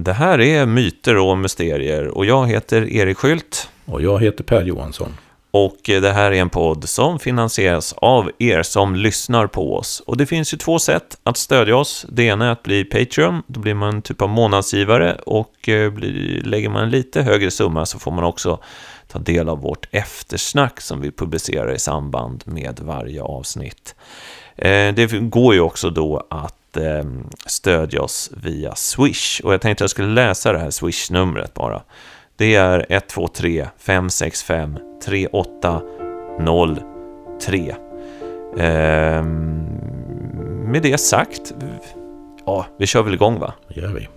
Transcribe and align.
Det 0.00 0.12
här 0.12 0.40
är 0.40 0.66
Myter 0.66 1.16
och 1.16 1.38
Mysterier 1.38 2.08
och 2.08 2.26
jag 2.26 2.46
heter 2.46 2.92
Erik 2.92 3.18
Skylt. 3.18 3.68
Och 3.84 4.02
jag 4.02 4.22
heter 4.22 4.44
Per 4.44 4.64
Johansson. 4.64 5.16
Och 5.50 5.76
det 5.84 6.12
här 6.12 6.32
är 6.32 6.40
en 6.40 6.50
podd 6.50 6.88
som 6.88 7.18
finansieras 7.18 7.92
av 7.96 8.30
er 8.38 8.62
som 8.62 8.96
lyssnar 8.96 9.46
på 9.46 9.76
oss. 9.76 10.02
Och 10.06 10.16
det 10.16 10.26
finns 10.26 10.54
ju 10.54 10.58
två 10.58 10.78
sätt 10.78 11.18
att 11.22 11.36
stödja 11.36 11.76
oss. 11.76 12.06
Det 12.08 12.22
ena 12.22 12.46
är 12.46 12.50
att 12.50 12.62
bli 12.62 12.84
Patreon. 12.84 13.42
Då 13.46 13.60
blir 13.60 13.74
man 13.74 13.94
en 13.94 14.02
typ 14.02 14.22
av 14.22 14.28
månadsgivare 14.28 15.14
och 15.26 15.68
eh, 15.68 15.90
blir, 15.90 16.42
lägger 16.42 16.68
man 16.68 16.82
en 16.82 16.90
lite 16.90 17.22
högre 17.22 17.50
summa 17.50 17.86
så 17.86 17.98
får 17.98 18.10
man 18.10 18.24
också 18.24 18.58
ta 19.08 19.18
del 19.18 19.48
av 19.48 19.60
vårt 19.60 19.86
eftersnack 19.90 20.80
som 20.80 21.00
vi 21.00 21.10
publicerar 21.10 21.74
i 21.74 21.78
samband 21.78 22.42
med 22.46 22.80
varje 22.80 23.22
avsnitt. 23.22 23.94
Eh, 24.56 24.94
det 24.94 25.20
går 25.20 25.54
ju 25.54 25.60
också 25.60 25.90
då 25.90 26.26
att 26.30 26.57
eh, 26.76 27.04
stödja 27.46 28.02
oss 28.02 28.30
via 28.42 28.74
Swish. 28.74 29.40
Och 29.44 29.52
jag 29.52 29.60
tänkte 29.60 29.84
att 29.84 29.84
jag 29.84 29.90
skulle 29.90 30.08
läsa 30.08 30.52
det 30.52 30.58
här 30.58 30.70
Swish-numret 30.70 31.54
bara. 31.54 31.82
Det 32.36 32.54
är 32.54 32.86
123 32.88 33.68
565 33.78 34.78
3803. 35.04 37.74
Eh, 38.58 39.22
med 40.64 40.82
det 40.82 40.98
sagt, 40.98 41.54
ja, 42.46 42.66
vi 42.78 42.86
kör 42.86 43.02
väl 43.02 43.14
igång 43.14 43.38
va? 43.38 43.54
Det 43.68 43.80
gör 43.80 43.88
vi. 43.88 44.08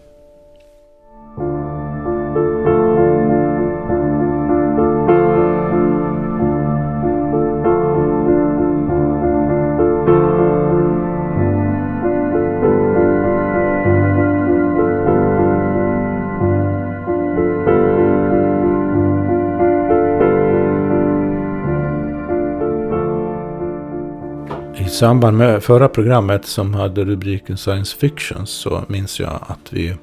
Samband 25.01 25.37
med 25.37 25.63
förra 25.63 25.89
programmet 25.89 26.45
som 26.45 26.73
hade 26.73 27.05
rubriken 27.05 27.57
Science 27.57 27.97
Fiction 27.97 28.47
så 28.47 28.85
minns 28.87 29.19
jag 29.19 29.45
att 29.47 29.73
vi 29.73 29.95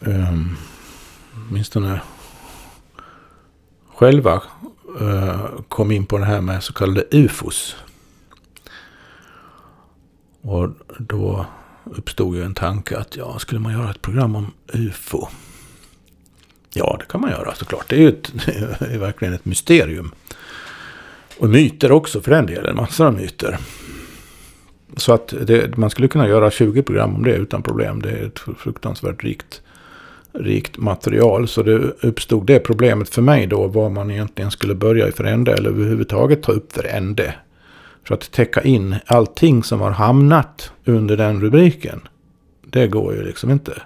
um, 0.00 0.56
åtminstone 1.34 2.00
själva 3.94 4.42
uh, 5.00 5.46
kom 5.68 5.90
in 5.90 6.06
på 6.06 6.18
det 6.18 6.24
här 6.24 6.40
med 6.40 6.62
så 6.62 6.72
kallade 6.72 7.04
UFOs. 7.10 7.76
Och 10.42 10.70
då 10.98 11.46
uppstod 11.84 12.36
ju 12.36 12.42
en 12.42 12.54
tanke 12.54 12.98
att 12.98 13.16
ja, 13.16 13.38
skulle 13.38 13.60
man 13.60 13.72
göra 13.72 13.90
ett 13.90 14.02
program 14.02 14.36
om 14.36 14.52
UFO? 14.72 15.28
Ja, 16.72 16.96
det 17.00 17.06
kan 17.06 17.20
man 17.20 17.30
göra 17.30 17.54
såklart. 17.54 17.88
Det 17.88 17.96
är 17.96 18.00
ju 18.00 18.08
ett, 18.08 18.32
det 18.78 18.94
är 18.94 18.98
verkligen 18.98 19.34
ett 19.34 19.44
mysterium. 19.44 20.12
Och 21.38 21.48
myter 21.48 21.92
också 21.92 22.20
för 22.20 22.30
den 22.30 22.46
delen, 22.46 22.76
massor 22.76 23.06
av 23.06 23.14
myter. 23.14 23.58
Så 24.96 25.12
att 25.12 25.34
det, 25.46 25.76
man 25.76 25.90
skulle 25.90 26.08
kunna 26.08 26.28
göra 26.28 26.50
20 26.50 26.82
program 26.82 27.14
om 27.14 27.22
det 27.22 27.34
utan 27.34 27.62
problem. 27.62 28.02
Det 28.02 28.10
är 28.10 28.26
ett 28.26 28.38
fruktansvärt 28.38 29.24
rikt, 29.24 29.62
rikt 30.32 30.78
material. 30.78 31.48
Så 31.48 31.62
det 31.62 31.74
uppstod 32.00 32.46
det 32.46 32.58
problemet 32.58 33.08
för 33.08 33.22
mig 33.22 33.46
då 33.46 33.66
vad 33.66 33.92
man 33.92 34.10
egentligen 34.10 34.50
skulle 34.50 34.74
börja 34.74 35.08
i 35.08 35.12
för 35.12 35.24
ände 35.24 35.52
eller 35.52 35.70
överhuvudtaget 35.70 36.42
ta 36.42 36.52
upp 36.52 36.72
för 36.72 36.84
ände. 36.84 37.34
För 38.04 38.14
att 38.14 38.32
täcka 38.32 38.62
in 38.62 38.96
allting 39.06 39.62
som 39.62 39.80
har 39.80 39.90
hamnat 39.90 40.72
under 40.84 41.16
den 41.16 41.40
rubriken. 41.40 42.00
Det 42.66 42.86
går 42.86 43.14
ju 43.14 43.22
liksom 43.22 43.50
inte. 43.50 43.82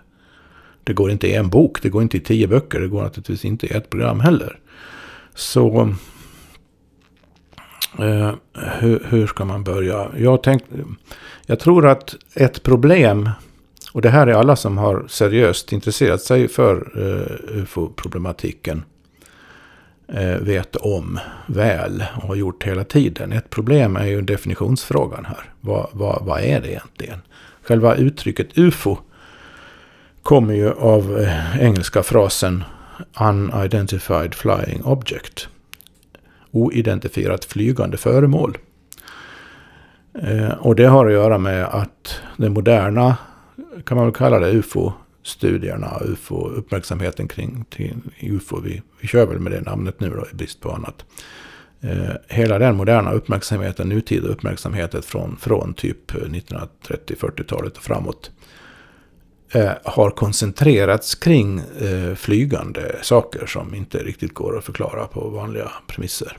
Det 0.84 0.92
går 0.92 1.11
inte 1.11 1.28
i 1.28 1.34
en 1.34 1.48
bok, 1.48 1.83
det 1.83 1.89
går 1.89 2.03
inte 2.03 2.16
i 2.16 2.20
tio 2.20 2.48
böcker, 2.48 2.81
det 2.81 2.89
går 2.89 3.03
naturligtvis 3.03 3.44
inte 3.44 3.66
i 3.66 3.70
ett 3.70 3.91
program 3.91 4.20
heller. 4.20 4.59
Så 5.34 5.94
Eh, 7.98 8.32
hur, 8.54 9.06
hur, 9.08 9.26
ska 9.26 9.44
man 9.44 9.64
börja? 9.64 10.10
Jag, 10.16 10.42
tänk, 10.42 10.62
jag 11.47 11.60
tror 11.60 11.86
att 11.86 12.14
ett 12.34 12.62
problem, 12.62 13.30
och 13.92 14.03
det 14.03 14.10
här 14.10 14.26
är 14.26 14.32
alla 14.32 14.56
som 14.56 14.78
har 14.78 15.04
seriöst 15.08 15.72
intresserat 15.72 16.20
sig 16.20 16.48
för 16.48 16.98
uh, 16.98 17.60
ufo-problematiken, 17.62 18.84
uh, 20.14 20.36
vet 20.36 20.76
om 20.76 21.19
väl 21.47 22.04
och 22.16 22.28
har 22.28 22.34
gjort 22.34 22.64
hela 22.64 22.84
tiden. 22.84 23.32
Ett 23.32 23.50
problem 23.50 23.97
är 23.97 24.06
ju 24.06 24.22
definitionsfrågan 24.22 25.25
här. 25.25 25.44
Vad, 25.60 25.88
vad, 25.92 26.25
vad 26.25 26.41
är 26.41 26.60
det 26.60 26.69
egentligen? 26.69 27.19
Själva 27.62 27.94
uttrycket 27.94 28.58
ufo 28.58 28.97
kommer 30.22 30.54
ju 30.54 30.72
av 30.72 31.19
eh, 31.19 31.62
engelska 31.62 32.02
frasen 32.02 32.64
Unidentified 33.20 34.34
Flying 34.34 34.84
Object 34.84 35.48
oidentifierat 36.52 37.44
flygande 37.44 37.96
föremål. 37.96 38.58
Eh, 40.22 40.50
och 40.50 40.76
det 40.76 40.86
har 40.86 41.06
att 41.06 41.12
göra 41.12 41.38
med 41.38 41.64
att 41.64 42.20
den 42.36 42.52
moderna, 42.52 43.16
kan 43.84 43.96
man 43.96 44.06
väl 44.06 44.14
kalla 44.14 44.38
det, 44.38 44.50
ufo-studierna, 44.50 46.00
ufo-uppmärksamheten 46.00 47.28
kring, 47.28 47.64
kring 47.70 48.02
ufo, 48.20 48.60
vi, 48.60 48.82
vi 49.00 49.08
kör 49.08 49.26
väl 49.26 49.38
med 49.38 49.52
det 49.52 49.60
namnet 49.60 50.00
nu 50.00 50.10
då 50.10 50.26
i 50.32 50.34
brist 50.34 50.60
på 50.60 50.70
annat. 50.72 51.04
Eh, 51.80 52.14
hela 52.28 52.58
den 52.58 52.76
moderna 52.76 53.12
uppmärksamheten, 53.12 53.88
nutida 53.88 54.28
uppmärksamheten 54.28 55.02
från, 55.02 55.36
från 55.36 55.74
typ 55.74 56.14
eh, 56.14 56.20
1930-40-talet 56.20 57.76
och 57.76 57.82
framåt 57.82 58.30
eh, 59.52 59.70
har 59.84 60.10
koncentrerats 60.10 61.14
kring 61.14 61.58
eh, 61.58 62.14
flygande 62.14 62.96
saker 63.02 63.46
som 63.46 63.74
inte 63.74 63.98
riktigt 63.98 64.34
går 64.34 64.58
att 64.58 64.64
förklara 64.64 65.06
på 65.06 65.28
vanliga 65.28 65.72
premisser. 65.86 66.38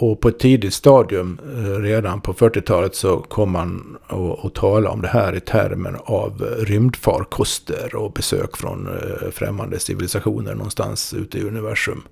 Och 0.00 0.20
på 0.20 0.28
ett 0.28 0.38
tidigt 0.38 0.74
stadium, 0.74 1.38
eh, 1.56 1.82
redan 1.82 2.20
på 2.20 2.32
40-talet, 2.34 2.94
så 2.94 3.20
kom 3.20 3.50
man 3.50 3.98
att 4.42 4.54
tala 4.54 4.90
om 4.90 5.02
det 5.02 5.08
här 5.08 5.36
i 5.36 5.40
termer 5.40 6.00
av 6.04 6.42
eh, 6.42 6.64
rymdfarkoster 6.64 7.94
och 7.94 8.12
besök 8.12 8.56
från 8.56 8.86
eh, 8.86 9.30
främmande 9.30 9.78
civilisationer 9.78 10.54
någonstans 10.54 11.14
ute 11.14 11.38
i 11.38 11.42
universum. 11.42 12.02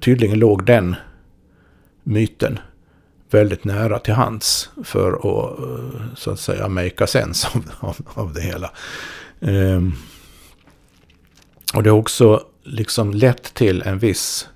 Tydligen 0.00 0.38
låg 0.38 0.64
den 0.64 0.96
myten 2.02 2.58
väldigt 3.30 3.64
nära 3.64 3.98
till 3.98 4.14
hands 4.14 4.70
för 4.84 5.12
att 5.12 5.58
eh, 5.58 6.14
så 6.14 6.30
att 6.30 6.40
säga 6.40 6.68
make 6.68 7.04
a 7.04 7.06
sense 7.06 7.48
av, 7.52 7.64
av, 7.80 7.96
av 8.14 8.32
det 8.32 8.40
hela. 8.40 8.70
Um, 9.40 9.94
och 11.74 11.82
det 11.82 11.90
har 11.90 11.98
också 11.98 12.42
liksom 12.62 13.14
lett 13.14 13.54
till 13.54 13.82
en 13.82 13.98
viss 13.98 14.48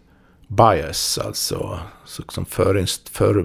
bias, 0.47 1.19
alltså 1.19 1.79
liksom 2.19 2.45
för, 2.45 2.87
för, 3.11 3.45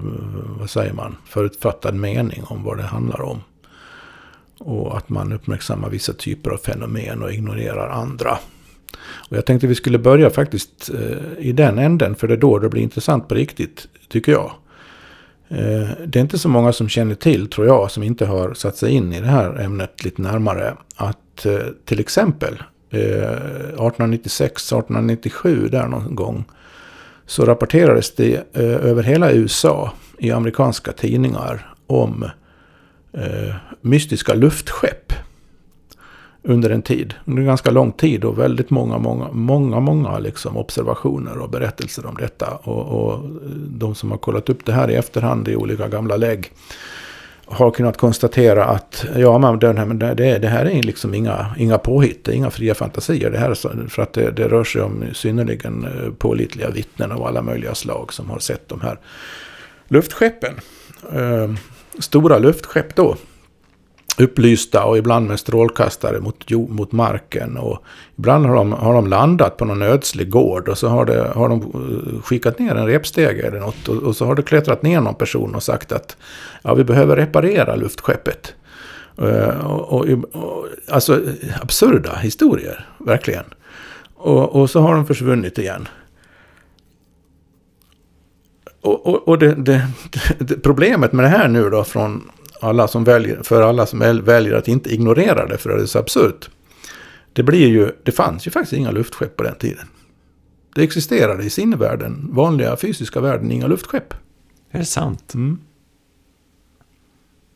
vad 0.60 0.70
säger 0.70 0.94
man, 0.94 1.16
förutfattad 1.26 1.96
mening 1.96 2.44
om 2.44 2.64
vad 2.64 2.78
det 2.78 2.84
handlar 2.84 3.22
om. 3.22 3.42
Och 4.60 4.98
att 4.98 5.10
man 5.10 5.34
uppmärksammar 5.34 5.90
vissa 5.90 6.14
typer 6.14 6.52
av 6.52 6.58
fenomen 6.58 7.24
och 7.24 7.34
ignorerar 7.34 7.90
andra. 7.90 8.38
Och 9.00 9.38
jag 9.38 9.46
tänkte 9.46 9.68
vi 9.68 9.76
skulle 9.76 10.00
börja 10.00 10.30
faktiskt 10.30 10.90
eh, 10.90 11.46
i 11.46 11.52
den 11.52 11.80
änden, 11.80 12.16
för 12.16 12.28
det 12.28 12.34
är 12.34 12.38
då 12.38 12.60
det 12.60 12.70
blir 12.70 12.82
intressant 12.82 13.28
på 13.28 13.36
riktigt, 13.36 13.88
tycker 14.10 14.32
jag. 14.32 14.52
Eh, 15.50 15.90
det 16.06 16.20
är 16.20 16.22
inte 16.22 16.38
så 16.38 16.50
många 16.50 16.74
som 16.74 16.90
känner 16.90 17.16
till, 17.16 17.50
tror 17.50 17.68
jag, 17.68 17.92
som 17.92 18.04
inte 18.04 18.26
har 18.26 18.54
satt 18.54 18.78
sig 18.78 18.92
in 18.92 19.14
i 19.14 19.22
det 19.22 19.28
här 19.28 19.60
ämnet 19.60 20.04
lite 20.04 20.22
närmare. 20.22 20.74
Att 20.96 21.46
eh, 21.46 21.60
till 21.86 22.00
exempel 22.00 22.64
eh, 22.90 23.00
1896-1897 23.78 25.70
där 25.70 25.88
någon 25.88 26.16
gång. 26.16 26.46
Så 27.26 27.46
rapporterades 27.46 28.16
det 28.16 28.44
över 28.54 29.04
hela 29.04 29.32
USA 29.32 29.94
i 30.18 30.32
amerikanska 30.32 30.92
tidningar 30.92 31.74
om 31.88 32.30
mystiska 33.82 34.34
luftskepp 34.34 35.14
under 36.48 36.70
en 36.70 36.82
tid. 36.82 37.14
Under 37.26 37.42
en 37.42 37.48
ganska 37.48 37.72
lång 37.72 37.92
tid 37.92 38.26
och 38.26 38.40
väldigt 38.40 38.70
många, 38.70 38.98
många, 38.98 39.28
många, 39.32 39.80
många 39.80 40.20
liksom 40.20 40.58
observationer 40.58 41.38
och 41.38 41.50
berättelser 41.50 42.06
om 42.06 42.16
detta. 42.16 42.56
Och, 42.64 42.86
och 42.86 43.20
de 43.68 43.96
som 43.96 44.12
har 44.12 44.18
kollat 44.18 44.50
upp 44.50 44.66
det 44.66 44.72
här 44.72 44.90
i 44.90 44.96
efterhand 44.96 45.48
i 45.48 45.56
olika 45.56 45.88
gamla 45.88 46.18
lägg 46.18 46.52
har 47.46 47.72
kunnat 47.72 47.98
konstatera 47.98 48.66
att 48.66 49.06
ja, 49.16 49.38
men 49.38 50.00
det, 50.00 50.14
det, 50.14 50.38
det 50.38 50.48
här 50.48 50.66
är 50.66 50.84
liksom 50.84 51.14
inga, 51.14 51.56
inga 51.58 51.78
påhitt, 51.78 52.24
det 52.24 52.32
är 52.32 52.36
inga 52.36 52.50
fria 52.50 52.76
fantasier. 52.76 53.30
Det 53.30 53.38
här 53.38 53.50
är 53.50 53.88
för 53.88 54.02
att 54.02 54.14
det, 54.14 54.32
det 54.32 54.48
rör 54.48 54.64
sig 54.64 54.82
om 54.82 55.04
synnerligen 55.14 55.84
eh, 55.86 56.12
pålitliga 56.14 56.70
vittnen 56.70 57.12
av 57.12 57.24
alla 57.24 57.42
möjliga 57.42 57.76
slag 57.76 58.14
som 58.14 58.30
har 58.30 58.40
sett 58.40 58.70
de 58.70 58.82
här 58.82 59.00
luftskeppen. 59.88 60.54
Eh, 61.14 61.54
stora 62.00 62.38
luftskepp 62.38 62.96
då 62.96 63.16
upplysta 64.20 64.84
och 64.84 64.98
ibland 64.98 65.28
med 65.28 65.40
strålkastare 65.40 66.20
mot, 66.20 66.52
mot 66.52 66.92
marken. 66.92 67.58
Och 67.58 67.84
ibland 68.18 68.46
har 68.46 68.56
de, 68.56 68.72
har 68.72 68.94
de 68.94 69.08
landat 69.08 69.58
på 69.58 69.66
någon 69.66 69.82
ödslig 69.82 70.30
gård 70.30 70.70
och 70.70 70.78
så 70.78 70.88
har, 70.88 71.06
det, 71.06 71.32
har 71.36 71.50
de 71.50 71.62
eh, 71.62 72.22
skickat 72.22 72.60
ner 72.60 72.76
en 72.76 72.88
repstege 72.88 73.48
eller 73.48 73.60
något. 73.60 73.88
Och, 73.88 73.96
och, 73.96 74.16
så 74.16 74.26
har 74.26 74.36
det 74.36 74.42
klättrat 74.42 74.82
ner 74.84 75.02
någon 75.02 75.16
person 75.16 75.56
och 75.56 75.64
sagt 75.64 75.92
att 75.92 76.18
ja, 76.62 76.74
vi 76.74 76.84
behöver 76.84 77.16
reparera 77.16 77.76
luftskeppet. 77.76 78.54
Eh, 79.22 79.66
och, 79.66 79.94
och, 79.94 80.06
och, 80.32 80.68
alltså 80.90 81.22
absurda 81.62 82.16
historier, 82.16 82.86
verkligen. 82.98 83.46
Och, 84.16 84.56
och 84.56 84.70
så 84.70 84.80
har 84.80 84.96
de 84.96 85.06
försvunnit 85.06 85.58
igen. 85.58 85.88
Och, 88.82 89.08
och, 89.08 89.28
och 89.28 89.40
det, 89.40 89.56
det, 89.56 89.88
det, 90.40 90.56
problemet 90.64 91.14
med 91.14 91.26
det 91.26 91.30
här 91.30 91.48
nu 91.48 91.70
då 91.70 91.84
från 91.84 92.32
alla 92.62 92.88
som 92.88 93.04
väljer, 93.04 93.44
för 93.44 93.62
alla 93.62 93.86
som 93.86 94.00
väljer 94.00 94.54
att 94.54 94.68
inte 94.68 94.94
ignorera 94.94 95.48
det 95.48 95.58
för 95.58 95.70
att 95.70 95.78
det 95.78 95.84
är 95.84 95.88
så 95.88 96.00
absurt. 96.00 96.50
Det 97.34 97.44
blir 97.44 97.68
ju, 97.68 97.92
det 98.04 98.12
fanns 98.12 98.48
ju 98.48 98.52
faktiskt 98.52 98.74
inga 98.74 98.92
luftskepp 98.92 99.36
på 99.36 99.44
den 99.44 99.56
tiden. 99.56 99.88
Det 100.76 100.84
existerade 100.84 101.44
i 101.44 101.50
sinnevärlden, 101.50 102.30
vanliga 102.32 102.78
fysiska 102.78 103.22
världen, 103.22 103.52
inga 103.52 103.68
luftskepp. 103.68 104.14
Är 104.72 104.80
det 104.80 104.86
sant? 104.86 105.34
Mm. 105.34 105.60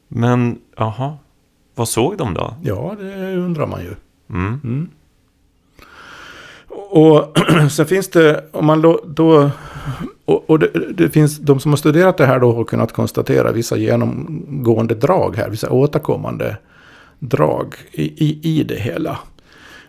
Men, 0.07 0.59
jaha. 0.77 1.17
Vad 1.75 1.89
såg 1.89 2.17
de 2.17 2.33
då? 2.33 2.55
Ja, 2.63 2.95
det 2.99 3.35
undrar 3.35 3.67
man 3.67 3.81
ju. 3.81 3.95
Mm. 4.29 4.59
Mm. 4.63 4.89
Och 6.91 7.37
sen 7.71 7.85
finns 7.85 8.07
det, 8.07 8.43
om 8.51 8.65
man 8.65 8.81
då, 8.81 9.01
då 9.05 9.49
och, 10.25 10.49
och 10.49 10.59
det, 10.59 10.71
det, 10.93 11.09
finns, 11.09 11.37
de 11.37 11.59
som 11.59 11.71
har 11.71 11.77
studerat 11.77 12.17
det 12.17 12.25
här 12.25 12.39
då 12.39 12.53
har 12.53 12.63
kunnat 12.63 12.93
konstatera 12.93 13.51
vissa 13.51 13.77
genomgående 13.77 14.95
drag 14.95 15.35
här, 15.35 15.49
vissa 15.49 15.69
återkommande 15.69 16.57
drag 17.19 17.75
i, 17.91 18.03
i, 18.03 18.39
i 18.59 18.63
det 18.63 18.79
hela. 18.79 19.19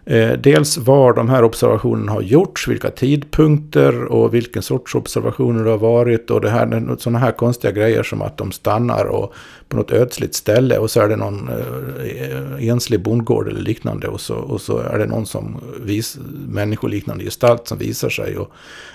Eh, 0.05 0.33
dels 0.33 0.79
var 0.79 1.13
de 1.13 1.29
här 1.29 1.45
observationerna 1.45 2.13
har 2.13 2.23
gjorts, 2.23 2.69
vilka 2.69 2.91
tidpunkter 2.91 4.05
och 4.05 4.35
vilken 4.35 4.63
sorts 4.63 4.95
observationer 4.95 5.65
det 5.65 5.71
har 5.71 5.79
varit. 5.79 6.31
Och 6.31 6.41
det 6.41 6.51
här, 6.51 6.97
sådana 6.99 7.19
här 7.19 7.33
konstiga 7.33 7.73
grejer 7.73 8.03
som 8.03 8.23
att 8.23 8.37
de 8.37 8.53
stannar 8.53 9.05
och 9.05 9.35
på 9.69 9.77
något 9.77 9.91
ödsligt 9.91 10.35
ställe 10.35 10.79
och 10.79 10.91
så 10.91 11.01
är 11.01 11.09
det 11.09 11.17
någon 11.17 11.49
eh, 11.49 12.69
enslig 12.69 13.03
bondgård 13.03 13.49
eller 13.49 13.61
liknande. 13.61 14.09
Och 14.09 14.21
så, 14.21 14.35
och 14.35 14.61
så 14.61 14.79
är 14.79 14.99
det 14.99 15.07
någon 15.07 15.27
som 15.27 15.61
vis, 15.81 16.19
människoliknande 16.49 17.25
gestalt 17.25 17.69
som 17.69 17.79
visar 17.79 18.09
sig 18.09 18.37
och, 18.37 18.51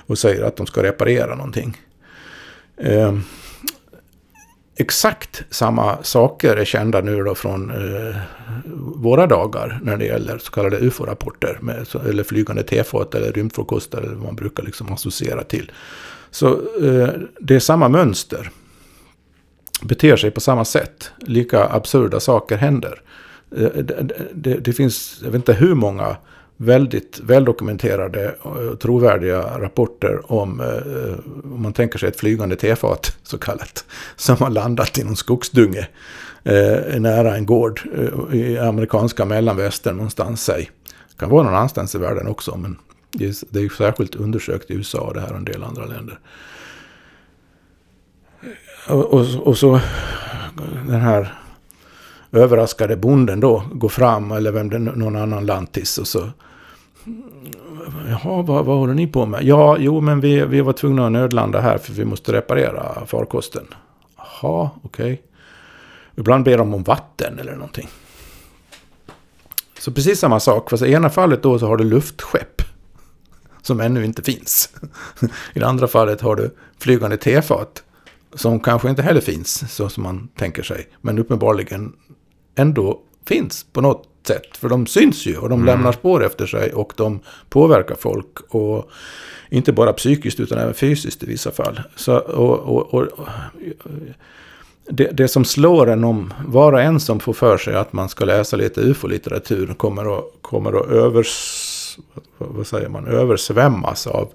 och 0.08 0.18
säger 0.18 0.44
att 0.44 0.56
de 0.56 0.66
ska 0.66 0.84
reparera 0.84 1.36
någonting. 1.36 1.78
Ehm, 2.78 3.24
Exakt 4.80 5.44
samma 5.50 6.04
saker 6.04 6.56
är 6.58 6.66
kända 6.66 7.02
nu 7.02 7.24
då 7.24 7.36
från 7.36 7.72
eh, 7.72 8.16
våra 8.96 9.28
dagar 9.28 9.80
när 9.84 9.98
det 9.98 10.06
gäller 10.06 10.38
så 10.38 10.52
kallade 10.52 10.78
UFO-rapporter. 10.78 11.60
eller 12.10 12.24
flygande 12.24 12.64
tefat 12.64 13.16
eller 13.16 13.32
rymdfarkoster 13.32 13.98
eller 13.98 14.16
vad 14.16 14.24
man 14.24 14.36
brukar 14.36 14.64
liksom 14.64 14.94
associera 14.94 15.44
till. 15.44 15.72
Så 16.32 16.48
eh, 16.82 17.10
det 17.40 17.56
är 17.56 17.60
samma 17.60 17.90
mönster. 17.90 18.52
Beter 19.82 20.16
sig 20.16 20.32
på 20.32 20.40
samma 20.40 20.66
sätt. 20.66 21.12
Lika 21.20 21.66
absurda 21.66 22.20
saker 22.20 22.58
händer. 22.58 23.02
Eh, 23.58 23.70
det, 23.84 24.08
det, 24.34 24.54
det, 24.54 24.74
finns, 24.74 25.20
jag 25.24 25.32
vet 25.32 25.36
inte 25.36 25.54
hur 25.54 25.76
många 25.76 26.18
väldigt 26.58 27.20
väldokumenterade 27.20 28.36
och 28.42 28.80
trovärdiga 28.80 29.60
rapporter 29.60 30.32
om, 30.32 30.62
eh, 30.62 31.54
om 31.54 31.62
man 31.62 31.74
tänker 31.74 32.00
sig 32.00 32.10
ett 32.10 32.20
flygande 32.20 32.56
tefat 32.56 33.18
så 33.24 33.38
kallat, 33.38 33.86
som 34.16 34.38
har 34.38 34.50
landat 34.50 34.98
i 34.98 35.04
någon 35.04 35.16
skogsdunge 35.16 35.88
eh, 36.44 37.00
nära 37.00 37.36
en 37.36 37.46
gård 37.46 37.82
eh, 37.98 38.40
i 38.40 38.58
amerikanska 38.58 39.26
mellanvästern 39.26 39.96
någonstans, 39.96 40.44
säg. 40.44 40.72
Det 41.10 41.20
kan 41.20 41.30
vara 41.30 41.44
någon 41.44 41.56
annanstans 41.56 41.96
i 41.96 41.98
världen 41.98 42.28
också, 42.28 42.58
men 42.58 42.78
det 43.12 43.56
är 43.56 43.60
ju 43.60 43.70
särskilt 43.70 44.16
undersökt 44.16 44.72
i 44.72 44.74
USA 44.74 45.00
och 45.00 45.14
det 45.14 45.22
här 45.22 45.32
och 45.32 45.38
en 45.38 45.46
del 45.46 45.64
andra 45.64 45.86
länder. 45.86 46.20
Och, 48.88 49.14
och, 49.14 49.48
och 49.48 49.58
så 49.58 49.80
den 50.88 51.02
här 51.02 51.34
överraskade 52.32 52.96
bonden 52.96 53.40
då 53.40 53.64
går 53.74 53.90
fram, 53.90 54.32
eller 54.32 54.52
vem 54.52 54.70
det 54.70 54.80
någon 54.80 55.16
annan 55.16 55.46
lantis, 55.46 55.98
och 55.98 56.08
så 56.08 56.30
Jaha, 58.10 58.42
vad, 58.42 58.66
vad 58.66 58.78
håller 58.78 58.94
ni 58.94 59.08
på 59.08 59.26
med? 59.26 59.44
Ja, 59.44 59.78
jo, 59.80 60.02
men 60.02 60.22
vi, 60.22 60.46
vi 60.46 60.62
var 60.62 60.74
tvungna 60.74 61.06
att 61.06 61.12
nödlanda 61.12 61.60
här 61.60 61.78
för 61.78 61.94
vi 61.94 62.06
måste 62.06 62.34
reparera 62.34 63.06
farkosten. 63.06 63.68
Jaha, 64.18 64.70
okej. 64.84 65.14
Okay. 65.14 65.18
Ibland 66.16 66.46
ber 66.46 66.58
de 66.58 66.74
om 66.74 66.84
vatten 66.84 67.40
eller 67.40 67.54
någonting. 67.54 67.90
Så 69.80 69.92
precis 69.92 70.20
samma 70.20 70.40
sak, 70.40 70.70
fast 70.70 70.84
i 70.84 70.92
ena 70.92 71.10
fallet 71.10 71.44
då 71.44 71.60
så 71.60 71.68
har 71.68 71.78
du 71.78 71.84
luftskepp. 71.84 72.62
Som 73.62 73.80
ännu 73.80 74.06
inte 74.06 74.24
finns. 74.24 74.70
I 75.54 75.60
det 75.60 75.68
andra 75.68 75.88
fallet 75.88 76.22
har 76.22 76.36
du 76.36 76.56
flygande 76.80 77.18
tefat. 77.18 77.84
Som 78.34 78.60
kanske 78.60 78.90
inte 78.90 79.02
heller 79.02 79.22
finns 79.22 79.74
så 79.74 79.90
som 79.90 80.04
man 80.04 80.28
tänker 80.36 80.64
sig. 80.64 80.88
Men 81.02 81.20
uppenbarligen 81.20 81.94
ändå 82.56 83.00
finns 83.26 83.64
på 83.64 83.82
något 83.82 84.08
sätt. 84.28 84.58
För 84.58 84.70
de 84.70 84.88
syns 84.88 85.26
ju 85.26 85.38
och 85.38 85.50
de 85.50 85.62
mm. 85.62 85.66
lämnar 85.66 85.92
spår 85.92 86.26
efter 86.26 86.46
sig 86.46 86.74
och 86.74 86.94
de 86.96 87.20
påverkar 87.50 87.96
folk. 87.96 88.38
Och 88.50 88.90
inte 89.50 89.74
bara 89.74 89.94
psykiskt 89.94 90.40
utan 90.40 90.58
även 90.58 90.74
fysiskt 90.74 91.24
i 91.24 91.26
vissa 91.26 91.52
fall. 91.52 91.82
Så, 91.96 92.18
och, 92.18 92.60
och, 92.60 92.94
och 92.94 93.08
det, 94.90 95.10
det, 95.12 95.28
som 95.28 95.46
slår 95.46 95.90
en 95.90 96.04
om 96.04 96.34
var 96.48 96.74
och 96.74 96.82
en 96.82 97.00
som 97.00 97.20
får 97.20 97.34
för 97.34 97.58
sig 97.58 97.76
att 97.76 97.94
man 97.94 98.10
ska 98.10 98.26
läsa 98.26 98.58
lite 98.58 98.82
ufo-litteratur 98.82 99.74
kommer 99.74 100.18
att, 100.18 100.24
kommer 100.42 100.80
att 100.80 100.90
övers, 100.90 101.98
vad 102.38 102.68
säger 102.68 102.90
man, 102.90 103.08
översvämmas 103.08 104.08
av, 104.08 104.30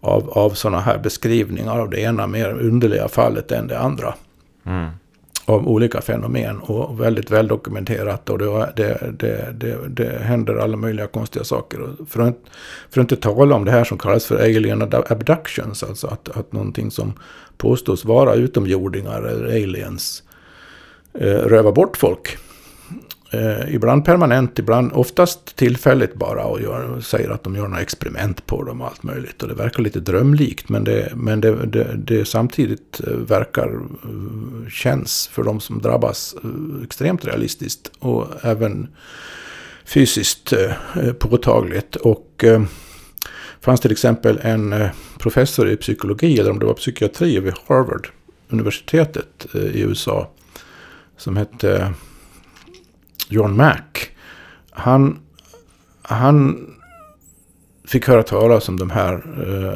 av, 0.00 0.30
av 0.30 0.50
sådana 0.50 0.80
här 0.80 0.98
beskrivningar 0.98 1.78
av 1.78 1.90
det 1.90 2.00
ena 2.00 2.26
mer 2.26 2.50
underliga 2.50 3.08
fallet 3.08 3.52
än 3.52 3.68
det 3.68 3.78
andra. 3.78 4.14
Av 5.46 5.68
olika 5.68 6.00
fenomen 6.00 6.58
och 6.60 7.00
väldigt 7.00 7.30
väldokumenterat. 7.30 8.30
Och 8.30 8.38
det, 8.38 8.72
det, 8.76 9.12
det, 9.18 9.52
det, 9.54 9.88
det 9.88 10.18
händer 10.18 10.54
alla 10.54 10.76
möjliga 10.76 11.06
konstiga 11.06 11.44
saker. 11.44 11.78
För 12.08 12.20
att, 12.20 12.38
för 12.90 13.00
att 13.00 13.12
inte 13.12 13.16
tala 13.16 13.54
om 13.54 13.64
det 13.64 13.70
här 13.70 13.84
som 13.84 13.98
kallas 13.98 14.26
för 14.26 14.36
alien 14.36 14.82
abductions. 14.82 15.82
Alltså 15.82 16.06
att, 16.06 16.36
att 16.36 16.52
någonting 16.52 16.90
som 16.90 17.12
påstås 17.56 18.04
vara 18.04 18.34
utomjordingar 18.34 19.22
eller 19.22 19.46
aliens 19.46 20.22
eh, 21.14 21.26
rövar 21.26 21.72
bort 21.72 21.96
folk. 21.96 22.38
Eh, 23.34 23.74
ibland 23.74 24.04
permanent, 24.04 24.58
ibland 24.58 24.92
oftast 24.92 25.56
tillfälligt 25.56 26.14
bara 26.14 26.44
och 26.44 26.60
gör, 26.60 27.00
säger 27.00 27.30
att 27.30 27.44
de 27.44 27.56
gör 27.56 27.68
några 27.68 27.82
experiment 27.82 28.46
på 28.46 28.62
dem 28.62 28.80
och 28.80 28.86
allt 28.86 29.02
möjligt. 29.02 29.42
Och 29.42 29.48
det 29.48 29.54
verkar 29.54 29.82
lite 29.82 30.00
drömlikt 30.00 30.68
men 30.68 30.84
det, 30.84 31.12
men 31.16 31.40
det, 31.40 31.66
det, 31.66 31.96
det 31.96 32.24
samtidigt 32.24 33.00
eh, 33.06 33.12
verkar, 33.12 33.68
eh, 33.74 34.68
känns 34.70 35.28
för 35.32 35.42
de 35.42 35.60
som 35.60 35.82
drabbas 35.82 36.36
eh, 36.44 36.84
extremt 36.84 37.24
realistiskt 37.24 37.90
och 37.98 38.26
även 38.42 38.88
fysiskt 39.84 40.52
eh, 40.52 41.12
påtagligt. 41.12 41.96
Och 41.96 42.30
det 42.38 42.66
fanns 43.60 43.80
till 43.80 43.92
exempel 43.92 44.38
en 44.42 44.88
professor 45.18 45.68
i 45.68 45.76
psykologi, 45.76 46.38
eller 46.38 46.50
om 46.50 46.58
det 46.58 46.66
var 46.66 46.74
psykiatri 46.74 47.40
vid 47.40 47.54
Harvard 47.66 48.08
universitetet 48.48 49.46
i 49.54 49.80
USA, 49.80 50.30
som 51.16 51.36
hette 51.36 51.94
John 53.34 53.56
Mack. 53.56 54.10
Han, 54.70 55.18
han 56.02 56.66
fick 57.84 58.08
höra 58.08 58.22
talas 58.22 58.68
om 58.68 58.78
de 58.78 58.90
här 58.90 59.12
eh, 59.46 59.74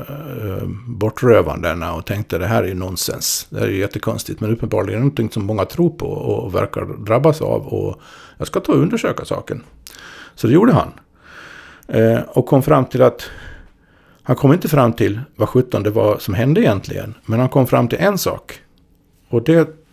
eh 0.50 0.68
bortrövandena 0.86 1.94
och 1.94 2.06
tänkte 2.06 2.38
det 2.38 2.46
här 2.46 2.62
är 2.62 2.74
nonsens. 2.74 3.46
Det 3.50 3.60
här 3.60 3.66
är 3.66 3.70
jättekonstigt 3.72 4.40
men 4.40 4.50
uppenbarligen 4.50 5.00
någonting 5.00 5.30
som 5.30 5.44
många 5.44 5.64
tror 5.64 5.90
på 5.90 6.06
och 6.06 6.54
verkar 6.54 7.04
drabbas 7.04 7.40
av. 7.40 7.66
Och 7.66 8.00
jag 8.38 8.46
ska 8.46 8.60
ta 8.60 8.72
och 8.72 8.78
undersöka 8.78 9.24
saken. 9.24 9.62
Så 10.34 10.46
det 10.46 10.52
gjorde 10.52 10.72
han. 10.72 10.92
Eh, 11.88 12.20
och 12.20 12.46
kom 12.46 12.62
fram 12.62 12.84
till 12.84 13.02
att 13.02 13.30
han 14.22 14.36
kom 14.36 14.52
inte 14.52 14.68
fram 14.68 14.92
till 14.92 15.20
vad 15.36 15.48
sjutton 15.48 15.82
det 15.82 15.90
var 15.90 16.18
som 16.18 16.34
hände 16.34 16.60
egentligen. 16.60 17.14
Men 17.24 17.40
han 17.40 17.48
kom 17.48 17.66
fram 17.66 17.88
till 17.88 17.98
en 17.98 18.18
sak. 18.18 18.60
Och 19.28 19.42
det 19.42 19.87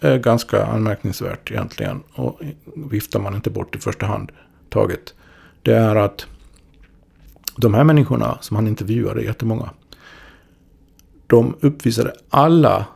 är 0.00 0.18
ganska 0.18 0.64
anmärkningsvärt 0.64 1.50
egentligen. 1.50 2.02
Och 2.14 2.40
viftar 2.74 3.20
man 3.20 3.34
inte 3.34 3.50
bort 3.50 3.76
i 3.76 3.78
första 3.78 4.06
hand 4.06 4.32
taget. 4.68 5.14
Det 5.62 5.74
är 5.74 5.96
att 5.96 6.26
de 7.56 7.74
här 7.74 7.84
människorna 7.84 8.38
som 8.40 8.56
han 8.56 8.66
intervjuade, 8.66 9.22
jättemånga. 9.22 9.70
De 11.26 11.54
uppvisade 11.60 12.12
alla 12.28 12.86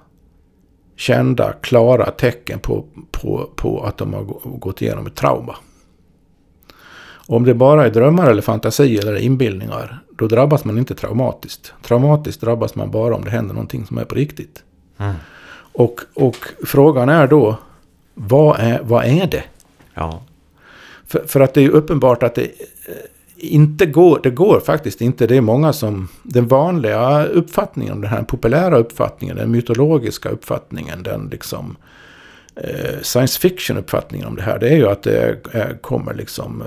kända, 0.96 1.52
klara 1.52 2.10
tecken 2.10 2.58
på, 2.58 2.84
på, 3.10 3.50
på 3.56 3.84
att 3.84 3.98
de 3.98 4.14
har 4.14 4.24
gått 4.58 4.82
igenom 4.82 5.06
ett 5.06 5.14
trauma. 5.14 5.56
Om 7.26 7.44
det 7.44 7.54
bara 7.54 7.86
är 7.86 7.90
drömmar 7.90 8.30
eller 8.30 8.42
fantasi 8.42 8.98
eller 8.98 9.16
inbildningar, 9.16 10.04
då 10.10 10.26
drabbas 10.26 10.64
man 10.64 10.78
inte 10.78 10.94
traumatiskt. 10.94 11.74
Traumatiskt 11.82 12.40
drabbas 12.40 12.74
man 12.74 12.90
bara 12.90 13.14
om 13.14 13.24
det 13.24 13.30
händer 13.30 13.54
någonting 13.54 13.86
som 13.86 13.98
är 13.98 14.04
på 14.04 14.14
riktigt. 14.14 14.64
Mm. 14.98 15.14
Och, 15.72 16.00
och 16.14 16.36
frågan 16.66 17.08
är 17.08 17.26
då, 17.26 17.56
vad 18.14 18.60
är, 18.60 18.80
vad 18.82 19.04
är 19.04 19.26
det? 19.26 19.44
Ja. 19.94 20.22
För, 21.06 21.24
för 21.26 21.40
att 21.40 21.54
det 21.54 21.64
är 21.64 21.68
uppenbart 21.68 22.22
att 22.22 22.34
det 22.34 22.42
eh, 22.42 22.94
inte 23.36 23.86
går, 23.86 24.20
det 24.22 24.30
går 24.30 24.60
faktiskt 24.60 25.00
inte. 25.00 25.26
Det 25.26 25.36
är 25.36 25.40
många 25.40 25.72
som, 25.72 26.08
den 26.22 26.48
vanliga 26.48 27.24
uppfattningen, 27.24 28.00
den 28.00 28.10
här 28.10 28.22
populära 28.22 28.76
uppfattningen, 28.76 29.36
den 29.36 29.50
mytologiska 29.50 30.28
uppfattningen, 30.28 31.02
den 31.02 31.28
liksom 31.30 31.76
eh, 32.56 33.00
science 33.02 33.40
fiction-uppfattningen 33.40 34.26
om 34.26 34.36
det 34.36 34.42
här. 34.42 34.58
Det 34.58 34.68
är 34.68 34.76
ju 34.76 34.88
att 34.88 35.02
det 35.02 35.36
kommer 35.80 36.14
liksom 36.14 36.62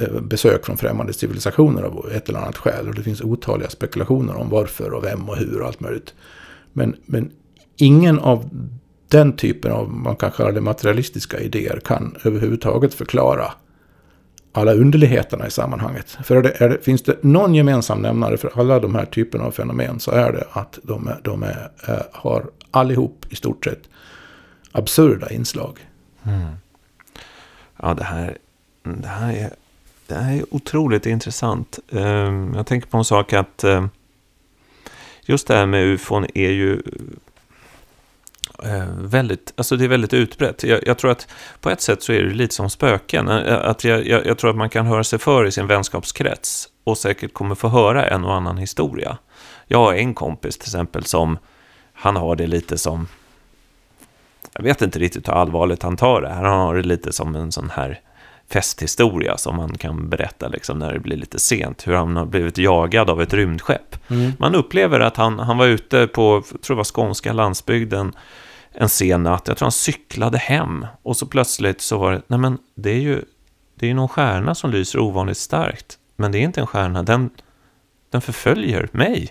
eh, 0.00 0.20
besök 0.20 0.66
från 0.66 0.76
främmande 0.76 1.12
civilisationer 1.12 1.82
av 1.82 2.10
ett 2.14 2.28
eller 2.28 2.38
annat 2.38 2.56
skäl. 2.56 2.88
Och 2.88 2.94
det 2.94 3.02
finns 3.02 3.20
otaliga 3.20 3.70
spekulationer 3.70 4.36
om 4.36 4.48
varför 4.48 4.92
och 4.92 5.04
vem 5.04 5.28
och 5.28 5.36
hur 5.36 5.60
och 5.60 5.66
allt 5.66 5.80
möjligt. 5.80 6.14
Men, 6.72 6.96
men 7.06 7.30
ingen 7.78 8.18
av 8.18 8.50
den 9.08 9.32
typen 9.32 9.72
av, 9.72 9.90
man 9.90 10.16
kan 10.16 10.30
kalla 10.30 10.52
det 10.52 10.60
materialistiska 10.60 11.40
idéer, 11.40 11.80
kan 11.84 12.16
överhuvudtaget 12.24 12.94
förklara 12.94 13.52
alla 14.52 14.72
underligheterna 14.72 15.46
i 15.46 15.50
sammanhanget. 15.50 16.18
För 16.24 16.36
är 16.36 16.42
det, 16.42 16.60
är 16.60 16.68
det, 16.68 16.84
finns 16.84 17.02
det 17.02 17.22
någon 17.22 17.54
gemensam 17.54 18.02
nämnare 18.02 18.36
för 18.36 18.60
alla 18.60 18.80
de 18.80 18.94
här 18.94 19.04
typerna 19.04 19.44
av 19.44 19.50
fenomen 19.50 20.00
så 20.00 20.10
är 20.10 20.32
det 20.32 20.44
att 20.52 20.78
de, 20.82 21.08
är, 21.08 21.20
de 21.24 21.42
är, 21.42 21.70
eh, 21.88 22.02
har 22.12 22.50
allihop 22.70 23.26
i 23.30 23.36
stort 23.36 23.64
sett 23.64 23.88
absurda 24.72 25.30
inslag. 25.30 25.78
Mm. 26.22 26.48
Ja, 27.82 27.94
det 27.94 28.04
här, 28.04 28.38
det, 28.82 29.08
här 29.08 29.32
är, 29.32 29.50
det 30.06 30.14
här 30.14 30.36
är 30.36 30.54
otroligt 30.54 31.06
intressant. 31.06 31.78
Ehm, 31.92 32.54
jag 32.54 32.66
tänker 32.66 32.88
på 32.88 32.96
en 32.96 33.04
sak 33.04 33.32
att 33.32 33.64
ehm, 33.64 33.88
just 35.22 35.46
det 35.46 35.54
här 35.54 35.66
med 35.66 35.84
ufon 35.86 36.26
är 36.34 36.50
ju 36.50 36.82
väldigt, 38.98 39.52
alltså 39.56 39.76
det 39.76 39.84
är 39.84 39.88
väldigt 39.88 40.14
utbrett. 40.14 40.62
Jag, 40.62 40.80
jag, 40.86 40.98
tror 40.98 41.10
att 41.10 41.28
på 41.60 41.70
ett 41.70 41.80
sätt 41.80 42.02
så 42.02 42.12
är 42.12 42.22
det 42.22 42.34
lite 42.34 42.54
som 42.54 42.70
spöken. 42.70 43.28
Eh, 43.28 43.68
att 43.68 43.84
jag, 43.84 44.06
jag, 44.06 44.26
jag, 44.26 44.38
tror 44.38 44.50
att 44.50 44.56
man 44.56 44.70
kan 44.70 44.86
höra 44.86 45.04
sig 45.04 45.18
för 45.18 45.46
i 45.46 45.52
sin 45.52 45.66
vänskapskrets 45.66 46.68
och 46.84 46.98
säkert 46.98 47.34
kommer 47.34 47.54
få 47.54 47.68
höra 47.68 48.06
en 48.06 48.24
och 48.24 48.34
annan 48.34 48.58
historia. 48.58 49.18
Jag 49.66 49.78
har 49.78 49.94
en 49.94 50.14
kompis 50.14 50.58
till 50.58 50.68
exempel 50.68 51.04
som, 51.04 51.38
han 51.92 52.16
har 52.16 52.36
det 52.36 52.46
lite 52.46 52.78
som, 52.78 53.08
jag 54.52 54.62
vet 54.62 54.82
inte 54.82 54.98
riktigt 54.98 55.28
hur 55.28 55.32
allvarligt 55.32 55.82
han 55.82 55.96
tar 55.96 56.20
det. 56.20 56.28
Han 56.28 56.44
har 56.44 56.76
det 56.76 56.82
lite 56.82 57.12
som 57.12 57.36
en 57.36 57.52
sån 57.52 57.70
här 57.70 58.00
festhistoria 58.50 59.36
som 59.36 59.56
man 59.56 59.78
kan 59.78 60.08
berätta 60.08 60.48
liksom, 60.48 60.78
när 60.78 60.92
det 60.92 61.00
blir 61.00 61.16
lite 61.16 61.38
sent. 61.38 61.86
Hur 61.86 61.94
han 61.94 62.16
har 62.16 62.26
blivit 62.26 62.58
jagad 62.58 63.10
av 63.10 63.22
ett 63.22 63.34
rymdskepp. 63.34 64.10
Mm. 64.10 64.32
Man 64.38 64.54
upplever 64.54 65.00
att 65.00 65.16
han, 65.16 65.38
han 65.38 65.58
var 65.58 65.66
ute 65.66 66.06
på, 66.06 66.42
jag 66.50 66.62
tror 66.62 66.76
det 66.76 66.78
var 66.78 66.84
skånska 66.84 67.32
landsbygden, 67.32 68.12
en 68.80 68.88
sen 68.88 69.22
natt. 69.22 69.48
Jag 69.48 69.56
tror 69.56 69.66
han 69.66 69.72
cyklade 69.72 70.38
hem. 70.38 70.86
Och 71.02 71.16
så 71.16 71.26
plötsligt 71.26 71.80
så 71.80 71.98
var 71.98 72.12
det, 72.12 72.22
nej 72.26 72.38
men 72.38 72.58
det 72.74 72.90
är 72.90 73.00
ju 73.00 73.24
det 73.74 73.90
är 73.90 73.94
någon 73.94 74.08
stjärna 74.08 74.54
som 74.54 74.70
lyser 74.70 74.98
ovanligt 74.98 75.36
starkt. 75.36 75.98
Men 76.16 76.32
det 76.32 76.38
är 76.38 76.42
inte 76.42 76.60
en 76.60 76.66
stjärna, 76.66 77.02
den, 77.02 77.30
den 78.10 78.20
förföljer 78.20 78.88
mig. 78.92 79.28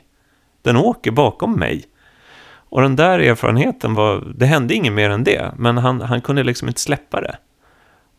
Den 0.61 0.77
åker 0.77 1.11
bakom 1.11 1.53
mig. 1.53 1.85
Och 2.69 2.81
den 2.81 2.95
där 2.95 3.19
erfarenheten 3.19 3.93
var, 3.93 4.33
det 4.35 4.45
hände 4.45 4.73
inget 4.73 4.93
mer 4.93 5.09
än 5.09 5.23
det, 5.23 5.53
men 5.57 5.77
han, 5.77 6.01
han 6.01 6.21
kunde 6.21 6.43
liksom 6.43 6.67
inte 6.67 6.81
släppa 6.81 7.21
det. 7.21 7.37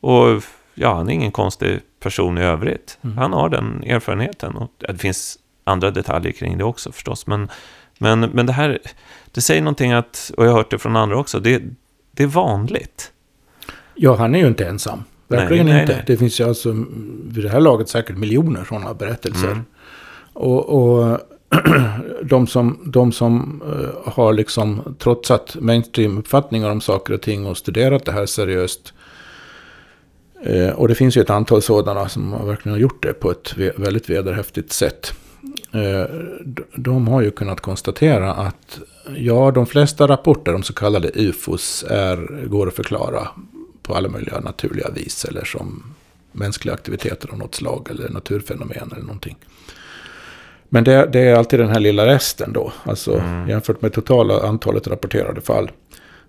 Och 0.00 0.42
ja, 0.74 0.94
han 0.94 1.08
är 1.08 1.12
ingen 1.12 1.32
konstig 1.32 1.80
person 2.00 2.38
i 2.38 2.42
övrigt. 2.42 2.98
Mm. 3.04 3.18
Han 3.18 3.32
har 3.32 3.48
den 3.48 3.84
erfarenheten. 3.84 4.56
Och 4.56 4.70
det 4.78 4.98
finns 4.98 5.38
andra 5.64 5.90
detaljer 5.90 6.32
kring 6.32 6.58
det 6.58 6.64
också 6.64 6.92
förstås. 6.92 7.26
Men, 7.26 7.48
men, 7.98 8.20
men 8.20 8.46
det 8.46 8.52
här, 8.52 8.78
det 9.32 9.40
säger 9.40 9.62
någonting 9.62 9.92
att, 9.92 10.30
och 10.36 10.44
jag 10.44 10.50
har 10.50 10.56
hört 10.56 10.70
det 10.70 10.78
från 10.78 10.96
andra 10.96 11.18
också, 11.18 11.40
det, 11.40 11.62
det 12.12 12.22
är 12.22 12.26
vanligt. 12.26 13.12
Ja, 13.94 14.16
han 14.16 14.34
är 14.34 14.38
ju 14.38 14.46
inte 14.46 14.66
ensam. 14.66 15.02
Verkligen 15.28 15.66
nej, 15.66 15.80
inte. 15.80 15.92
Nej, 15.92 15.96
nej. 15.96 16.04
Det 16.06 16.16
finns 16.16 16.40
ju 16.40 16.44
alltså 16.48 16.84
vid 17.24 17.44
det 17.44 17.50
här 17.50 17.60
laget 17.60 17.88
säkert 17.88 18.16
miljoner 18.16 18.64
sådana 18.64 18.94
berättelser. 18.94 19.50
Mm. 19.50 19.64
Och, 20.32 20.68
och 20.68 21.18
de 22.22 22.46
som, 22.46 22.78
de 22.84 23.12
som 23.12 23.62
uh, 23.66 24.12
har 24.12 24.32
liksom 24.32 24.96
trotsat 24.98 25.56
mainstream-uppfattningar 25.60 26.70
om 26.70 26.80
saker 26.80 27.14
och 27.14 27.22
ting 27.22 27.46
och 27.46 27.56
studerat 27.56 28.04
det 28.04 28.12
här 28.12 28.26
seriöst 28.26 28.94
Eh, 30.42 30.70
och 30.70 30.88
det 30.88 30.94
finns 30.94 31.16
ju 31.16 31.20
ett 31.20 31.30
antal 31.30 31.62
sådana 31.62 32.08
som 32.08 32.46
verkligen 32.46 32.72
har 32.72 32.80
gjort 32.80 33.02
det 33.02 33.12
på 33.12 33.30
ett 33.30 33.54
väldigt 33.56 34.10
vederhäftigt 34.10 34.72
sätt. 34.72 35.12
Eh, 35.72 36.04
de 36.74 37.08
har 37.08 37.20
ju 37.20 37.30
kunnat 37.30 37.60
konstatera 37.60 38.34
att 38.34 38.80
ja, 39.16 39.50
de 39.50 39.66
flesta 39.66 40.08
rapporter 40.08 40.54
om 40.54 40.62
så 40.62 40.72
kallade 40.72 41.10
UFOs 41.14 41.84
är, 41.88 42.46
går 42.46 42.68
att 42.68 42.74
förklara 42.74 43.28
på 43.82 43.94
alla 43.94 44.08
möjliga 44.08 44.40
naturliga 44.40 44.90
vis 44.90 45.24
eller 45.24 45.44
som 45.44 45.94
mänskliga 46.32 46.74
aktiviteter 46.74 47.30
av 47.32 47.38
något 47.38 47.54
slag 47.54 47.88
eller 47.90 48.08
naturfenomen 48.08 48.92
eller 48.92 49.02
någonting. 49.02 49.36
Men 50.68 50.84
det, 50.84 51.08
det 51.12 51.20
är 51.20 51.34
alltid 51.34 51.60
den 51.60 51.68
här 51.68 51.80
lilla 51.80 52.06
resten 52.06 52.52
då, 52.52 52.72
alltså 52.82 53.18
mm. 53.18 53.48
jämfört 53.48 53.82
med 53.82 53.92
totala 53.92 54.40
antalet 54.42 54.86
rapporterade 54.86 55.40
fall 55.40 55.70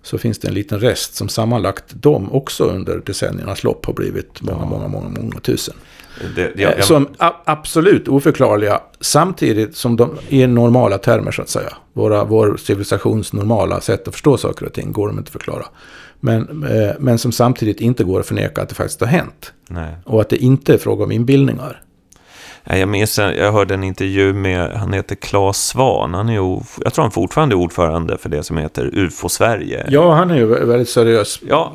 så 0.02 0.18
finns 0.18 0.38
det 0.38 0.48
en 0.48 0.54
liten 0.54 0.80
rest 0.80 1.14
som 1.14 1.28
sammanlagt 1.28 1.84
de 1.88 2.32
också 2.32 2.64
under 2.64 3.02
decenniernas 3.06 3.64
lopp 3.64 3.86
har 3.86 3.92
blivit 3.92 4.42
många, 4.42 4.58
ja. 4.58 4.66
många, 4.66 4.88
många, 4.88 5.08
många 5.08 5.40
tusen. 5.40 5.74
Det, 6.34 6.52
ja, 6.56 6.72
jag... 6.76 6.84
Som 6.84 7.08
absolut 7.44 8.08
oförklarliga 8.08 8.80
samtidigt 9.00 9.76
som 9.76 9.96
de 9.96 10.10
i 10.28 10.46
normala 10.46 10.98
termer 10.98 11.30
så 11.32 11.42
att 11.42 11.48
säga. 11.48 11.72
Våra, 11.92 12.24
vår 12.24 12.56
civilisations 12.56 13.32
normala 13.32 13.80
sätt 13.80 14.08
att 14.08 14.14
förstå 14.14 14.36
saker 14.36 14.66
och 14.66 14.72
ting 14.72 14.92
går 14.92 15.08
de 15.08 15.18
inte 15.18 15.28
att 15.28 15.32
förklara. 15.32 15.64
Men, 16.20 16.64
eh, 16.64 16.94
men 16.98 17.18
som 17.18 17.32
samtidigt 17.32 17.80
inte 17.80 18.04
går 18.04 18.20
att 18.20 18.26
förneka 18.26 18.62
att 18.62 18.68
det 18.68 18.74
faktiskt 18.74 19.00
har 19.00 19.08
hänt. 19.08 19.52
Nej. 19.68 19.94
Och 20.04 20.20
att 20.20 20.28
det 20.28 20.36
inte 20.36 20.74
är 20.74 20.78
fråga 20.78 21.04
om 21.04 21.12
inbildningar. 21.12 21.82
Jag 22.78 22.88
minns, 22.88 23.18
jag 23.18 23.52
hörde 23.52 23.74
en 23.74 23.84
intervju 23.84 24.32
med, 24.32 24.72
han 24.72 24.92
heter 24.92 25.14
Claes 25.14 25.66
Svan, 25.66 26.14
han 26.14 26.28
är 26.28 26.32
ju, 26.32 26.60
jag 26.84 26.94
tror 26.94 27.02
han 27.02 27.10
fortfarande 27.10 27.54
är 27.54 27.56
ordförande 27.56 28.18
för 28.18 28.28
det 28.28 28.42
som 28.42 28.58
heter 28.58 28.90
UFO 28.92 29.28
Sverige. 29.28 29.86
Ja, 29.88 30.14
han 30.14 30.30
är 30.30 30.36
ju 30.36 30.46
väldigt 30.46 30.88
seriös 30.88 31.40
ja, 31.48 31.72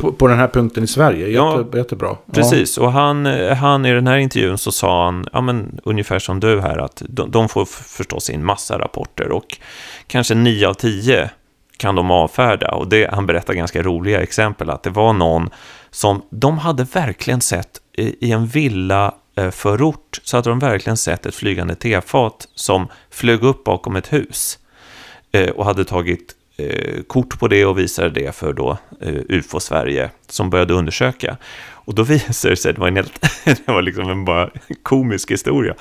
på, 0.00 0.12
på, 0.12 0.26
den 0.26 0.38
här 0.38 0.48
punkten 0.48 0.84
i 0.84 0.86
Sverige, 0.86 1.26
Jätte, 1.26 1.66
ja, 1.72 1.78
jättebra. 1.78 2.16
Precis, 2.32 2.76
ja. 2.76 2.82
och 2.82 2.92
han, 2.92 3.26
han 3.56 3.86
i 3.86 3.92
den 3.92 4.06
här 4.06 4.16
intervjun 4.16 4.58
så 4.58 4.72
sa 4.72 5.04
han, 5.04 5.26
ja 5.32 5.40
men 5.40 5.80
ungefär 5.84 6.18
som 6.18 6.40
du 6.40 6.60
här, 6.60 6.78
att 6.78 7.02
de, 7.08 7.30
de 7.30 7.48
får 7.48 7.64
förstås 7.64 8.30
in 8.30 8.44
massa 8.44 8.78
rapporter 8.78 9.32
och 9.32 9.58
kanske 10.06 10.34
nio 10.34 10.68
av 10.68 10.74
tio 10.74 11.30
kan 11.78 11.94
de 11.94 12.10
avfärda. 12.10 12.70
Och 12.70 12.88
det, 12.88 13.10
han 13.12 13.26
berättar 13.26 13.54
ganska 13.54 13.82
roliga 13.82 14.22
exempel, 14.22 14.70
att 14.70 14.82
det 14.82 14.90
var 14.90 15.12
någon 15.12 15.50
som 15.90 16.22
de 16.30 16.58
hade 16.58 16.84
verkligen 16.84 17.40
sett 17.40 17.80
i, 17.96 18.26
i 18.26 18.32
en 18.32 18.46
villa 18.46 19.14
Eh, 19.38 19.50
förort 19.50 20.20
så 20.22 20.36
hade 20.36 20.50
de 20.50 20.58
verkligen 20.58 20.96
sett 20.96 21.26
ett 21.26 21.34
flygande 21.34 21.74
tefat 21.74 22.48
som 22.54 22.88
flög 23.10 23.42
upp 23.42 23.64
bakom 23.64 23.96
ett 23.96 24.12
hus 24.12 24.58
eh, 25.32 25.50
och 25.50 25.64
hade 25.64 25.84
tagit 25.84 26.36
eh, 26.58 27.02
kort 27.06 27.38
på 27.38 27.48
det 27.48 27.64
och 27.64 27.78
visade 27.78 28.10
det 28.10 28.34
för 28.34 28.52
då 28.52 28.78
UFO 29.28 29.60
Sverige 29.60 30.10
som 30.28 30.50
började 30.50 30.74
undersöka. 30.74 31.36
Och 31.88 31.94
då 31.94 32.02
visade 32.32 32.52
det 32.52 32.56
sig, 32.56 32.72
det 32.72 32.80
var 32.80 32.88
en 32.88 32.96
helt, 32.96 33.20
det 33.44 33.68
var 33.68 33.82
liksom 33.82 34.10
en 34.10 34.24
bara 34.24 34.50
komisk 34.82 35.30
historia, 35.30 35.74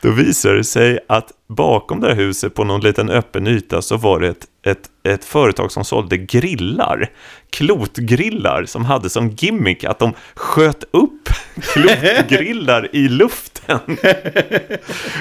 då 0.00 0.10
visade 0.10 0.56
det 0.56 0.64
sig 0.64 0.98
att 1.08 1.32
bakom 1.48 2.00
det 2.00 2.08
här 2.08 2.14
huset 2.14 2.54
på 2.54 2.64
någon 2.64 2.80
liten 2.80 3.10
öppen 3.10 3.46
yta 3.46 3.82
så 3.82 3.96
var 3.96 4.20
det 4.20 4.28
ett, 4.28 4.46
ett, 4.66 4.88
ett 5.08 5.24
företag 5.24 5.72
som 5.72 5.84
sålde 5.84 6.16
grillar, 6.16 7.10
klotgrillar 7.50 8.64
som 8.64 8.84
hade 8.84 9.10
som 9.10 9.30
gimmick 9.30 9.84
att 9.84 9.98
de 9.98 10.12
sköt 10.34 10.84
upp 10.90 11.28
klotgrillar 11.62 12.96
i 12.96 13.08
luften. 13.08 13.80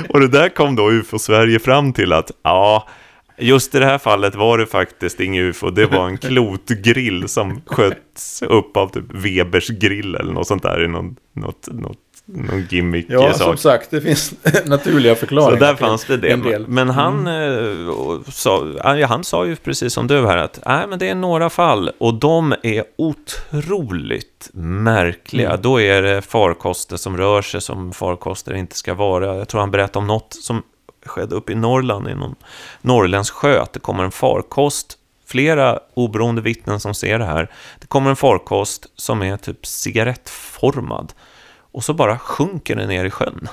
Och 0.09 0.19
det 0.19 0.27
där 0.27 0.49
kom 0.49 0.75
då 0.75 0.91
UFO 0.91 1.19
Sverige 1.19 1.59
fram 1.59 1.93
till 1.93 2.13
att, 2.13 2.31
ja, 2.43 2.87
Just 3.37 3.75
i 3.75 3.79
det 3.79 3.85
här 3.85 3.97
fallet 3.97 4.35
var 4.35 4.57
det 4.57 4.65
faktiskt 4.65 5.19
ingen 5.19 5.43
UFO, 5.43 5.69
det 5.69 5.85
var 5.85 6.07
en 6.07 6.17
klotgrill 6.27 7.27
som 7.27 7.61
sköts 7.65 8.41
upp 8.41 8.77
av 8.77 8.87
typ 8.87 9.05
Webers 9.09 9.67
grill 9.67 10.15
eller 10.15 10.33
något 10.33 10.47
sånt 10.47 10.63
där 10.63 10.83
i 10.83 10.87
någon, 10.87 11.15
något, 11.33 11.67
något, 11.71 11.97
någon 12.25 12.67
gimmick 12.69 13.05
Ja, 13.09 13.33
sak. 13.33 13.41
som 13.41 13.57
sagt, 13.57 13.91
det 13.91 14.01
finns 14.01 14.33
naturliga 14.65 15.15
förklaringar. 15.15 15.59
Så 15.59 15.65
där 15.65 15.75
fanns 15.75 16.05
det 16.05 16.17
det. 16.17 16.59
Men 16.67 16.89
han, 16.89 17.27
mm. 17.27 17.87
Eh, 17.89 18.19
sa, 18.27 18.67
han 19.07 19.23
sa 19.23 19.45
ju 19.45 19.55
precis 19.55 19.93
som 19.93 20.07
du 20.07 20.27
här 20.27 20.37
att 20.37 20.59
nej, 20.65 20.87
men 20.89 20.99
det 20.99 21.09
är 21.09 21.15
några 21.15 21.49
fall 21.49 21.91
och 21.97 22.13
de 22.13 22.55
är 22.63 22.83
otroligt 22.97 24.49
märkliga. 24.53 25.49
Mm. 25.49 25.61
Då 25.61 25.81
är 25.81 26.01
det 26.01 26.21
farkoster 26.21 26.97
som 26.97 27.17
rör 27.17 27.41
sig 27.41 27.61
som 27.61 27.91
farkoster 27.91 28.53
inte 28.53 28.75
ska 28.75 28.93
vara. 28.93 29.35
Jag 29.37 29.47
tror 29.47 29.61
han 29.61 29.71
berättade 29.71 29.99
om 29.99 30.07
något 30.07 30.33
som 30.33 30.63
skedde 31.09 31.35
uppe 31.35 31.51
i 31.51 31.55
Norrland, 31.55 32.07
i 32.07 32.15
någon 32.15 32.35
norrländsk 32.81 33.33
sjö, 33.33 33.61
att 33.61 33.73
det 33.73 33.79
kommer 33.79 34.03
en 34.03 34.11
farkost. 34.11 34.97
Flera 35.25 35.79
oberoende 35.93 36.41
vittnen 36.41 36.79
som 36.79 36.93
ser 36.93 37.19
det 37.19 37.25
här. 37.25 37.51
Det 37.79 37.87
kommer 37.87 38.09
en 38.09 38.15
farkost 38.15 38.85
som 38.95 39.21
är 39.21 39.37
typ 39.37 39.65
cigarettformad. 39.65 41.13
Och 41.55 41.83
så 41.83 41.93
bara 41.93 42.17
sjunker 42.17 42.75
den 42.75 42.87
ner 42.87 43.05
i 43.05 43.11
sjön. 43.11 43.47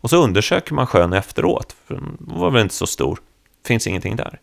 Och 0.00 0.10
så 0.10 0.24
undersöker 0.24 0.74
man 0.74 0.86
sjön 0.86 1.12
efteråt, 1.12 1.76
för 1.86 1.94
den 1.94 2.16
var 2.20 2.50
väl 2.50 2.62
inte 2.62 2.74
så 2.74 2.86
stor. 2.86 3.18
Finns 3.66 3.86
ingenting 3.86 4.16
där. 4.16 4.40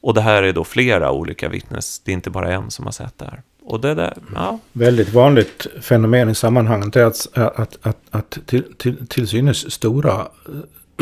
Och 0.00 0.14
det 0.14 0.20
här 0.20 0.42
är 0.42 0.52
då 0.52 0.64
flera 0.64 1.10
olika 1.12 1.48
vittnes, 1.48 1.98
det 1.98 2.10
är 2.10 2.14
inte 2.14 2.30
bara 2.30 2.52
en 2.52 2.70
som 2.70 2.84
har 2.84 2.92
sett 2.92 3.18
det 3.18 3.24
här. 3.24 3.42
Och 3.64 3.80
det 3.80 3.94
där, 3.94 4.14
ja. 4.34 4.58
Väldigt 4.72 5.12
vanligt 5.12 5.66
fenomen 5.80 6.28
i 6.28 6.34
sammanhanget 6.34 6.96
är 6.96 7.04
att, 7.04 7.28
att, 7.34 7.86
att, 7.86 7.98
att 8.10 8.38
till, 8.46 8.74
till, 8.78 9.06
till 9.06 9.28
synes 9.28 9.72
stora 9.72 10.12
eh, 10.12 10.54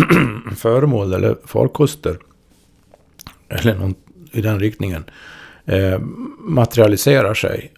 föremål 0.56 1.12
eller 1.12 1.36
farkoster 1.46 2.18
eller 3.48 3.74
någon 3.74 3.94
i 4.32 4.40
den 4.40 4.60
riktningen 4.60 5.04
eh, 5.64 5.98
materialiserar 6.38 7.34
sig 7.34 7.72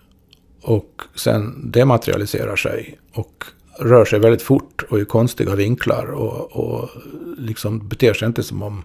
och 0.62 1.02
sen 1.14 1.71
dematerialiserar 1.71 2.57
sig 2.57 2.99
och 3.12 3.45
rör 3.79 4.05
sig 4.05 4.19
väldigt 4.19 4.43
fort 4.43 4.85
och 4.88 5.00
i 5.00 5.05
konstiga 5.05 5.55
vinklar 5.55 6.07
och, 6.07 6.52
och 6.52 6.91
liksom 7.38 7.88
beter 7.88 8.14
sig 8.14 8.29
inte 8.29 8.43
som 8.43 8.62
om 8.62 8.85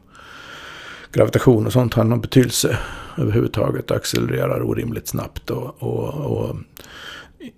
gravitation 1.11 1.65
och 1.65 1.73
sånt 1.73 1.93
har 1.93 2.03
någon 2.03 2.21
betydelse 2.21 2.77
överhuvudtaget. 3.17 3.91
Accelererar 3.91 4.61
orimligt 4.61 5.07
snabbt 5.07 5.49
och, 5.49 5.83
och, 5.83 6.09
och 6.13 6.55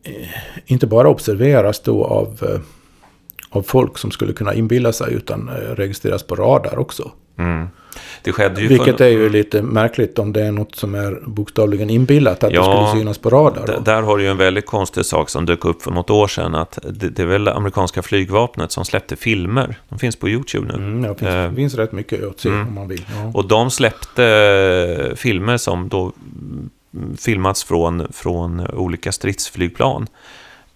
eh, 0.04 0.30
inte 0.66 0.88
bara 0.88 1.10
observeras 1.10 1.80
då 1.80 2.06
av, 2.06 2.40
eh, 2.42 2.60
av 3.50 3.62
folk 3.62 3.98
som 3.98 4.12
skulle 4.12 4.34
kunna 4.34 4.54
inbilla 4.54 4.94
sig 4.94 5.14
utan 5.14 5.50
eh, 5.50 5.54
registreras 5.54 6.24
på 6.24 6.36
radar 6.36 6.78
också. 6.80 7.12
Mm. 7.38 7.68
Det 8.24 8.32
skedde 8.32 8.62
ju 8.62 8.68
Vilket 8.68 8.98
för... 8.98 9.04
är 9.04 9.10
ju 9.10 9.30
lite 9.30 9.62
märkligt 9.62 10.20
om 10.20 10.34
det 10.34 10.42
är 10.42 10.52
något 10.52 10.76
som 10.76 10.96
är 10.96 11.22
bokstavligen 11.26 11.90
inbillat 11.90 12.44
att 12.44 12.54
ja, 12.54 12.60
det 12.60 12.88
skulle 12.88 13.02
synas 13.02 13.18
på 13.18 13.30
radar. 13.30 13.82
Där 13.86 14.02
har 14.02 14.18
du 14.18 14.24
ju 14.24 14.30
en 14.30 14.38
väldigt 14.38 14.66
konstig 14.66 15.06
sak 15.06 15.30
som 15.30 15.46
dök 15.46 15.66
upp 15.66 15.82
för 15.82 15.92
något 15.92 16.10
år 16.10 16.28
sedan. 16.28 16.56
Att 16.56 16.80
det, 16.84 17.10
det 17.10 17.22
är 17.22 17.26
väl 17.26 17.48
amerikanska 17.48 18.02
flygvapnet 18.02 18.72
som 18.72 18.86
släppte 18.86 19.16
filmer. 19.16 19.80
De 19.90 20.00
finns 20.00 20.16
på 20.16 20.30
YouTube 20.30 20.68
nu. 20.68 20.74
Mm, 20.74 21.04
ja, 21.04 21.10
det 21.10 21.20
finns, 21.20 21.32
uh, 21.32 21.56
finns 21.56 21.76
rätt 21.76 21.92
mycket 21.92 22.24
att 22.24 22.40
se 22.40 22.50
mm. 22.50 22.68
om 22.68 22.74
man 22.74 22.88
vill. 22.88 23.06
Ja. 23.16 23.32
Och 23.34 23.48
de 23.48 23.72
släppte 23.72 25.14
filmer 25.16 25.58
som 25.58 25.90
då 25.90 26.14
filmats 27.18 27.64
från, 27.64 28.08
från 28.14 28.68
olika 28.68 29.12
stridsflygplan. 29.12 30.08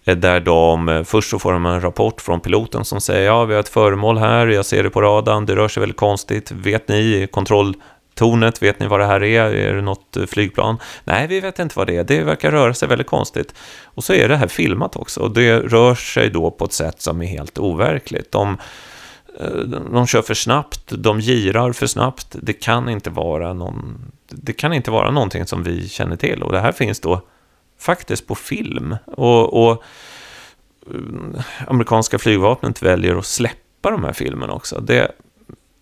Eh, 0.04 0.16
där 0.16 0.40
de, 0.40 0.88
eh, 0.88 1.04
först 1.04 1.30
så 1.30 1.38
får 1.38 1.52
de 1.52 1.66
en 1.66 1.80
rapport 1.80 2.20
från 2.20 2.40
piloten 2.40 2.84
som 2.84 3.00
säger 3.00 3.26
ja, 3.26 3.44
vi 3.44 3.54
har 3.54 3.60
ett 3.60 3.68
föremål 3.68 4.18
här, 4.18 4.46
jag 4.46 4.66
ser 4.66 4.82
det 4.82 4.90
på 4.90 5.00
radarn, 5.00 5.46
det 5.46 5.56
rör 5.56 5.68
sig 5.68 5.80
väldigt 5.80 5.96
konstigt. 5.96 6.50
Vet 6.50 6.88
ni 6.88 7.28
kontrolltornet, 7.32 8.62
vet 8.62 8.80
ni 8.80 8.86
vad 8.86 9.00
det 9.00 9.06
här 9.06 9.22
är? 9.22 9.54
Är 9.54 9.74
det 9.74 9.82
något 9.82 10.16
eh, 10.16 10.26
flygplan? 10.26 10.78
Nej, 11.04 11.26
vi 11.26 11.40
vet 11.40 11.58
inte 11.58 11.78
vad 11.78 11.86
det 11.86 11.96
är, 11.96 12.04
det 12.04 12.22
verkar 12.22 12.50
röra 12.50 12.74
sig 12.74 12.88
väldigt 12.88 13.06
konstigt. 13.06 13.54
Och 13.84 14.04
så 14.04 14.12
är 14.12 14.28
det 14.28 14.36
här 14.36 14.48
filmat 14.48 14.96
också, 14.96 15.20
och 15.20 15.30
det 15.30 15.60
rör 15.60 15.94
sig 15.94 16.30
då 16.30 16.50
på 16.50 16.64
ett 16.64 16.72
sätt 16.72 17.02
som 17.02 17.22
är 17.22 17.26
helt 17.26 17.58
overkligt. 17.58 18.32
De, 18.32 18.56
de 19.92 20.06
kör 20.06 20.22
för 20.22 20.34
snabbt, 20.34 20.92
de 20.98 21.20
girar 21.20 21.72
för 21.72 21.86
snabbt, 21.86 22.36
det 22.42 22.52
kan 22.52 22.88
inte 22.88 23.10
vara 23.10 23.52
någon... 23.52 24.12
Det 24.28 24.52
kan 24.52 24.72
inte 24.72 24.90
vara 24.90 25.10
någonting 25.10 25.46
som 25.46 25.62
vi 25.62 25.88
känner 25.88 26.16
till 26.16 26.42
och 26.42 26.52
det 26.52 26.60
här 26.60 26.72
finns 26.72 27.00
då 27.00 27.20
faktiskt 27.78 28.26
på 28.26 28.34
film. 28.34 28.96
Och, 29.06 29.64
och 29.64 29.82
eh, 30.94 31.44
amerikanska 31.66 32.18
flygvapnet 32.18 32.82
väljer 32.82 33.16
att 33.16 33.26
släppa 33.26 33.90
de 33.90 34.04
här 34.04 34.12
filmerna 34.12 34.52
också. 34.52 34.80
Det 34.80 34.98
är 34.98 35.10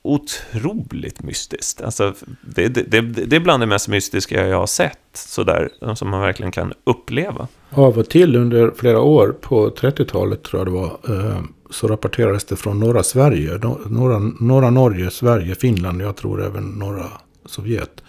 otroligt 0.02 1.22
mystiskt. 1.22 1.80
Alltså, 1.80 2.14
det, 2.54 2.68
det, 2.68 2.82
det, 2.82 3.00
det 3.00 3.36
är 3.36 3.40
bland 3.40 3.62
det 3.62 3.66
mest 3.66 3.88
mystiska 3.88 4.46
jag 4.46 4.58
har 4.58 4.66
sett, 4.66 4.98
sådär, 5.14 5.94
som 5.94 6.10
man 6.10 6.20
verkligen 6.20 6.52
kan 6.52 6.72
uppleva. 6.84 7.48
Av 7.70 7.98
och 7.98 8.10
till 8.10 8.36
under 8.36 8.72
flera 8.76 9.00
år, 9.00 9.34
på 9.40 9.70
30-talet 9.70 10.42
tror 10.42 10.60
jag 10.60 10.66
det 10.66 10.70
var, 10.70 10.98
eh, 11.08 11.42
så 11.70 11.88
rapporterades 11.88 12.44
det 12.44 12.56
från 12.56 12.80
norra 12.80 13.02
Sverige, 13.02 13.58
norra, 13.86 14.18
norra 14.40 14.70
Norge, 14.70 15.10
Sverige, 15.10 15.54
Finland, 15.54 16.02
jag 16.02 16.16
tror 16.16 16.46
även 16.46 16.64
norra 16.64 17.06
Sovjet 17.46 18.02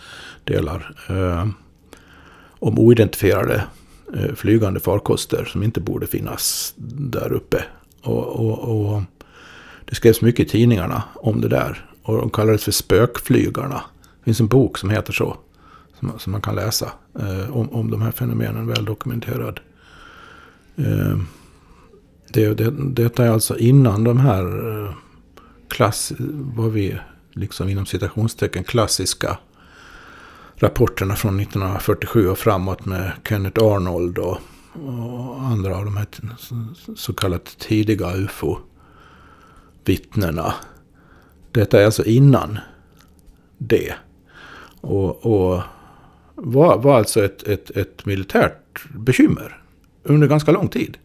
delar. 0.44 0.96
Eh, 1.10 1.48
om 2.64 2.80
oidentifierade 2.80 3.64
eh, 4.14 4.36
flygande 4.36 4.80
farkoster 4.80 5.46
som 5.46 5.64
inte 5.64 5.82
borde 5.82 6.08
finnas 6.08 6.74
där 6.98 7.34
uppe. 7.34 7.64
Och, 8.02 8.28
och, 8.28 8.60
och, 8.60 9.02
det 9.86 9.96
skrevs 9.96 10.22
mycket 10.22 10.48
i 10.48 10.50
tidningarna 10.50 11.04
om 11.16 11.42
det 11.42 11.48
där. 11.48 11.90
Och 12.04 12.18
de 12.18 12.30
kallades 12.30 12.64
för 12.64 12.72
spökflygarna. 12.72 13.84
Det 14.20 14.24
finns 14.26 14.40
en 14.40 14.48
bok 14.48 14.78
som 14.78 14.90
heter 14.90 15.14
så. 15.14 15.38
Som, 16.00 16.20
som 16.20 16.32
man 16.32 16.42
kan 16.42 16.56
läsa 16.56 16.92
eh, 17.20 17.58
om, 17.58 17.70
om 17.70 17.92
de 17.92 18.02
här 18.02 18.12
fenomenen, 18.12 18.68
väl 18.68 18.86
dokumenterad. 18.86 19.60
Eh, 20.76 21.18
det, 22.34 22.54
det, 22.54 22.74
detta 22.94 23.26
är 23.26 23.30
alltså 23.30 23.58
innan 23.58 24.04
de 24.04 24.20
här 24.20 24.46
eh, 24.84 24.94
klass, 25.68 26.14
vad 26.56 26.72
vi 26.72 26.98
liksom 27.32 27.70
inom 27.70 27.86
citationstecken 27.86 28.64
klassiska 28.64 29.38
rapporterna 30.56 31.16
från 31.16 31.40
1947 31.40 32.30
och 32.30 32.38
framåt 32.38 32.86
med 32.86 33.12
Kenneth 33.28 33.64
Arnold 33.64 34.18
och, 34.18 34.38
och 34.74 35.40
andra 35.40 35.78
av 35.78 35.86
de 35.86 35.98
här 35.98 36.08
så 36.96 37.14
kallat 37.14 37.58
tidiga 37.60 38.16
ufo-vittnena. 38.16 40.54
Detta 41.52 41.82
är 41.82 41.86
alltså 41.86 42.06
innan 42.06 42.60
det. 43.58 43.94
Och, 44.82 45.26
och 45.26 45.62
var, 46.36 46.78
var 46.78 46.98
alltså 46.98 47.26
ett, 47.26 47.44
ett, 47.44 47.70
ett 47.70 48.06
militärt 48.06 48.86
bekymmer 48.96 49.62
under 50.04 50.28
ganska 50.28 50.52
lång 50.52 50.68
tid. 50.68 50.98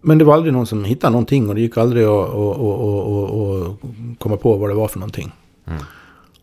Men 0.00 0.18
det 0.18 0.24
var 0.24 0.34
aldrig 0.34 0.52
någon 0.52 0.66
som 0.66 0.84
hittade 0.84 1.10
någonting 1.10 1.48
och 1.48 1.54
det 1.54 1.60
gick 1.60 1.76
aldrig 1.76 2.04
att, 2.04 2.28
att, 2.28 2.60
att, 2.60 3.30
att 3.30 3.80
komma 4.18 4.36
på 4.36 4.56
vad 4.56 4.70
det 4.70 4.74
var 4.74 4.88
för 4.88 4.98
någonting. 4.98 5.32
Mm. 5.64 5.82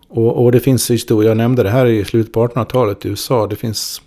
Och, 0.07 0.43
och, 0.43 0.51
det 0.51 0.59
finns 0.59 0.91
historia, 0.91 1.29
jag 1.29 1.37
nämnde 1.37 1.63
det 1.63 1.69
här 1.69 1.85
i 1.85 2.05
slutet 2.05 2.33
på 2.33 2.47
1800-talet 2.47 3.05
i 3.05 3.09
USA. 3.09 3.47
Det 3.47 3.55
finns, 3.55 4.01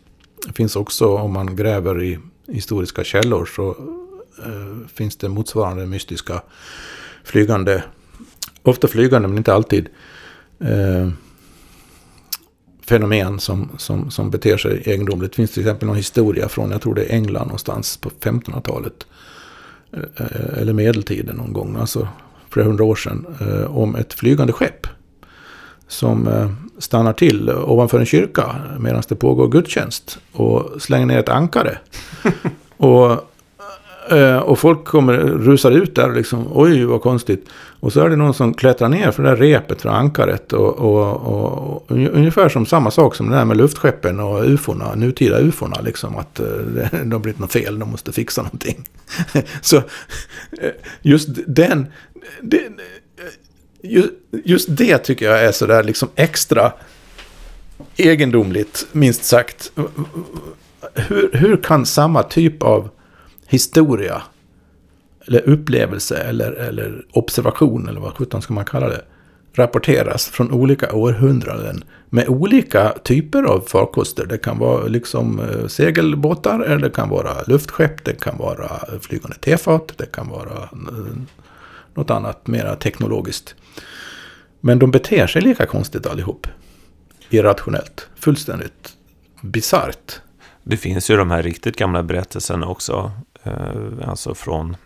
det 0.46 0.52
finns 0.52 0.76
också, 0.76 1.16
om 1.16 1.32
man 1.32 1.56
gräver 1.56 2.02
i 2.02 2.18
historiska 2.48 3.04
källor, 3.04 3.48
så 3.56 3.68
eh, 4.38 4.88
finns 4.94 5.16
det 5.16 5.28
motsvarande 5.28 5.86
mystiska 5.86 6.42
flygande, 7.24 7.82
ofta 8.62 8.88
flygande 8.88 9.28
men 9.28 9.38
inte 9.38 9.54
alltid, 9.54 9.88
eh, 10.60 11.08
fenomen 12.88 13.40
som, 13.40 13.68
som, 13.78 14.10
som 14.10 14.30
beter 14.30 14.56
sig 14.56 14.82
egendomligt. 14.84 15.32
Det 15.32 15.36
finns 15.36 15.50
till 15.50 15.62
exempel 15.62 15.86
någon 15.86 15.96
historia 15.96 16.48
från, 16.48 16.70
jag 16.70 16.82
tror 16.82 16.94
det 16.94 17.04
är 17.04 17.14
England 17.14 17.46
någonstans 17.46 17.96
på 17.96 18.10
1500-talet. 18.10 19.06
Eh, 19.92 20.00
eh, 20.16 20.58
eller 20.58 20.72
medeltiden 20.72 21.36
någon 21.36 21.52
gång, 21.52 21.76
alltså 21.76 22.08
flera 22.50 22.66
hundra 22.66 22.84
år 22.84 22.94
sedan, 22.94 23.26
eh, 23.40 23.76
om 23.76 23.96
ett 23.96 24.14
flygande 24.14 24.52
skepp 24.52 24.86
som 25.88 26.28
eh, 26.28 26.50
stannar 26.78 27.12
till 27.12 27.50
ovanför 27.50 27.98
en 27.98 28.06
kyrka 28.06 28.56
medan 28.78 29.02
det 29.08 29.14
pågår 29.14 29.48
gudstjänst 29.48 30.18
och 30.32 30.82
slänger 30.82 31.06
ner 31.06 31.18
ett 31.18 31.28
ankare. 31.28 31.78
och, 32.76 33.10
eh, 34.10 34.38
och 34.38 34.58
folk 34.58 34.84
kommer 34.84 35.12
rusar 35.18 35.70
ut 35.70 35.94
där 35.94 36.08
och 36.08 36.16
liksom, 36.16 36.46
oj 36.52 36.84
vad 36.84 37.02
konstigt. 37.02 37.48
Och 37.80 37.92
så 37.92 38.00
är 38.00 38.08
det 38.08 38.16
någon 38.16 38.34
som 38.34 38.54
klättrar 38.54 38.88
ner 38.88 39.10
för 39.10 39.22
det 39.22 39.28
där 39.28 39.36
repet 39.36 39.82
från 39.82 39.94
ankaret. 39.94 40.52
Och, 40.52 40.78
och, 40.78 41.16
och, 41.16 41.90
ungefär 41.90 42.48
som 42.48 42.66
samma 42.66 42.90
sak 42.90 43.14
som 43.14 43.30
det 43.30 43.36
där 43.36 43.44
med 43.44 43.56
luftskeppen 43.56 44.20
och 44.20 44.44
ufona, 44.44 44.94
nutida 44.94 45.38
ufona. 45.38 45.80
Liksom 45.80 46.16
att 46.16 46.40
eh, 46.40 46.46
det 47.04 47.14
har 47.14 47.18
blivit 47.18 47.40
något 47.40 47.52
fel, 47.52 47.78
de 47.78 47.90
måste 47.90 48.12
fixa 48.12 48.42
någonting. 48.42 48.84
så 49.60 49.82
just 51.02 51.28
den... 51.46 51.86
Det, 52.42 52.60
just, 54.44 54.76
det 54.76 54.98
tycker 54.98 55.26
jag 55.26 55.44
är 55.44 55.52
sådär 55.52 55.82
liksom 55.82 56.08
extra 56.14 56.72
egendomligt, 57.96 58.86
minst 58.92 59.24
sagt. 59.24 59.72
Hur, 60.94 61.30
hur 61.32 61.56
kan 61.56 61.86
samma 61.86 62.22
typ 62.22 62.62
av 62.62 62.88
historia, 63.46 64.22
eller 65.26 65.48
upplevelse, 65.48 66.16
eller, 66.16 66.52
eller 66.52 67.06
observation, 67.12 67.88
eller 67.88 68.00
vad 68.00 68.16
sjutton 68.16 68.42
ska 68.42 68.54
man 68.54 68.64
kalla 68.64 68.88
det, 68.88 69.04
rapporteras 69.52 70.28
från 70.28 70.52
olika 70.52 70.92
århundraden 70.92 71.84
med 72.10 72.28
olika 72.28 72.94
typer 73.04 73.42
av 73.42 73.60
farkoster. 73.60 74.26
Det 74.26 74.38
kan 74.38 74.58
vara 74.58 74.86
liksom 74.86 75.40
eh, 75.40 75.66
segelbåtar, 75.66 76.60
eller 76.60 76.78
det 76.78 76.90
kan 76.90 77.08
vara 77.08 77.42
luftskepp, 77.46 78.04
det 78.04 78.20
kan 78.20 78.38
vara 78.38 78.70
flygande 79.00 79.36
tefat, 79.36 79.92
det 79.96 80.12
kan 80.12 80.28
vara 80.28 80.62
eh, 80.72 81.16
något 81.98 82.10
annat 82.10 82.46
mera 82.46 82.76
teknologiskt. 82.76 83.54
Men 84.60 84.78
de 84.78 84.90
beter 84.90 85.26
sig 85.26 85.42
lika 85.42 85.66
konstigt 85.66 86.06
allihop. 86.06 86.46
Irrationellt. 87.30 88.08
Fullständigt 88.16 88.96
bisarrt. 89.40 90.20
Det 90.62 90.76
finns 90.76 91.10
ju 91.10 91.16
de 91.16 91.30
här 91.30 91.42
riktigt 91.42 91.76
gamla 91.76 92.02
berättelserna 92.02 92.66
också. 92.66 93.12
Eh, 93.42 94.08
alltså 94.08 94.34
från 94.34 94.76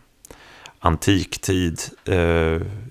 antik 0.79 1.40
tid. 1.40 1.81
Eh, 2.05 2.16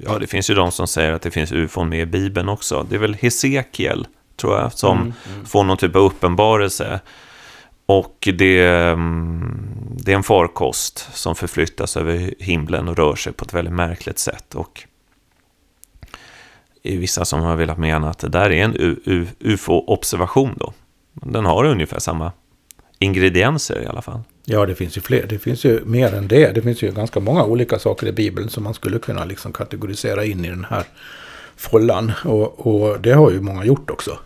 ja, 0.04 0.20
det 0.20 0.28
finns 0.28 0.50
ju 0.50 0.54
de 0.54 0.72
som 0.72 0.88
säger 0.88 1.12
att 1.12 1.22
det 1.22 1.32
finns 1.32 1.52
ufon 1.52 1.90
med 1.90 2.00
i 2.00 2.06
Bibeln 2.06 2.50
också. 2.50 2.86
Det 2.90 2.96
är 2.96 3.00
väl 3.00 3.14
Hesekiel, 3.14 4.08
tror 4.38 4.60
jag, 4.60 4.74
som 4.74 4.98
mm, 4.98 5.14
mm. 5.34 5.46
får 5.46 5.64
någon 5.64 5.78
typ 5.78 5.96
av 5.96 6.02
uppenbarelse. 6.02 7.00
Och 7.86 8.30
det, 8.38 8.68
mm, 8.68 9.72
det 9.98 10.12
är 10.12 10.16
en 10.16 10.24
farkost 10.24 11.10
som 11.14 11.36
förflyttas 11.36 11.98
över 11.98 12.34
himlen 12.40 12.88
och 12.88 12.98
rör 12.98 13.16
sig 13.16 13.34
på 13.34 13.46
ett 13.46 13.54
väldigt 13.54 13.74
märkligt 13.74 14.20
sätt. 14.20 14.56
Och 14.56 14.84
är 16.84 16.98
vissa 16.98 17.26
som 17.26 17.42
har 17.42 17.56
velat 17.56 17.78
mena 17.78 18.10
att 18.10 18.20
det 18.20 18.30
där 18.30 18.52
är 18.52 18.64
en 18.64 18.98
ufo-observation 19.40 20.56
då. 20.60 20.74
Den 21.14 21.46
har 21.46 21.66
ungefär 21.66 22.00
samma 22.00 22.32
ingredienser 23.00 23.84
i 23.84 23.86
alla 23.86 24.02
fall. 24.02 24.20
Ja, 24.46 24.66
det 24.66 24.76
finns 24.76 24.98
ju 24.98 25.02
fler. 25.02 25.26
Det 25.28 25.40
finns 25.40 25.66
ju 25.66 25.86
mer 25.86 26.14
än 26.14 26.28
det. 26.28 26.56
Det 26.56 26.62
finns 26.62 26.82
ju 26.82 26.92
ganska 26.92 27.20
många 27.20 27.44
olika 27.44 27.80
saker 27.80 28.08
i 28.08 28.12
Bibeln 28.12 28.50
som 28.50 28.64
man 28.64 28.74
skulle 28.74 29.00
kunna 29.00 29.26
liksom 29.26 29.54
kategorisera 29.54 30.26
in 30.26 30.46
i 30.46 30.50
den 30.50 30.66
här 30.70 30.84
follan. 31.56 32.12
Och, 32.26 32.68
och 32.68 33.02
det 33.02 33.12
har 33.12 33.32
ju 33.32 33.42
många 33.42 33.66
gjort 33.66 33.90
också. 33.90 34.18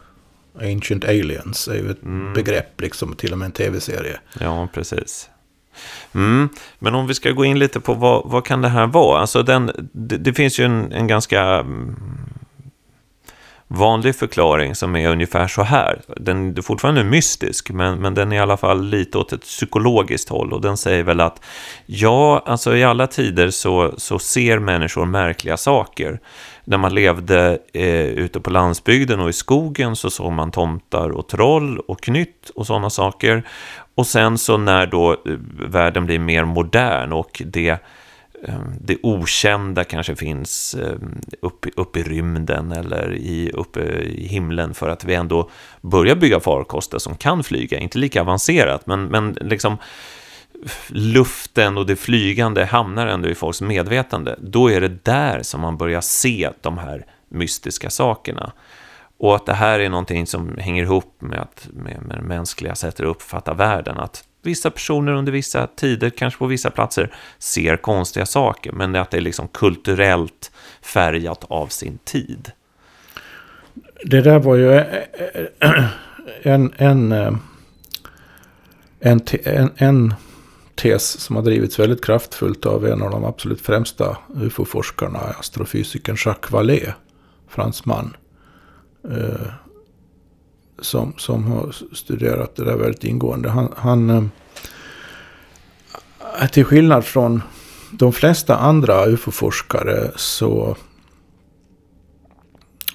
Ancient 0.61 1.05
Aliens 1.05 1.67
är 1.67 1.73
ju 1.75 1.91
ett 1.91 2.03
Mm. 2.03 2.33
begrepp, 2.33 2.81
liksom 2.81 3.15
till 3.15 3.31
och 3.31 3.37
med 3.37 3.45
en 3.45 3.51
tv-serie. 3.51 4.19
Ja, 4.39 4.67
precis. 4.73 5.29
Mm. 6.13 6.49
Men 6.79 6.95
om 6.95 7.07
vi 7.07 7.13
ska 7.13 7.31
gå 7.31 7.45
in 7.45 7.59
lite 7.59 7.79
på 7.79 7.93
vad, 7.93 8.29
vad 8.29 8.45
kan 8.45 8.61
det 8.61 8.69
här 8.69 8.87
vara? 8.87 9.19
Alltså 9.21 9.43
den, 9.43 9.89
det, 9.91 10.17
det 10.17 10.33
finns 10.33 10.59
ju 10.59 10.63
en, 10.65 10.91
en 10.91 11.07
ganska 11.07 11.41
mm, 11.43 11.95
vanlig 13.67 14.15
förklaring 14.15 14.75
som 14.75 14.95
är 14.95 15.09
ungefär 15.09 15.47
så 15.47 15.61
här. 15.63 16.01
Den 16.17 16.57
är 16.57 16.61
fortfarande 16.61 17.03
mystisk, 17.03 17.71
men, 17.71 17.97
men 18.01 18.13
den 18.13 18.31
är 18.31 18.35
i 18.35 18.39
alla 18.39 18.57
fall 18.57 18.85
lite 18.85 19.17
åt 19.17 19.33
ett 19.33 19.41
psykologiskt 19.41 20.29
håll. 20.29 20.53
Och 20.53 20.61
den 20.61 20.77
säger 20.77 21.03
väl 21.03 21.21
att 21.21 21.41
ja, 21.85 22.43
alltså 22.45 22.75
i 22.75 22.83
alla 22.83 23.07
tider 23.07 23.49
så, 23.49 23.93
så 23.97 24.19
ser 24.19 24.59
människor 24.59 25.05
märkliga 25.05 25.57
saker. 25.57 26.19
När 26.65 26.77
man 26.77 26.93
levde 26.93 27.59
eh, 27.73 28.05
ute 28.05 28.39
på 28.39 28.49
landsbygden 28.49 29.19
och 29.19 29.29
i 29.29 29.33
skogen 29.33 29.95
så 29.95 30.09
såg 30.09 30.31
man 30.31 30.51
tomtar 30.51 31.09
och 31.09 31.27
troll 31.27 31.79
och 31.79 32.01
knytt 32.01 32.49
och 32.55 32.67
sådana 32.67 32.89
saker. 32.89 33.43
Och 33.95 34.07
sen 34.07 34.37
så 34.37 34.57
när 34.57 34.85
då 34.85 35.11
eh, 35.11 35.17
världen 35.67 36.05
blir 36.05 36.19
mer 36.19 36.45
modern 36.45 37.13
och 37.13 37.41
det, 37.45 37.69
eh, 38.47 38.59
det 38.81 38.97
okända 39.03 39.83
kanske 39.83 40.15
finns 40.15 40.75
eh, 40.75 40.97
uppe, 41.41 41.69
upp, 41.75 41.97
i 41.97 42.03
rymden 42.03 42.71
eller 42.71 43.13
i, 43.13 43.51
uppe 43.53 43.81
i 44.03 44.27
himlen 44.27 44.73
för 44.73 44.89
att 44.89 45.05
vi 45.05 45.13
ändå 45.13 45.49
börjar 45.81 46.15
bygga 46.15 46.39
farkoster 46.39 46.97
som 46.97 47.15
kan 47.15 47.43
flyga, 47.43 47.79
inte 47.79 47.97
lika 47.97 48.21
avancerat, 48.21 48.87
men, 48.87 49.05
men 49.05 49.37
liksom 49.41 49.77
luften 50.87 51.77
och 51.77 51.85
det 51.85 51.95
flygande 51.95 52.65
hamnar 52.65 53.07
ändå 53.07 53.29
i 53.29 53.35
folks 53.35 53.61
medvetande, 53.61 54.35
då 54.41 54.71
är 54.71 54.81
det 54.81 55.05
där 55.05 55.43
som 55.43 55.61
man 55.61 55.77
börjar 55.77 56.01
se 56.01 56.49
de 56.61 56.77
här 56.77 57.05
mystiska 57.29 57.89
sakerna. 57.89 58.51
Och 59.17 59.35
att 59.35 59.45
det 59.45 59.53
här 59.53 59.79
är 59.79 59.89
någonting 59.89 60.27
som 60.27 60.57
hänger 60.57 60.83
ihop 60.83 61.15
med, 61.19 61.39
att, 61.39 61.67
med, 61.73 62.01
med 62.01 62.17
det 62.17 62.23
mänskliga 62.23 62.75
sättet 62.75 62.99
att 62.99 63.05
uppfatta 63.05 63.53
världen. 63.53 63.97
Att 63.97 64.23
vissa 64.41 64.71
personer 64.71 65.13
under 65.13 65.31
vissa 65.31 65.67
tider, 65.67 66.09
kanske 66.09 66.39
på 66.39 66.45
vissa 66.45 66.69
platser, 66.69 67.13
ser 67.37 67.77
konstiga 67.77 68.25
saker. 68.25 68.71
Men 68.71 68.95
att 68.95 69.11
det 69.11 69.17
är 69.17 69.21
liksom 69.21 69.47
kulturellt 69.47 70.51
färgat 70.81 71.45
av 71.49 71.67
sin 71.67 71.97
tid. 71.97 72.51
Det 74.03 74.21
där 74.21 74.39
var 74.39 74.55
ju 74.55 74.73
en, 76.43 76.73
en, 76.77 77.11
en, 78.99 79.21
en, 79.45 79.71
en 79.77 80.13
tes 80.75 81.19
som 81.19 81.35
har 81.35 81.43
drivits 81.43 81.79
väldigt 81.79 82.05
kraftfullt 82.05 82.65
av 82.65 82.85
en 82.85 83.01
av 83.01 83.11
de 83.11 83.25
absolut 83.25 83.61
främsta 83.61 84.17
ufo-forskarna, 84.35 85.19
astrofysikern 85.19 86.17
Jacques 86.25 86.51
Vallée, 86.51 86.93
fransman. 87.47 88.15
Eh, 89.11 89.47
som, 90.79 91.13
som 91.17 91.43
har 91.43 91.95
studerat 91.95 92.55
det 92.55 92.63
där 92.63 92.75
väldigt 92.75 93.03
ingående. 93.03 93.49
Han, 93.49 93.73
han 93.75 94.09
eh, 94.09 94.23
till 96.51 96.65
skillnad 96.65 97.05
från 97.05 97.41
de 97.91 98.13
flesta 98.13 98.57
andra 98.57 99.05
ufo-forskare 99.05 100.11
så 100.15 100.75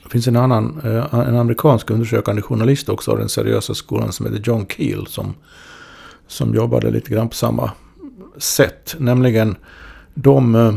det 0.03 0.11
finns 0.11 0.27
en 0.27 0.37
annan, 0.37 0.81
eh, 0.85 1.15
en 1.15 1.37
amerikansk 1.37 1.91
undersökande 1.91 2.43
journalist 2.43 2.89
också 2.89 3.11
av 3.11 3.19
den 3.19 3.29
seriösa 3.29 3.75
skolan 3.75 4.13
som 4.13 4.27
heter 4.27 4.43
John 4.45 4.67
Keel 4.67 5.07
som, 5.07 5.35
som 6.31 6.55
jobbade 6.55 6.91
lite 6.91 7.11
grann 7.11 7.29
på 7.29 7.35
samma 7.35 7.71
sätt. 8.39 8.95
Nämligen 8.99 9.57
de 10.15 10.55
eh, 10.55 10.75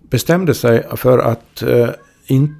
bestämde 0.00 0.54
sig 0.54 0.86
för 0.96 1.18
att, 1.18 1.62
eh, 1.62 1.88
in, 2.26 2.56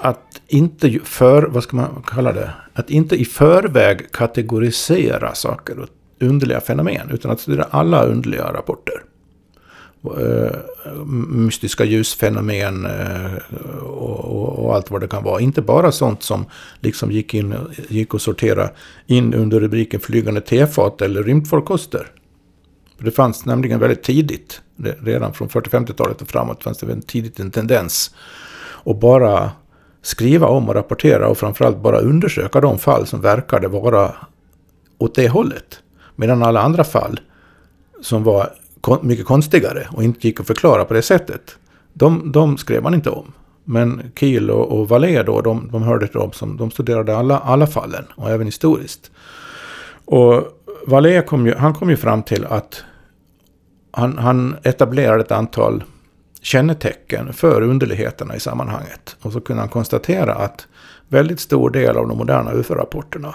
att 0.00 0.42
inte 0.46 0.98
för, 1.04 1.42
vad 1.42 1.62
ska 1.62 1.76
man 1.76 2.02
kalla 2.06 2.32
det, 2.32 2.50
att 2.72 2.90
inte 2.90 3.16
i 3.16 3.24
förväg 3.24 4.12
kategorisera 4.12 5.34
saker 5.34 5.78
och 5.78 5.88
underliga 6.20 6.60
fenomen 6.60 7.10
utan 7.10 7.30
att 7.30 7.40
studera 7.40 7.66
alla 7.70 8.04
underliga 8.04 8.52
rapporter 8.52 9.02
Eh, 10.04 10.56
mystiska 11.28 11.84
ljusfenomen 11.84 12.86
eh, 12.86 13.82
och, 13.82 14.74
allt 14.74 14.90
vad 14.90 15.00
det 15.00 15.08
kan 15.08 15.24
vara. 15.24 15.40
Inte 15.40 15.62
bara 15.62 15.92
sånt 15.92 16.22
som 16.22 16.44
liksom 16.80 17.10
gick, 17.10 17.34
in, 17.34 17.54
gick 17.88 18.14
att 18.14 18.22
sortera 18.22 18.70
in 19.06 19.34
under 19.34 19.60
rubriken 19.60 20.00
flygande 20.00 20.40
tefat 20.40 21.02
eller 21.02 21.22
rymdfarkoster. 21.22 22.06
För 22.96 23.04
Det 23.04 23.10
fanns 23.10 23.44
nämligen 23.44 23.80
väldigt 23.80 24.02
tidigt, 24.02 24.60
redan 25.00 25.34
från 25.34 25.48
40-50-talet 25.48 26.22
och 26.22 26.28
framåt, 26.28 26.62
fanns 26.62 26.78
det 26.78 26.86
väldigt 26.86 27.08
tidigt 27.08 27.40
en 27.40 27.50
tendens 27.50 28.14
att 28.84 29.00
bara 29.00 29.50
skriva 30.02 30.46
om 30.46 30.68
och 30.68 30.74
rapportera 30.74 31.28
och 31.28 31.38
framförallt 31.38 31.82
bara 31.82 31.98
undersöka 31.98 32.60
de 32.60 32.78
fall 32.78 33.06
som 33.06 33.20
verkade 33.20 33.68
vara 33.68 34.14
åt 34.98 35.14
det 35.14 35.28
hållet. 35.28 35.82
Medan 36.16 36.42
alla 36.42 36.60
andra 36.60 36.84
fall 36.84 37.20
som 38.02 38.24
var 38.24 38.52
mycket 39.02 39.26
konstigare 39.26 39.88
och 39.92 40.04
inte 40.04 40.26
gick 40.26 40.40
att 40.40 40.46
förklara 40.46 40.84
på 40.84 40.94
det 40.94 41.02
sättet. 41.02 41.56
De, 41.92 42.32
de 42.32 42.58
skrev 42.58 42.82
man 42.82 42.94
inte 42.94 43.10
om. 43.10 43.32
Men 43.64 44.02
Kiel 44.16 44.50
och, 44.50 44.78
och 44.78 44.88
Vallée 44.88 45.22
då, 45.22 45.40
de, 45.40 45.68
de 45.72 45.82
hörde 45.82 46.06
till 46.06 46.20
dem 46.20 46.32
som 46.32 46.56
de 46.56 46.70
studerade 46.70 47.16
alla, 47.16 47.38
alla 47.38 47.66
fallen 47.66 48.04
och 48.14 48.30
även 48.30 48.46
historiskt. 48.46 49.10
Och 50.04 50.44
Vallée 50.86 51.22
kom 51.22 51.46
ju, 51.46 51.54
han 51.54 51.74
kom 51.74 51.90
ju 51.90 51.96
fram 51.96 52.22
till 52.22 52.44
att 52.44 52.84
han, 53.90 54.18
han 54.18 54.56
etablerade 54.62 55.20
ett 55.20 55.32
antal 55.32 55.84
kännetecken 56.40 57.32
för 57.32 57.62
underligheterna 57.62 58.36
i 58.36 58.40
sammanhanget. 58.40 59.16
Och 59.22 59.32
så 59.32 59.40
kunde 59.40 59.62
han 59.62 59.68
konstatera 59.68 60.34
att 60.34 60.66
väldigt 61.08 61.40
stor 61.40 61.70
del 61.70 61.96
av 61.96 62.08
de 62.08 62.18
moderna 62.18 62.52
UFO-rapporterna 62.52 63.34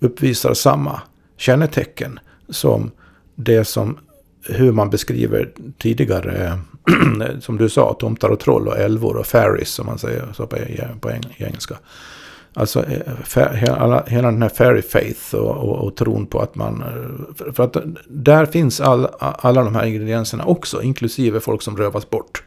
uppvisar 0.00 0.54
samma 0.54 1.00
kännetecken 1.36 2.18
som 2.48 2.90
det 3.34 3.64
som 3.64 3.98
hur 4.48 4.72
man 4.72 4.90
beskriver 4.90 5.50
tidigare, 5.78 6.58
som 7.40 7.56
du 7.56 7.68
sa, 7.68 7.94
tomtar 7.94 8.28
och 8.28 8.40
troll 8.40 8.68
och 8.68 8.78
älvor 8.78 9.16
och 9.16 9.26
fairies 9.26 9.68
som 9.68 9.86
man 9.86 9.98
säger 9.98 10.32
så 10.32 10.46
på, 10.46 10.56
på 11.00 11.08
eng- 11.10 11.34
engelska. 11.36 11.74
Alltså 12.54 12.84
eh, 12.86 13.54
hela, 13.54 14.04
hela 14.06 14.30
den 14.30 14.42
här 14.42 14.48
fairy 14.48 14.82
faith 14.82 15.34
och, 15.34 15.56
och, 15.56 15.86
och 15.86 15.96
tron 15.96 16.26
på 16.26 16.40
att 16.40 16.54
man... 16.54 16.82
eh, 16.82 17.52
För, 17.52 17.62
att 17.64 17.76
där 18.08 18.46
finns 18.46 18.80
all, 18.80 19.08
alla 19.18 19.62
de 19.62 19.74
här 19.74 19.84
ingredienserna 19.86 20.44
också, 20.44 20.82
inklusive 20.82 21.40
folk 21.40 21.62
som 21.62 21.76
rövas 21.76 22.10
bort. 22.10 22.42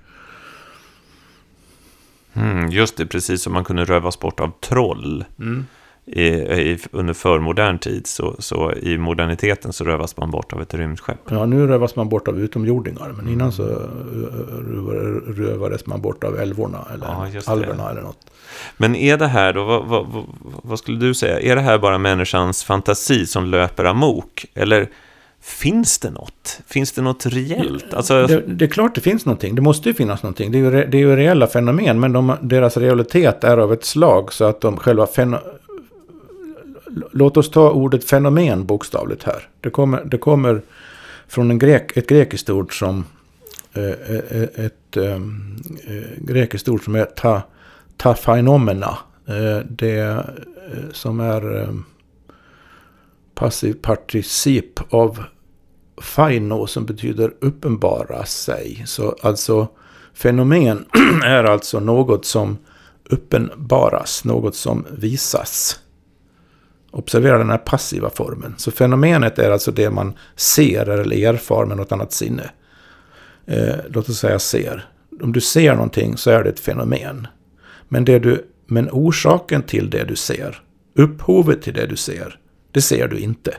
Mm, 2.34 2.70
just 2.70 2.98
det, 2.98 3.06
precis 3.06 3.42
som 3.42 3.54
man 3.54 3.64
kunde 3.64 3.86
rövas 3.86 4.20
bort 4.20 4.40
av 4.40 4.52
troll. 4.60 5.26
I, 6.06 6.28
i, 6.28 6.78
under 6.92 7.14
förmodern 7.14 7.80
tid, 7.80 8.08
så, 8.08 8.36
så 8.40 8.74
i 8.74 8.98
moderniteten 8.98 9.74
så 9.74 9.84
rövas 9.84 10.18
man 10.18 10.32
bort 10.32 10.54
av 10.54 10.62
ett 10.62 10.74
rymdskepp. 10.74 11.18
Ja, 11.30 11.46
nu 11.46 11.68
rövas 11.68 11.96
man 11.96 12.10
bort 12.10 12.28
av 12.28 12.40
utomjordingar, 12.40 13.14
men 13.18 13.28
innan 13.34 13.52
så 13.52 13.64
eh, 13.64 13.78
röv- 14.68 15.36
rövades 15.36 15.86
man 15.86 16.02
bort 16.02 16.24
av 16.24 16.40
älvorna 16.40 16.88
eller 16.94 17.06
Ja, 17.06 17.42
alverna 17.46 17.90
eller 17.90 18.02
något. 18.02 18.18
Men 18.78 18.96
är 18.96 19.18
det 19.18 19.28
här 19.28 19.54
då, 19.54 19.64
vad, 19.66 19.86
vad, 19.88 20.26
vad, 20.64 20.80
skulle 20.80 21.00
du 21.00 21.14
säga, 21.14 21.40
är 21.40 21.56
det 21.56 21.62
här 21.62 21.78
bara 21.78 21.98
människans 21.98 22.64
fantasi 22.64 23.26
som 23.26 23.46
löper 23.46 23.86
amok? 23.86 24.46
Eller 24.54 24.90
finns 25.42 26.00
det 26.00 26.10
något? 26.10 26.60
Finns 26.68 26.92
det 26.92 27.02
något 27.02 27.26
reellt? 27.26 27.94
Alltså, 27.94 28.28
Det, 28.28 28.44
det 28.48 28.66
är 28.66 28.70
klart 28.70 28.96
det 28.96 29.02
finns 29.02 29.26
någonting. 29.26 29.56
Det 29.56 29.62
måste 29.62 29.90
ju 29.90 29.96
finnas 29.96 30.24
någonting. 30.24 30.52
Det 30.52 30.58
är 30.58 30.60
ju, 30.60 30.72
re, 30.72 30.86
det 30.86 30.98
är 30.98 31.00
ju 31.02 31.16
reella 31.16 31.48
fenomen. 31.48 32.00
Men 32.00 32.14
de, 32.14 32.34
deras 32.42 32.78
realitet 32.78 33.44
är 33.44 33.58
av 33.58 33.74
ett 33.74 33.86
slag 33.86 34.34
så 34.34 34.46
att 34.46 34.62
de 34.62 34.78
själva 34.78 35.08
feno, 35.08 35.40
Låt 37.12 37.38
oss 37.38 37.52
ta 37.52 37.72
ordet 37.72 38.04
fenomen 38.04 38.66
bokstavligt 38.66 39.24
här. 39.24 39.48
Det 39.62 39.70
kommer, 39.70 40.04
det 40.06 40.18
kommer 40.18 40.62
från 41.28 41.52
en 41.52 41.60
grek, 41.60 41.98
ett 41.98 42.08
grekiskt 42.08 42.50
ord 42.50 42.80
som... 42.80 43.06
ett, 43.74 44.32
eh, 44.32 44.66
ett 44.66 44.98
ehm, 44.98 45.56
eh, 45.88 46.24
grekiskt 46.24 46.70
ord 46.70 46.84
som 46.84 46.96
är 46.96 47.06
ta, 47.06 47.42
ta 47.98 48.14
phenomena. 48.14 48.98
Det 49.70 50.26
som 50.92 51.20
är 51.20 51.64
ehm, 51.64 51.84
passiv 53.36 53.74
particip 53.74 54.94
av 54.94 55.24
Faino 56.02 56.68
som 56.68 56.86
betyder 56.86 57.34
uppenbara 57.40 58.26
sig. 58.26 58.84
Så 58.86 59.16
alltså 59.22 59.68
fenomen 60.14 60.86
är 61.26 61.44
alltså 61.44 61.80
något 61.80 62.26
som 62.26 62.58
uppenbaras, 63.10 64.24
något 64.24 64.56
som 64.56 64.86
visas. 64.92 65.80
Observera 66.96 67.38
den 67.38 67.50
här 67.50 67.58
passiva 67.58 68.10
formen. 68.10 68.56
Så 68.58 68.72
fenomenet 68.72 69.40
är 69.40 69.52
alltså 69.52 69.72
det 69.72 69.90
man 69.90 70.14
ser 70.36 70.90
eller 70.90 71.16
erfar 71.34 71.66
med 71.66 71.78
något 71.78 71.92
annat 71.92 72.14
sinne. 72.14 72.50
Eh, 73.46 73.76
låt 73.90 74.10
oss 74.10 74.18
säga 74.20 74.40
ser. 74.40 74.86
Om 75.22 75.32
du 75.32 75.42
ser 75.42 75.74
någonting 75.74 76.18
så 76.18 76.30
är 76.32 76.44
det 76.44 76.50
ett 76.50 76.60
fenomen. 76.60 77.28
Men, 77.90 78.06
det 78.06 78.20
du, 78.20 78.46
men 78.68 78.90
orsaken 78.92 79.62
till 79.64 79.90
det 79.90 80.04
du 80.04 80.16
ser, 80.16 80.62
upphovet 80.96 81.62
till 81.62 81.74
det 81.74 81.86
du 81.86 81.96
ser, 81.96 82.40
det 82.72 82.82
ser 82.82 83.08
du 83.08 83.18
inte. 83.20 83.54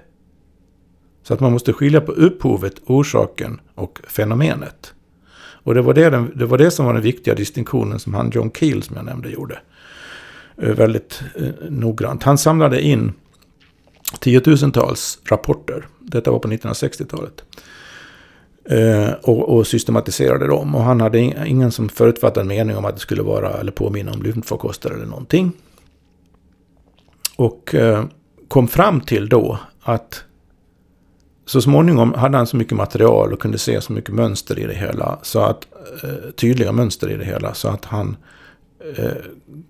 Så 1.22 1.34
att 1.34 1.40
man 1.40 1.52
måste 1.52 1.72
skilja 1.72 2.00
på 2.00 2.12
upphovet, 2.12 2.74
orsaken 2.86 3.60
och 3.74 4.00
fenomenet. 4.08 4.94
Och 5.36 5.74
det 5.74 5.82
var 5.82 5.94
det, 5.94 6.10
den- 6.10 6.32
det 6.34 6.46
var 6.46 6.58
det 6.58 6.70
som 6.70 6.86
var 6.86 6.92
den 6.94 7.02
viktiga 7.02 7.34
distinktionen 7.34 7.98
som 7.98 8.14
han 8.14 8.30
John 8.30 8.50
Keel 8.50 8.82
som 8.82 8.96
jag 8.96 9.04
nämnde 9.04 9.30
gjorde. 9.30 9.58
Eh, 10.62 10.70
väldigt 10.74 11.22
eh, 11.36 11.48
noggrant. 11.70 12.22
Han 12.22 12.38
samlade 12.38 12.80
in 12.82 13.12
tiotusentals 14.20 15.18
rapporter. 15.24 15.86
Detta 15.98 16.30
var 16.30 16.38
på 16.38 16.48
1960-talet. 16.48 17.44
Eh, 18.70 19.12
och, 19.22 19.56
och, 19.56 19.66
systematiserade 19.66 20.46
dem. 20.46 20.74
Och 20.74 20.82
han 20.82 21.00
hade 21.00 21.18
ingen 21.18 21.72
som 21.72 21.88
förutfattad 21.88 22.46
mening 22.46 22.76
om 22.76 22.84
att 22.84 22.94
det 22.94 23.00
skulle 23.00 23.22
vara 23.22 23.52
eller 23.52 23.72
påminna 23.72 24.12
om 24.12 24.22
lymffarkoster 24.22 24.90
eller 24.90 25.06
någonting. 25.06 25.52
Och 27.36 27.74
eh, 27.74 28.04
kom 28.48 28.68
fram 28.68 29.00
till 29.00 29.28
då 29.28 29.58
att 29.82 30.24
så 31.46 31.60
småningom 31.60 32.14
hade 32.14 32.36
han 32.36 32.46
så 32.46 32.56
mycket 32.56 32.76
material 32.76 33.32
och 33.32 33.40
kunde 33.40 33.58
se 33.58 33.80
så 33.80 33.92
mycket 33.92 34.14
mönster 34.14 34.58
i 34.58 34.66
det 34.66 34.74
hela. 34.74 35.18
Så 35.22 35.40
att, 35.40 35.66
eh, 36.02 36.30
tydliga 36.36 36.72
mönster 36.72 37.10
i 37.10 37.16
det 37.16 37.24
hela. 37.24 37.54
Så 37.54 37.68
att 37.68 37.84
han 37.84 38.16
eh, 38.96 39.10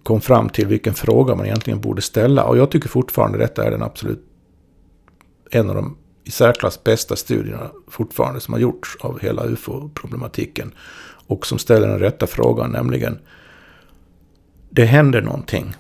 kom 0.02 0.20
fram 0.20 0.48
till 0.48 0.66
vilken 0.66 0.94
fråga 0.94 1.34
man 1.34 1.46
egentligen 1.46 1.80
borde 1.80 2.02
ställa. 2.02 2.44
Och 2.44 2.58
jag 2.58 2.70
tycker 2.70 2.88
fortfarande 2.88 3.38
detta 3.38 3.64
är 3.64 3.70
den 3.70 3.82
absolut 3.82 4.26
en 5.50 5.68
av 5.68 5.74
de 5.74 5.96
i 6.24 6.30
särklass 6.30 6.84
bästa 6.84 7.16
studierna 7.16 7.70
fortfarande 7.88 8.40
som 8.40 8.54
har 8.54 8.60
gjorts 8.60 8.96
av 9.00 9.20
hela 9.20 9.44
ufo-problematiken. 9.44 10.72
Och 11.26 11.46
som 11.46 11.58
ställer 11.58 11.88
den 11.88 11.98
rätta 11.98 12.26
frågan, 12.26 12.70
nämligen 12.70 13.18
det 14.70 14.84
händer 14.84 15.22
någonting. 15.22 15.74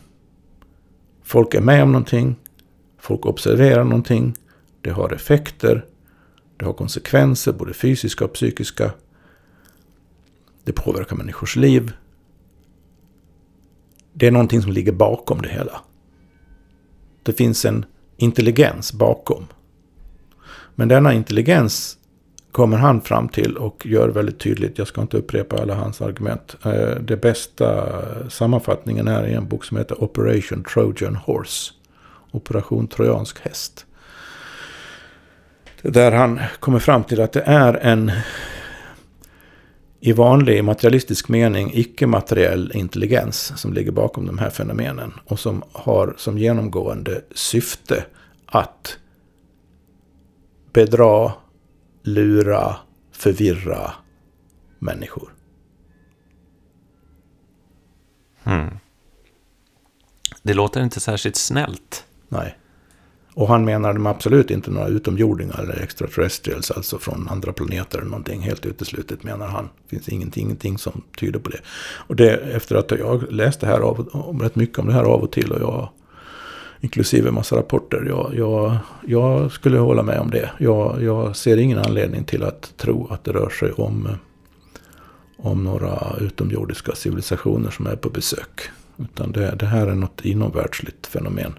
Folk 1.22 1.54
är 1.54 1.60
med 1.60 1.82
om 1.82 1.92
någonting. 1.92 2.36
Folk 2.98 3.26
observerar 3.26 3.84
någonting. 3.84 4.34
Det 4.80 4.90
har 4.90 5.12
effekter. 5.12 5.84
Det 6.56 6.64
har 6.64 6.72
konsekvenser, 6.72 7.52
både 7.52 7.74
fysiska 7.74 8.24
och 8.24 8.32
psykiska. 8.32 8.92
Det 10.64 10.72
påverkar 10.72 11.16
människors 11.16 11.56
liv. 11.56 11.92
Det 14.12 14.26
är 14.26 14.30
någonting 14.30 14.62
som 14.62 14.72
ligger 14.72 14.92
bakom 14.92 15.42
det 15.42 15.48
hela. 15.48 15.80
Det 17.22 17.32
finns 17.32 17.64
en 17.64 17.84
intelligens 18.16 18.92
bakom. 18.92 19.46
Men 20.74 20.88
denna 20.88 21.12
intelligens 21.12 21.98
kommer 22.52 22.76
han 22.76 23.00
fram 23.00 23.28
till 23.28 23.56
och 23.56 23.86
gör 23.86 24.08
väldigt 24.08 24.38
tydligt. 24.38 24.78
Jag 24.78 24.86
ska 24.86 25.00
inte 25.00 25.16
upprepa 25.16 25.62
alla 25.62 25.74
hans 25.74 26.00
argument. 26.00 26.56
Eh, 26.64 27.00
det 27.00 27.16
bästa 27.16 28.02
sammanfattningen 28.30 29.08
är 29.08 29.26
i 29.26 29.34
en 29.34 29.48
bok 29.48 29.64
som 29.64 29.76
heter 29.76 30.04
Operation 30.04 30.64
Trojan 30.74 31.16
Horse. 31.16 31.72
Operation 32.30 32.88
Trojansk 32.88 33.40
häst. 33.40 33.86
Där 35.82 36.12
han 36.12 36.40
kommer 36.60 36.78
fram 36.78 37.04
till 37.04 37.20
att 37.20 37.32
det 37.32 37.42
är 37.42 37.74
en 37.74 38.12
i 40.04 40.12
vanlig 40.12 40.64
materialistisk 40.64 41.28
mening 41.28 41.70
icke-materiell 41.74 42.72
intelligens 42.74 43.52
som 43.56 43.72
ligger 43.72 43.92
bakom 43.92 44.26
de 44.26 44.38
här 44.38 44.50
fenomenen. 44.50 45.12
Och 45.24 45.40
som 45.40 45.62
har 45.72 46.14
som 46.16 46.38
genomgående 46.38 47.24
syfte 47.34 48.04
att 48.46 48.98
bedra, 50.72 51.32
lura, 52.02 52.76
förvirra 53.12 53.92
människor. 54.78 55.34
Hmm. 58.42 58.78
Det 60.42 60.54
låter 60.54 60.82
inte 60.82 61.00
särskilt 61.00 61.36
snällt. 61.36 62.06
Nej. 62.28 62.58
Och 63.34 63.48
han 63.48 63.64
menar 63.64 63.92
de 63.92 64.06
absolut 64.06 64.50
inte 64.50 64.70
några 64.70 64.88
utomjordingar 64.88 65.62
eller 65.62 65.82
extraterrestrials, 65.82 66.70
alltså 66.70 66.98
från 66.98 67.28
andra 67.28 67.52
planeter 67.52 67.98
eller 67.98 68.10
någonting. 68.10 68.40
Helt 68.40 68.66
uteslutet 68.66 69.22
menar 69.22 69.46
han. 69.46 69.64
Det 69.64 69.96
finns 69.96 70.08
ingenting, 70.08 70.44
ingenting 70.44 70.78
som 70.78 71.02
tyder 71.20 71.38
på 71.38 71.50
det. 71.50 71.60
Och 72.06 72.16
det 72.16 72.36
efter 72.36 72.76
att 72.76 72.90
jag 72.90 73.32
läst 73.32 73.60
det 73.60 73.66
här 73.66 73.80
av, 73.80 74.08
om 74.12 74.42
rätt 74.42 74.56
mycket 74.56 74.78
om 74.78 74.86
det 74.86 74.92
här 74.92 75.04
av 75.04 75.20
och 75.20 75.32
till 75.32 75.52
och 75.52 75.60
jag 75.60 75.88
inklusive 76.80 77.30
massa 77.30 77.56
rapporter. 77.56 78.04
Jag, 78.08 78.34
jag, 78.34 78.76
jag 79.06 79.52
skulle 79.52 79.78
hålla 79.78 80.02
med 80.02 80.18
om 80.18 80.30
det. 80.30 80.50
Jag, 80.58 81.02
jag 81.02 81.36
ser 81.36 81.56
ingen 81.56 81.78
anledning 81.78 82.24
till 82.24 82.42
att 82.42 82.76
tro 82.76 83.08
att 83.10 83.24
det 83.24 83.32
rör 83.32 83.48
sig 83.48 83.72
om, 83.72 84.08
om 85.36 85.64
några 85.64 86.16
utomjordiska 86.20 86.94
civilisationer 86.94 87.70
som 87.70 87.86
är 87.86 87.96
på 87.96 88.10
besök. 88.10 88.60
Utan 88.96 89.32
det, 89.32 89.54
det 89.58 89.66
här 89.66 89.86
är 89.86 89.94
något 89.94 90.20
inomvärldsligt 90.24 91.06
fenomen. 91.06 91.52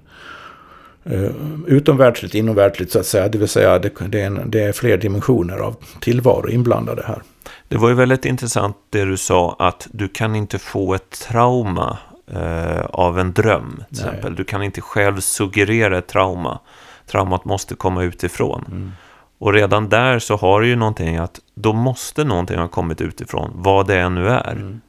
Uh, 1.12 1.32
utomvärldsligt, 1.68 2.36
inomvärldsligt 2.36 2.92
så 2.92 3.00
att 3.00 3.06
säga. 3.06 3.28
Det 3.28 3.38
vill 3.38 3.48
säga 3.48 3.80
det, 3.80 3.92
det, 4.08 4.22
är 4.22 4.26
en, 4.26 4.52
det 4.52 4.64
är 4.64 4.72
fler 4.72 4.98
dimensioner 4.98 5.58
av 5.58 5.76
tillvaro 6.00 6.50
inblandade 6.50 7.04
här. 7.08 7.22
Det 7.68 7.78
var 7.78 7.90
ju 7.90 7.96
väldigt 7.96 8.26
intressant 8.26 8.78
det 8.90 9.06
du 9.06 9.18
sa 9.18 9.56
att 9.60 9.88
du 9.92 10.08
kan 10.08 10.36
inte 10.36 10.60
få 10.60 10.94
ett 10.94 11.10
trauma 11.10 11.98
eh, 12.32 12.86
av 12.86 13.20
en 13.20 13.34
dröm. 13.34 13.84
Till 13.90 14.00
exempel. 14.00 14.36
Du 14.36 14.44
kan 14.44 14.64
inte 14.64 14.82
själv 14.82 15.20
suggerera 15.20 15.98
ett 15.98 16.08
trauma. 16.08 16.60
Traumat 17.06 17.46
måste 17.46 17.76
komma 17.76 18.04
utifrån. 18.04 18.66
Mm. 18.68 18.92
Och 19.38 19.54
redan 19.54 19.90
där 19.90 20.20
så 20.20 20.36
har 20.36 20.62
du 20.62 20.68
ju 20.68 20.76
någonting 20.76 21.18
att 21.18 21.40
då 21.56 21.74
måste 21.74 22.24
någonting 22.24 22.58
ha 22.58 22.68
kommit 22.68 23.02
utifrån, 23.02 23.52
vad 23.54 23.88
det 23.88 24.00
än 24.00 24.16
nu 24.16 24.28
är. 24.28 24.52
Mm. 24.52 24.82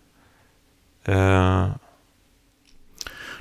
Uh... 1.09 1.69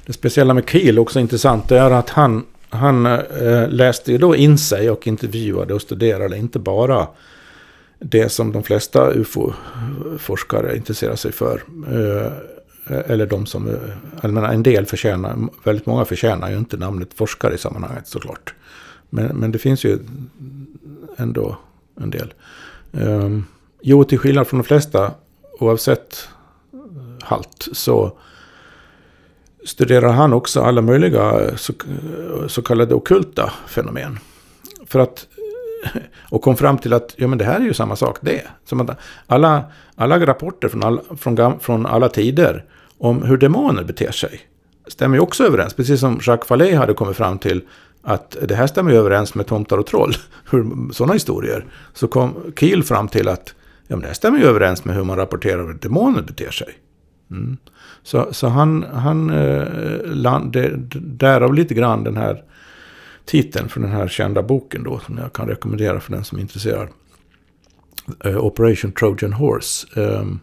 Det 0.06 0.14
speciella 0.14 0.54
med 0.54 0.70
Kiel 0.70 1.00
också 1.00 1.20
intressant 1.20 1.72
är 1.72 1.92
att 1.92 2.10
han, 2.10 2.46
han 2.70 3.06
eh, 3.06 3.70
läste 3.70 4.12
ju 4.12 4.18
då 4.18 4.36
in 4.36 4.58
sig 4.58 4.90
och 4.90 5.08
intervjuade 5.08 5.74
och 5.74 5.82
studerade 5.82 6.38
inte 6.38 6.60
bara 6.60 7.08
det 8.00 8.30
som 8.30 8.52
de 8.52 8.64
flesta 8.64 9.12
ufo-forskare 9.12 10.78
intresserar 10.78 11.16
sig 11.16 11.32
för. 11.32 11.64
Eh, 11.92 12.32
eller 12.88 13.26
de 13.26 13.46
som, 13.46 13.68
eh, 13.68 13.74
jag 14.22 14.34
menar, 14.34 14.54
en 14.54 14.64
del 14.64 14.86
förtjänar, 14.86 15.38
väldigt 15.64 15.86
många 15.86 16.06
förtjänar 16.06 16.50
ju 16.50 16.58
inte 16.58 16.78
namnet 16.78 17.14
forskare 17.14 17.56
i 17.56 17.58
sammanhanget 17.58 18.08
såklart. 18.08 18.54
Men, 19.10 19.26
men 19.26 19.52
det 19.52 19.60
finns 19.60 19.84
ju 19.84 20.00
ändå 21.18 21.58
en 22.00 22.10
del. 22.10 22.34
Eh, 22.94 23.30
jo, 23.82 24.04
till 24.04 24.20
skillnad 24.20 24.48
från 24.48 24.60
de 24.60 24.64
flesta, 24.64 25.12
oavsett 25.60 26.28
halt, 27.22 27.68
så 27.72 28.18
studerar 29.66 30.12
han 30.12 30.34
också 30.34 30.62
alla 30.62 30.82
möjliga 30.82 31.42
eh, 31.42 31.56
så, 31.56 31.74
eh, 31.74 32.48
så 32.48 32.62
kallade 32.62 32.96
okulta 32.96 33.54
fenomen. 33.68 34.20
För 34.88 35.00
att, 35.00 35.28
eh, 35.96 36.02
och 36.30 36.42
kom 36.42 36.58
fram 36.58 36.78
till 36.78 36.94
att 36.94 37.14
ja, 37.18 37.28
men 37.28 37.38
det 37.38 37.46
här 37.46 37.60
är 37.60 37.64
ju 37.64 37.74
samma 37.74 37.96
sak 37.96 38.18
det. 38.22 38.42
Som 38.66 38.82
att 38.82 38.98
alla, 39.28 39.64
alla 39.96 40.26
rapporter 40.26 40.68
från, 40.68 40.84
all, 40.84 41.00
från, 41.18 41.60
från 41.60 41.86
alla 41.86 42.10
tider 42.10 42.66
om 42.98 43.24
hur 43.24 43.38
demoner 43.38 43.84
beter 43.84 44.12
sig 44.12 44.42
stämmer 44.88 45.18
ju 45.18 45.22
också 45.22 45.44
överens. 45.44 45.74
Precis 45.74 46.00
som 46.00 46.20
Jacques 46.22 46.50
Vallée 46.50 46.76
hade 46.76 46.94
kommit 46.94 47.18
fram 47.18 47.40
till 47.40 47.62
att 48.02 48.38
det 48.42 48.56
här 48.56 48.68
stämmer 48.68 48.92
överens 48.92 49.36
med 49.36 49.48
tomtar 49.48 49.78
och 49.78 49.86
troll. 49.86 50.14
Sådana 50.94 51.14
historier. 51.14 51.66
Så 51.94 52.08
kom 52.08 52.54
Kiel 52.60 52.84
fram 52.84 53.08
till 53.08 53.28
att 53.28 53.54
ja, 53.88 53.96
men 53.96 54.00
det 54.00 54.08
här 54.08 54.14
stämmer 54.14 54.40
ju 54.40 54.46
överens 54.46 54.86
med 54.86 54.96
hur 54.96 55.04
man 55.04 55.18
rapporterar 55.18 55.68
hur 55.68 55.74
demoner 55.74 56.22
beter 56.22 56.52
sig. 56.52 56.68
Mm. 57.32 57.58
Så, 58.04 58.34
så 58.34 58.48
han, 58.48 58.84
han 58.84 59.30
eh, 59.30 59.68
land, 60.06 60.54
det, 60.54 60.74
därav 61.00 61.54
lite 61.54 61.74
grann 61.74 62.04
den 62.04 62.18
här 62.18 62.44
titeln 63.26 63.70
för 63.70 63.80
den 63.80 63.92
här 63.92 64.08
kända 64.08 64.44
boken 64.44 64.84
då. 64.84 65.00
Som 65.00 65.18
jag 65.18 65.34
kan 65.34 65.48
rekommendera 65.48 66.00
för 66.00 66.12
den 66.12 66.24
som 66.24 66.38
är 66.38 66.42
intresserad. 66.42 66.88
Eh, 68.26 68.38
Operation 68.38 68.92
Trojan 68.92 69.34
Horse. 69.34 70.02
Ehm, 70.02 70.40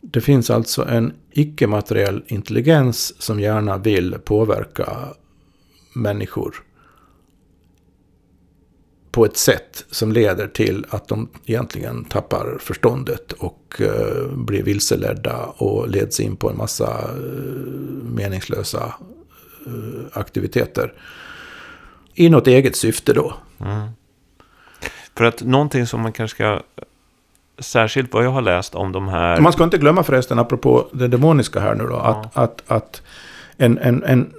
det 0.00 0.20
finns 0.20 0.50
alltså 0.50 0.84
en 0.88 1.12
icke-materiell 1.30 2.22
intelligens 2.26 3.22
som 3.22 3.40
gärna 3.40 3.78
vill 3.78 4.16
påverka 4.24 4.88
människor 5.94 6.54
på 9.18 9.24
ett 9.24 9.36
sätt 9.36 9.84
som 9.90 10.12
leder 10.12 10.46
till 10.46 10.86
att 10.90 11.08
de 11.08 11.28
egentligen 11.46 12.04
tappar 12.04 12.58
förståndet 12.60 13.32
och 13.32 13.80
uh, 13.80 14.32
blir 14.32 14.62
vilseledda 14.62 15.36
och 15.44 15.88
leds 15.88 16.20
in 16.20 16.36
på 16.36 16.50
en 16.50 16.56
massa 16.56 17.10
uh, 17.12 17.22
meningslösa 18.02 18.94
uh, 19.66 20.04
aktiviteter. 20.12 20.92
I 22.14 22.28
något 22.28 22.46
eget 22.46 22.76
syfte 22.76 23.12
då. 23.12 23.34
Mm. 23.60 23.88
För 25.16 25.24
att 25.24 25.42
någonting 25.42 25.86
som 25.86 26.00
man 26.00 26.12
kanske 26.12 26.34
ska 26.36 26.60
särskilt 27.58 28.12
vad 28.12 28.24
jag 28.24 28.30
har 28.30 28.42
läst 28.42 28.74
om 28.74 28.92
de 28.92 29.08
här... 29.08 29.40
Man 29.40 29.52
ska 29.52 29.64
inte 29.64 29.78
glömma 29.78 30.02
förresten, 30.02 30.38
apropå 30.38 30.88
det 30.92 31.08
demoniska 31.08 31.60
här 31.60 31.74
nu 31.74 31.84
då, 31.84 31.90
ja. 31.90 32.30
att, 32.34 32.36
att, 32.36 32.62
att 32.66 33.02
en, 33.56 33.78
en, 33.78 34.04
en 34.04 34.32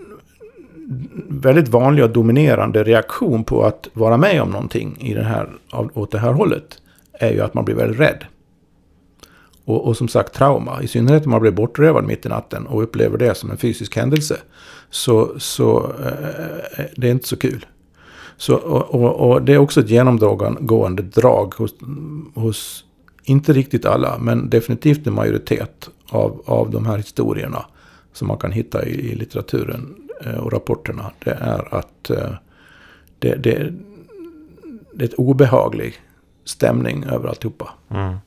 väldigt 1.29 1.67
vanlig 1.67 2.03
och 2.03 2.09
dominerande 2.09 2.83
reaktion 2.83 3.43
på 3.43 3.63
att 3.63 3.87
vara 3.93 4.17
med 4.17 4.41
om 4.41 4.49
någonting 4.49 4.97
i 4.99 5.13
den 5.13 5.25
här, 5.25 5.49
åt 5.93 6.11
det 6.11 6.19
här 6.19 6.33
hållet 6.33 6.81
är 7.13 7.31
ju 7.31 7.41
att 7.41 7.53
man 7.53 7.65
blir 7.65 7.75
väldigt 7.75 7.99
rädd. 7.99 8.25
Och, 9.65 9.87
och 9.87 9.97
som 9.97 10.07
sagt 10.07 10.33
trauma, 10.33 10.83
i 10.83 10.87
synnerhet 10.87 11.25
om 11.25 11.31
man 11.31 11.41
blir 11.41 11.51
bortrövad 11.51 12.03
mitt 12.03 12.25
i 12.25 12.29
natten 12.29 12.67
och 12.67 12.83
upplever 12.83 13.17
det 13.17 13.35
som 13.35 13.51
en 13.51 13.57
fysisk 13.57 13.95
händelse. 13.95 14.37
Så, 14.89 15.39
så 15.39 15.93
eh, 16.05 16.85
det 16.95 17.07
är 17.07 17.11
inte 17.11 17.27
så 17.27 17.37
kul. 17.37 17.65
Så, 18.37 18.55
och, 18.55 18.95
och, 18.95 19.29
och, 19.29 19.41
det 19.41 19.53
är 19.53 19.57
också 19.57 19.79
ett 19.79 19.89
genomgående 19.89 21.03
drag 21.03 21.53
hos, 21.57 21.75
hos 22.35 22.83
inte 23.23 23.53
riktigt 23.53 23.85
alla, 23.85 24.17
men 24.17 24.49
definitivt 24.49 25.07
en 25.07 25.13
majoritet 25.13 25.89
av, 26.09 26.41
av 26.45 26.71
de 26.71 26.85
här 26.85 26.97
historierna 26.97 27.65
som 28.13 28.27
man 28.27 28.37
kan 28.37 28.51
hitta 28.51 28.85
i, 28.85 29.11
i 29.11 29.15
litteraturen 29.15 29.95
Eh, 30.25 30.37
och 30.37 30.53
rapporterna. 30.53 31.11
Det 31.19 31.31
är 31.31 31.75
att 31.75 32.09
eh, 32.09 32.31
det, 33.19 33.35
det, 33.35 33.73
det 34.93 35.03
är 35.03 35.07
ett 35.07 35.13
obehaglig 35.13 35.93
stämning 36.45 37.03
över 37.03 37.29
alltihopa. 37.29 37.69
Mm. 37.91 38.17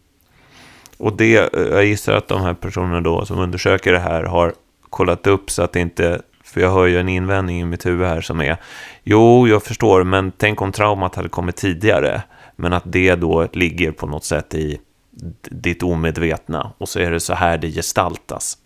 Och 0.96 1.16
det, 1.16 1.54
eh, 1.54 1.62
jag 1.62 1.84
gissar 1.84 2.12
att 2.12 2.28
de 2.28 2.42
här 2.42 2.54
personerna 2.54 3.00
då 3.00 3.24
som 3.24 3.38
undersöker 3.38 3.92
det 3.92 3.98
här 3.98 4.22
har 4.22 4.54
kollat 4.90 5.26
upp 5.26 5.50
så 5.50 5.62
att 5.62 5.72
det 5.72 5.80
inte, 5.80 6.22
för 6.44 6.60
jag 6.60 6.72
hör 6.72 6.86
ju 6.86 7.00
en 7.00 7.08
invändning 7.08 7.60
i 7.60 7.64
mitt 7.64 7.86
huvud 7.86 8.06
här 8.06 8.20
som 8.20 8.40
är, 8.40 8.56
jo, 9.02 9.48
jag 9.48 9.62
förstår, 9.62 10.04
men 10.04 10.32
tänk 10.36 10.62
om 10.62 10.72
traumat 10.72 11.14
hade 11.14 11.28
kommit 11.28 11.56
tidigare, 11.56 12.22
men 12.56 12.72
att 12.72 12.84
det 12.86 13.14
då 13.14 13.48
ligger 13.52 13.92
på 13.92 14.06
något 14.06 14.24
sätt 14.24 14.54
i 14.54 14.80
ditt 15.50 15.82
omedvetna 15.82 16.72
och 16.78 16.88
så 16.88 16.98
är 16.98 17.10
det 17.10 17.20
så 17.20 17.34
här 17.34 17.58
det 17.58 17.70
gestaltas. 17.70 18.58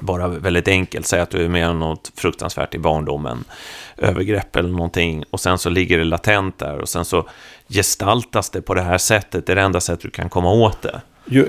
Bara 0.00 0.28
väldigt 0.28 0.68
enkelt, 0.68 1.06
säg 1.06 1.20
att 1.20 1.30
du 1.30 1.44
är 1.44 1.48
med 1.48 1.68
om 1.68 1.78
något 1.78 2.12
fruktansvärt 2.16 2.74
i 2.74 2.78
barndomen, 2.78 3.44
övergrepp 3.96 4.56
eller 4.56 4.68
någonting, 4.68 5.24
och 5.30 5.40
sen 5.40 5.58
så 5.58 5.70
ligger 5.70 5.98
det 5.98 6.04
latent 6.04 6.58
där 6.58 6.78
och 6.78 6.88
sen 6.88 7.04
så 7.04 7.28
gestaltas 7.68 8.50
det 8.50 8.62
på 8.62 8.74
det 8.74 8.82
här 8.82 8.98
sättet, 8.98 9.46
det 9.46 9.52
är 9.52 9.56
det 9.56 9.62
enda 9.62 9.80
sättet 9.80 10.02
du 10.02 10.10
kan 10.10 10.28
komma 10.28 10.52
åt 10.52 10.82
det. 10.82 11.00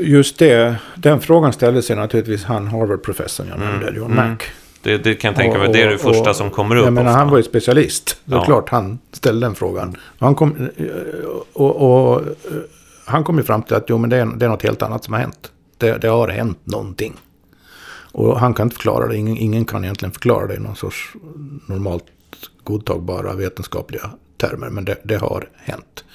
Just 0.02 0.40
det, 0.40 0.76
den 0.96 1.22
frågan 1.22 1.54
ställde 1.54 1.82
sig 1.82 1.96
naturligtvis 1.96 2.44
han 2.44 2.68
Harvard-professorn 2.68 3.48
jag 3.50 3.60
nämnde, 3.60 3.88
mm. 3.88 3.96
John 3.96 4.12
mm. 4.12 4.30
Mack. 4.30 4.44
Det, 4.82 4.98
det, 4.98 5.16
kan 5.16 5.30
jag 5.30 5.36
tänka 5.36 5.58
mig, 5.58 5.74
det 5.74 5.82
är 5.82 5.90
det 5.90 5.98
första 5.98 6.30
och, 6.30 6.36
som 6.36 6.50
kommer 6.50 6.76
upp. 6.76 6.86
Jag 6.86 6.94
menar, 6.94 7.12
han 7.12 7.30
var 7.30 7.38
ju 7.38 7.44
specialist. 7.44 8.18
Det 8.26 8.36
är 8.36 8.38
ja. 8.38 8.46
klart 8.46 8.70
han 8.70 9.00
ställde 9.12 9.46
den 9.46 9.56
frågan. 9.56 9.96
Han 10.20 10.36
kom, 10.36 10.70
och, 11.54 11.76
och, 11.76 12.16
och 12.16 12.22
han 13.06 13.24
kom 13.24 13.38
ju 13.38 13.44
fram 13.44 13.64
till 13.64 13.76
att 13.76 13.86
jo, 13.88 13.98
men 13.98 14.10
det, 14.10 14.18
är, 14.18 14.26
det 14.26 14.46
är 14.46 14.50
något 14.50 14.64
helt 14.64 14.82
annat 14.82 15.04
som 15.04 15.14
har 15.14 15.22
hänt. 15.22 15.52
Det, 15.78 15.98
det 15.98 16.08
har 16.08 16.28
hänt 16.28 16.60
någonting. 16.64 17.14
Och 18.18 18.40
han 18.40 18.54
kan 18.54 18.66
inte 18.66 18.76
förklara 18.76 19.08
det. 19.08 19.18
Ingen, 19.18 19.38
ingen 19.38 19.66
kan 19.66 19.84
egentligen 19.84 20.12
förklara 20.12 20.48
det 20.48 20.56
i 20.56 20.60
någon 20.60 20.76
sorts 20.76 21.14
normalt 21.68 22.04
godtagbara 22.64 23.34
vetenskapliga 23.34 24.10
termer. 24.38 24.70
Men 24.70 24.86
det, 24.86 24.98
det 25.04 25.16
har 25.16 25.50
hänt. 25.56 26.06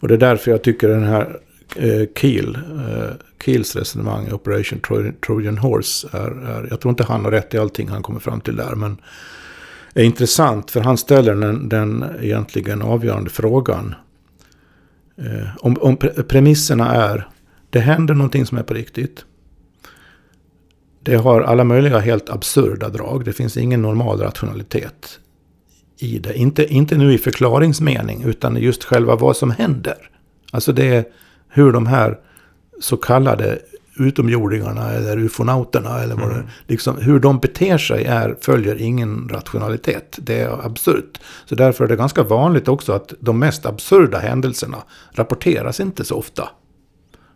Och 0.00 0.08
det 0.08 0.14
är 0.14 0.18
därför 0.18 0.50
jag 0.50 0.62
tycker 0.62 0.88
den 0.88 1.02
här 1.02 1.40
eh, 1.76 2.02
Kiel, 2.16 2.54
eh, 2.56 3.10
Kiels 3.44 3.76
resonemang 3.76 4.28
i 4.28 4.32
Operation 4.32 4.80
Trojan, 4.80 5.14
Trojan 5.26 5.58
Horse 5.58 6.08
är, 6.12 6.30
är, 6.30 6.66
jag 6.70 6.80
tror 6.80 6.90
inte 6.90 7.04
han 7.04 7.24
har 7.24 7.30
rätt 7.30 7.54
i 7.54 7.58
allting 7.58 7.88
han 7.88 8.02
kommer 8.02 8.20
fram 8.20 8.40
till 8.40 8.56
där, 8.56 8.74
men 8.74 8.96
är 9.94 10.04
intressant 10.04 10.70
för 10.70 10.80
han 10.80 10.98
ställer 10.98 11.34
den, 11.34 11.68
den 11.68 12.04
egentligen 12.20 12.82
avgörande 12.82 13.30
frågan. 13.30 13.94
Eh, 15.16 15.56
om, 15.58 15.76
om 15.80 15.96
premisserna 16.28 16.94
är, 16.94 17.28
det 17.70 17.80
händer 17.80 18.14
någonting 18.14 18.46
som 18.46 18.58
är 18.58 18.62
på 18.62 18.74
riktigt. 18.74 19.24
Det 21.02 21.16
har 21.16 21.40
alla 21.40 21.64
möjliga 21.64 21.98
helt 21.98 22.30
absurda 22.30 22.88
drag. 22.88 23.24
Det 23.24 23.32
finns 23.32 23.56
ingen 23.56 23.82
normal 23.82 24.20
rationalitet 24.20 25.18
i 25.98 26.18
det. 26.18 26.34
Inte, 26.34 26.64
inte 26.74 26.96
nu 26.96 27.14
i 27.14 27.18
förklaringsmening, 27.18 28.22
utan 28.22 28.56
just 28.56 28.84
själva 28.84 29.16
vad 29.16 29.36
som 29.36 29.50
händer. 29.50 30.10
Alltså 30.50 30.72
det 30.72 30.86
är 30.86 31.04
hur 31.48 31.72
de 31.72 31.86
här 31.86 32.18
så 32.80 32.96
kallade 32.96 33.58
utomjordingarna 33.96 34.90
eller 34.90 35.18
ufonauterna 35.18 36.02
eller 36.02 36.14
vad 36.14 36.30
mm. 36.30 36.36
det 36.36 36.50
liksom, 36.66 36.96
hur 36.96 37.20
de 37.20 37.38
beter 37.38 37.78
sig 37.78 38.04
är, 38.04 38.36
följer 38.40 38.82
ingen 38.82 39.28
rationalitet. 39.28 40.18
Det 40.22 40.40
är 40.40 40.66
absurt. 40.66 41.20
Så 41.46 41.54
därför 41.54 41.84
är 41.84 41.88
det 41.88 41.96
ganska 41.96 42.22
vanligt 42.22 42.68
också 42.68 42.92
att 42.92 43.14
de 43.20 43.38
mest 43.38 43.66
absurda 43.66 44.18
händelserna 44.18 44.78
rapporteras 45.12 45.80
inte 45.80 46.04
så 46.04 46.16
ofta. 46.16 46.48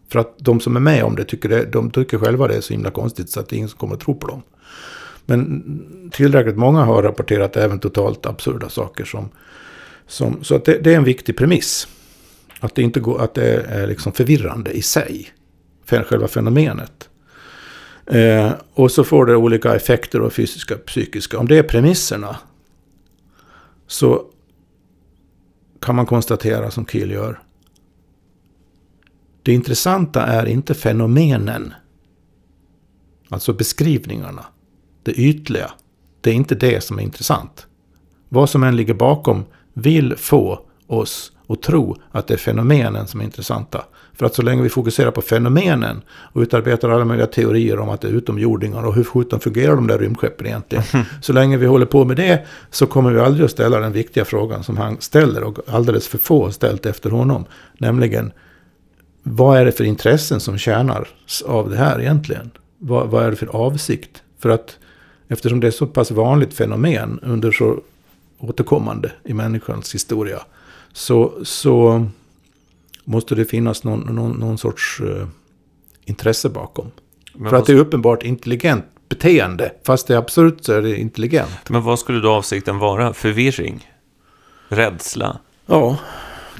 För 0.08 0.18
att 0.18 0.38
de 0.38 0.60
som 0.60 0.76
är 0.76 0.80
med 0.80 1.04
om 1.04 1.16
det 1.16 1.24
tycker, 1.24 1.48
det, 1.48 1.64
de 1.64 1.90
tycker 1.90 2.18
själva 2.18 2.48
det 2.48 2.54
är 2.54 2.60
så 2.60 2.72
himla 2.72 2.90
konstigt 2.90 3.30
så 3.30 3.40
att 3.40 3.48
det 3.48 3.56
är 3.56 3.58
ingen 3.58 3.68
som 3.68 3.78
kommer 3.78 3.94
att 3.94 4.00
tro 4.00 4.14
på 4.14 4.26
dem. 4.26 4.42
Men 5.26 6.10
tillräckligt 6.12 6.56
många 6.56 6.84
har 6.84 7.02
rapporterat 7.02 7.56
även 7.56 7.78
totalt 7.78 8.26
absurda 8.26 8.68
saker. 8.68 9.04
Som, 9.04 9.28
som, 10.06 10.44
så 10.44 10.54
att 10.54 10.64
det, 10.64 10.78
det 10.78 10.92
är 10.92 10.96
en 10.96 11.04
viktig 11.04 11.36
premiss. 11.36 11.88
Att 12.60 12.74
det, 12.74 12.82
inte 12.82 13.00
går, 13.00 13.22
att 13.22 13.34
det 13.34 13.62
är 13.62 13.86
liksom 13.86 14.12
förvirrande 14.12 14.70
i 14.70 14.82
sig. 14.82 15.28
För 15.84 16.02
själva 16.02 16.28
fenomenet. 16.28 17.08
Eh, 18.06 18.52
och 18.74 18.90
så 18.90 19.04
får 19.04 19.26
det 19.26 19.36
olika 19.36 19.74
effekter 19.74 20.20
och 20.20 20.32
fysiska 20.32 20.74
och 20.74 20.84
psykiska. 20.84 21.38
Om 21.38 21.48
det 21.48 21.58
är 21.58 21.62
premisserna. 21.62 22.36
Så 23.86 24.24
kan 25.80 25.94
man 25.94 26.06
konstatera 26.06 26.70
som 26.70 26.86
Kiel 26.86 27.10
gör. 27.10 27.40
Det 29.46 29.52
intressanta 29.52 30.22
är 30.22 30.46
inte 30.46 30.74
fenomenen. 30.74 31.74
Alltså 33.28 33.52
beskrivningarna. 33.52 34.44
Det 35.02 35.12
ytliga. 35.12 35.70
Det 36.20 36.30
är 36.30 36.34
inte 36.34 36.54
det 36.54 36.84
som 36.84 36.98
är 36.98 37.02
intressant. 37.02 37.66
Vad 38.28 38.50
som 38.50 38.62
än 38.62 38.76
ligger 38.76 38.94
bakom 38.94 39.44
vill 39.74 40.16
få 40.16 40.60
oss 40.86 41.32
och 41.46 41.62
tro 41.62 41.96
att 42.10 42.26
det 42.26 42.34
är 42.34 42.38
fenomenen 42.38 43.06
som 43.06 43.20
är 43.20 43.24
intressanta. 43.24 43.84
För 44.14 44.26
att 44.26 44.34
så 44.34 44.42
länge 44.42 44.62
vi 44.62 44.68
fokuserar 44.68 45.10
på 45.10 45.22
fenomenen 45.22 46.02
och 46.32 46.40
utarbetar 46.40 46.90
alla 46.90 47.04
möjliga 47.04 47.26
teorier 47.26 47.78
om 47.78 47.88
att 47.88 48.00
det 48.00 48.08
är 48.08 48.12
utomjordingar 48.12 48.82
och 48.82 48.94
hur 48.94 49.04
sjutton 49.04 49.40
fungerar 49.40 49.74
de 49.74 49.86
där 49.86 49.98
rymdskeppen 49.98 50.46
egentligen. 50.46 50.84
Så 51.22 51.32
länge 51.32 51.56
vi 51.56 51.66
håller 51.66 51.86
på 51.86 52.04
med 52.04 52.16
det 52.16 52.46
så 52.70 52.86
kommer 52.86 53.12
vi 53.12 53.20
aldrig 53.20 53.44
att 53.44 53.50
ställa 53.50 53.80
den 53.80 53.92
viktiga 53.92 54.24
frågan 54.24 54.64
som 54.64 54.76
han 54.76 55.00
ställer 55.00 55.42
och 55.42 55.58
alldeles 55.68 56.08
för 56.08 56.18
få 56.18 56.50
ställt 56.50 56.86
efter 56.86 57.10
honom. 57.10 57.44
Nämligen, 57.78 58.32
vad 59.28 59.58
är 59.58 59.64
det 59.64 59.72
för 59.72 59.84
intressen 59.84 60.40
som 60.40 60.58
tjänar 60.58 61.08
av 61.46 61.70
det 61.70 61.76
här 61.76 62.00
egentligen? 62.00 62.50
Vad, 62.78 63.08
vad 63.08 63.24
är 63.24 63.30
det 63.30 63.36
för 63.36 63.46
avsikt? 63.46 64.22
För 64.38 64.48
att 64.48 64.78
eftersom 65.28 65.60
det 65.60 65.66
är 65.66 65.70
så 65.70 65.86
pass 65.86 66.10
vanligt 66.10 66.54
fenomen 66.54 67.20
under 67.22 67.52
så 67.52 67.80
återkommande 68.38 69.12
i 69.24 69.34
människans 69.34 69.94
historia 69.94 70.38
så, 70.92 71.32
så 71.42 72.06
måste 73.04 73.34
det 73.34 73.44
finnas 73.44 73.84
någon, 73.84 74.14
någon, 74.14 74.32
någon 74.32 74.58
sorts 74.58 75.00
uh, 75.00 75.26
intresse 76.04 76.48
bakom. 76.48 76.90
Men 77.32 77.50
För 77.50 77.56
att 77.56 77.66
det 77.66 77.72
är 77.72 77.76
uppenbart 77.76 78.22
intelligent 78.22 78.84
beteende. 79.08 79.72
Fast 79.86 80.06
det 80.06 80.14
är 80.14 80.18
absurt 80.18 80.64
så 80.64 80.72
är 80.72 80.82
det 80.82 80.96
intelligent. 80.96 81.68
Men 81.68 81.82
vad 81.82 81.98
skulle 81.98 82.20
då 82.20 82.30
avsikten 82.30 82.78
vara? 82.78 83.12
Förvirring? 83.12 83.90
Rädsla? 84.68 85.38
Ja, 85.66 85.98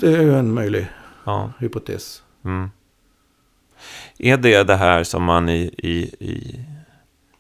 det 0.01 0.15
är 0.17 0.23
ju 0.23 0.39
en 0.39 0.55
möjlig 0.55 0.87
ja. 1.25 1.53
hypotes. 1.59 2.23
Mm. 2.47 2.71
Är 4.19 4.37
det 4.37 4.63
det 4.63 4.77
här 4.77 5.05
som 5.05 5.25
man 5.25 5.49
i, 5.49 5.75
i, 5.79 5.97
i 6.31 6.65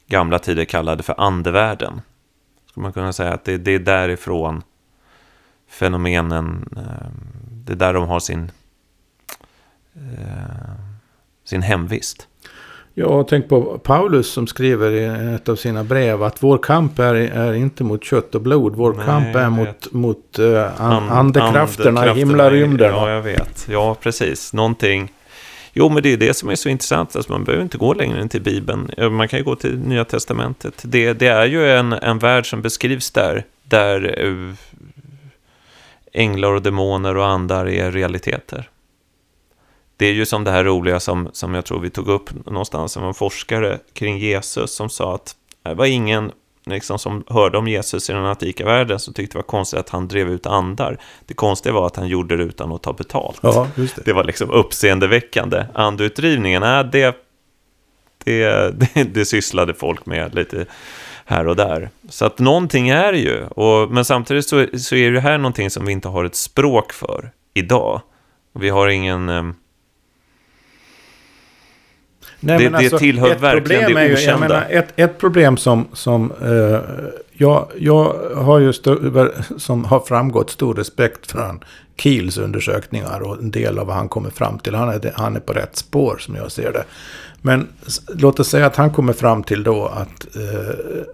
gamla 0.06 0.38
tider 0.38 0.64
kallade 0.64 1.02
för 1.02 1.20
andevärlden? 1.20 2.00
Skulle 2.66 2.82
man 2.82 2.92
kunna 2.92 3.12
säga 3.12 3.32
att 3.32 3.44
det, 3.44 3.56
det 3.56 3.70
är 3.70 3.78
därifrån 3.78 4.62
fenomenen, 5.68 6.68
eh, 6.76 7.10
det 7.50 7.72
är 7.72 7.76
där 7.76 7.94
de 7.94 8.08
har 8.08 8.20
sin, 8.20 8.50
eh, 9.94 10.74
sin 11.44 11.62
hemvist. 11.62 12.28
Ja, 12.98 13.26
tänk 13.28 13.48
på 13.48 13.78
Paulus 13.78 14.32
som 14.32 14.46
skriver 14.46 14.90
i 14.90 15.34
ett 15.34 15.48
av 15.48 15.56
sina 15.56 15.84
brev 15.84 16.22
att 16.22 16.42
vår 16.42 16.58
kamp 16.58 16.98
är, 16.98 17.14
är 17.14 17.54
inte 17.54 17.84
mot 17.84 18.04
kött 18.04 18.34
och 18.34 18.40
blod. 18.40 18.76
Vår 18.76 18.94
Nej, 18.94 19.06
kamp 19.06 19.36
är 19.36 19.50
mot, 19.50 19.92
mot 19.92 20.38
uh, 20.38 20.82
an, 20.82 21.08
andekrafterna 21.10 22.06
i 22.06 22.14
himlarymden. 22.14 22.90
Ja, 22.90 23.10
jag 23.10 23.22
vet. 23.22 23.68
Ja, 23.70 23.96
precis. 24.00 24.52
Någonting. 24.52 25.12
Jo, 25.72 25.88
men 25.88 26.02
det 26.02 26.12
är 26.12 26.16
det 26.16 26.34
som 26.34 26.50
är 26.50 26.54
så 26.54 26.68
intressant. 26.68 27.16
Alltså, 27.16 27.32
man 27.32 27.44
behöver 27.44 27.62
inte 27.62 27.78
gå 27.78 27.94
längre 27.94 28.20
än 28.20 28.28
till 28.28 28.42
Bibeln. 28.42 28.90
Man 29.10 29.28
kan 29.28 29.38
ju 29.38 29.44
gå 29.44 29.56
till 29.56 29.78
Nya 29.78 30.04
Testamentet. 30.04 30.82
Det, 30.82 31.12
det 31.12 31.26
är 31.26 31.46
ju 31.46 31.70
en, 31.70 31.92
en 31.92 32.18
värld 32.18 32.50
som 32.50 32.62
beskrivs 32.62 33.10
där. 33.10 33.44
Där 33.62 34.54
änglar 36.12 36.52
och 36.52 36.62
demoner 36.62 37.16
och 37.16 37.26
andar 37.26 37.68
är 37.68 37.90
realiteter. 37.90 38.68
Det 39.96 40.06
är 40.06 40.12
ju 40.12 40.26
som 40.26 40.44
det 40.44 40.50
här 40.50 40.64
roliga 40.64 41.00
som, 41.00 41.28
som 41.32 41.54
jag 41.54 41.64
tror 41.64 41.80
vi 41.80 41.90
tog 41.90 42.08
upp 42.08 42.46
någonstans, 42.46 42.92
som 42.92 43.04
en 43.04 43.14
forskare 43.14 43.78
kring 43.92 44.18
Jesus 44.18 44.74
som 44.74 44.88
sa 44.88 45.14
att 45.14 45.36
det 45.62 45.74
var 45.74 45.86
ingen 45.86 46.32
liksom, 46.66 46.98
som 46.98 47.24
hörde 47.28 47.58
om 47.58 47.68
Jesus 47.68 48.10
i 48.10 48.12
den 48.12 48.24
antika 48.24 48.64
världen 48.64 48.98
som 48.98 49.14
tyckte 49.14 49.34
det 49.34 49.38
var 49.38 49.42
konstigt 49.42 49.80
att 49.80 49.88
han 49.88 50.08
drev 50.08 50.30
ut 50.30 50.46
andar. 50.46 50.98
Det 51.26 51.34
konstiga 51.34 51.72
var 51.72 51.86
att 51.86 51.96
han 51.96 52.08
gjorde 52.08 52.36
det 52.36 52.42
utan 52.42 52.72
att 52.72 52.82
ta 52.82 52.92
betalt. 52.92 53.38
Ja, 53.42 53.68
det. 53.76 54.04
det. 54.04 54.12
var 54.12 54.24
liksom 54.24 54.50
uppseendeväckande. 54.50 55.64
Andutdrivningen, 55.74 56.62
äh, 56.62 56.82
det, 56.82 57.16
det, 58.24 58.70
det, 58.94 59.04
det 59.04 59.24
sysslade 59.24 59.74
folk 59.74 60.06
med 60.06 60.34
lite 60.34 60.66
här 61.24 61.46
och 61.46 61.56
där. 61.56 61.90
Så 62.08 62.26
att 62.26 62.38
någonting 62.38 62.88
är 62.88 63.12
ju. 63.12 63.44
Och, 63.46 63.90
men 63.90 64.04
samtidigt 64.04 64.46
så, 64.46 64.66
så 64.78 64.94
är 64.94 65.10
det 65.10 65.20
här 65.20 65.38
någonting 65.38 65.70
som 65.70 65.86
vi 65.86 65.92
inte 65.92 66.08
har 66.08 66.24
ett 66.24 66.36
språk 66.36 66.92
för 66.92 67.30
idag. 67.54 68.00
Vi 68.52 68.68
har 68.68 68.88
ingen... 68.88 69.54
Eh... 72.40 72.46
Nej, 72.46 72.58
det, 72.58 72.78
det 72.78 72.98
tillhör 72.98 73.34
verkligen 73.34 73.94
det 73.94 74.12
okända. 74.12 74.32
Ju, 74.32 74.38
menar, 74.38 74.66
ett, 74.70 74.88
ett 74.96 75.18
problem 75.18 75.56
som, 75.56 75.88
som 75.92 76.32
uh, 76.44 76.78
jag, 77.32 77.68
jag 77.78 78.14
har 78.36 78.58
ju 78.58 78.72
som 79.56 79.84
har 79.84 80.00
framgått 80.00 80.50
stor 80.50 80.74
respekt 80.74 81.30
för 81.30 81.38
han 81.38 81.64
Kiels 81.96 82.38
undersökningar 82.38 83.20
och 83.20 83.38
en 83.38 83.50
del 83.50 83.78
av 83.78 83.86
vad 83.86 83.96
han 83.96 84.08
kommer 84.08 84.30
fram 84.30 84.58
till. 84.58 84.74
Han 84.74 84.88
är, 84.88 85.12
han 85.14 85.36
är 85.36 85.40
på 85.40 85.52
rätt 85.52 85.76
spår 85.76 86.16
som 86.20 86.34
jag 86.34 86.52
ser 86.52 86.72
det. 86.72 86.84
Men 87.42 87.68
låt 88.08 88.40
oss 88.40 88.48
säga 88.48 88.66
att 88.66 88.76
han 88.76 88.90
kommer 88.90 89.12
fram 89.12 89.42
till 89.42 89.62
då 89.62 89.84
att 89.86 90.26
uh, 90.36 91.04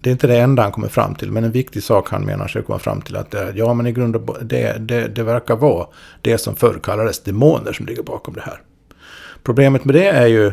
det 0.00 0.10
är 0.10 0.12
inte 0.12 0.26
det 0.26 0.38
enda 0.38 0.62
han 0.62 0.72
kommer 0.72 0.88
fram 0.88 1.14
till, 1.14 1.32
men 1.32 1.44
en 1.44 1.52
viktig 1.52 1.82
sak 1.82 2.10
han 2.10 2.24
menar 2.24 2.48
sig 2.48 2.62
komma 2.62 2.78
fram 2.78 3.00
till 3.00 3.16
att 3.16 3.30
det 3.30 3.38
är, 3.38 3.52
ja 3.56 3.74
men 3.74 3.86
i 3.86 3.92
grund 3.92 4.16
och 4.16 4.36
det, 4.44 4.76
det, 4.78 5.08
det 5.08 5.22
verkar 5.22 5.56
vara 5.56 5.86
det 6.22 6.38
som 6.38 6.56
förr 6.56 6.80
kallades 6.82 7.22
demoner 7.22 7.72
som 7.72 7.86
ligger 7.86 8.02
bakom 8.02 8.34
det 8.34 8.40
här. 8.40 8.60
Problemet 9.42 9.84
med 9.84 9.94
det 9.94 10.08
är 10.08 10.26
ju, 10.26 10.52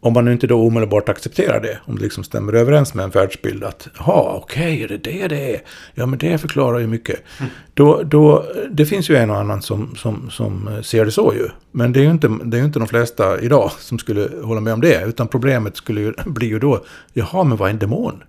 om 0.00 0.12
man 0.12 0.24
nu 0.24 0.32
inte 0.32 0.46
då 0.46 0.66
omedelbart 0.66 1.08
accepterar 1.08 1.60
det, 1.60 1.78
om 1.84 1.96
det 1.96 2.02
liksom 2.02 2.24
stämmer 2.24 2.52
överens 2.52 2.94
med 2.94 3.04
en 3.04 3.10
världsbild 3.10 3.64
att 3.64 3.88
ja, 3.98 4.40
okej, 4.42 4.62
okay, 4.62 4.82
är 4.82 4.88
det 4.88 4.98
det 4.98 5.28
det 5.28 5.54
är? 5.54 5.60
Ja, 5.94 6.06
men 6.06 6.18
det 6.18 6.38
förklarar 6.38 6.78
ju 6.78 6.86
mycket. 6.86 7.20
Mm. 7.40 7.52
Då, 7.74 8.02
då, 8.02 8.44
det 8.70 8.86
finns 8.86 9.10
ju 9.10 9.16
en 9.16 9.30
och 9.30 9.36
annan 9.36 9.62
som, 9.62 9.94
som, 9.96 10.30
som 10.30 10.68
eh, 10.68 10.82
ser 10.82 11.04
det 11.04 11.10
så 11.10 11.34
ju. 11.34 11.48
Men 11.72 11.92
det 11.92 12.00
är 12.00 12.04
ju 12.04 12.10
inte, 12.10 12.38
det 12.44 12.58
är 12.58 12.64
inte 12.64 12.78
de 12.78 12.88
flesta 12.88 13.40
idag 13.40 13.70
som 13.78 13.98
skulle 13.98 14.28
hålla 14.42 14.60
med 14.60 14.72
om 14.72 14.80
det. 14.80 15.04
Utan 15.06 15.28
problemet 15.28 15.76
skulle 15.76 16.00
ju 16.00 16.12
bli 16.26 16.46
ju 16.46 16.58
då, 16.58 16.84
jaha, 17.12 17.44
men 17.44 17.56
vad 17.56 17.68
är 17.68 17.72
en 17.72 17.78
demon? 17.78 18.22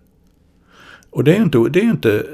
Och 1.09 1.23
det 1.23 1.35
är 1.35 1.41
inte, 1.41 1.57
det 1.69 1.79
är 1.79 1.83
inte, 1.83 2.25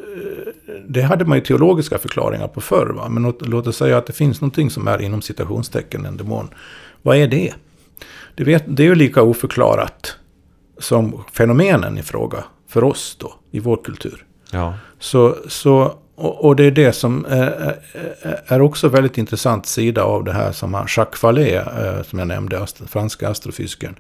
det 0.88 1.02
hade 1.02 1.26
man 1.26 1.38
ju 1.38 1.44
teologiska 1.44 1.98
förklaringar 1.98 2.48
på 2.48 2.62
förr. 2.62 2.94
Va? 2.96 3.10
Men 3.10 3.24
låt, 3.24 3.48
låt 3.48 3.68
oss 3.68 3.78
säga 3.78 3.98
att 3.98 4.06
det 4.06 4.14
finns 4.14 4.42
någonting 4.42 4.70
som 4.70 4.88
är 4.88 5.02
inom 5.02 5.22
citationstecken 5.22 6.06
en 6.06 6.18
demon. 6.18 6.50
Vad 7.02 7.18
är 7.18 7.28
det? 7.28 7.54
Det, 8.36 8.44
vet, 8.44 8.64
det 8.68 8.84
är 8.84 8.88
ju 8.88 8.96
lika 8.96 9.22
oförklarat 9.22 10.16
som 10.78 11.24
fenomenen 11.34 11.98
i 11.98 12.04
fråga 12.04 12.44
för 12.68 12.84
oss 12.84 13.18
då, 13.20 13.34
i 13.52 13.60
vår 13.60 13.78
kultur. 13.84 14.26
Ja. 14.52 14.74
Så, 15.00 15.36
så, 15.48 15.98
och, 16.16 16.46
och 16.46 16.56
det 16.56 16.64
är 16.64 16.72
det 16.72 16.94
som 16.94 17.26
är, 17.30 17.76
är 18.48 18.62
också 18.62 18.88
väldigt 18.88 19.18
intressant 19.18 19.66
sida 19.66 20.04
av 20.04 20.24
det 20.24 20.34
här 20.34 20.52
som 20.52 20.86
Jacques 20.98 21.24
Vallée, 21.24 21.56
eh, 21.56 22.04
som 22.04 22.20
jag 22.20 22.28
nämnde, 22.28 22.68
franska 22.88 23.30
astrofysikern, 23.30 23.96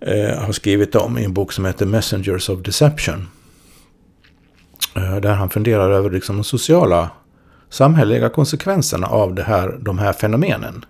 eh, 0.00 0.38
har 0.38 0.52
skrivit 0.52 0.94
om 0.94 1.18
i 1.18 1.24
en 1.24 1.32
bok 1.32 1.52
som 1.52 1.64
heter 1.64 1.86
Messengers 1.86 2.48
of 2.48 2.60
Deception. 2.60 3.28
Eh, 4.96 5.16
där 5.16 5.34
han 5.34 5.50
funderar 5.50 5.90
över 5.90 6.10
liksom 6.10 6.36
de 6.36 6.44
sociala, 6.44 7.10
samhälleliga 7.70 8.28
konsekvenserna 8.28 9.06
av 9.06 9.34
det 9.34 9.42
här, 9.42 9.78
de 9.80 9.98
här 9.98 10.12
fenomenen. 10.12 10.84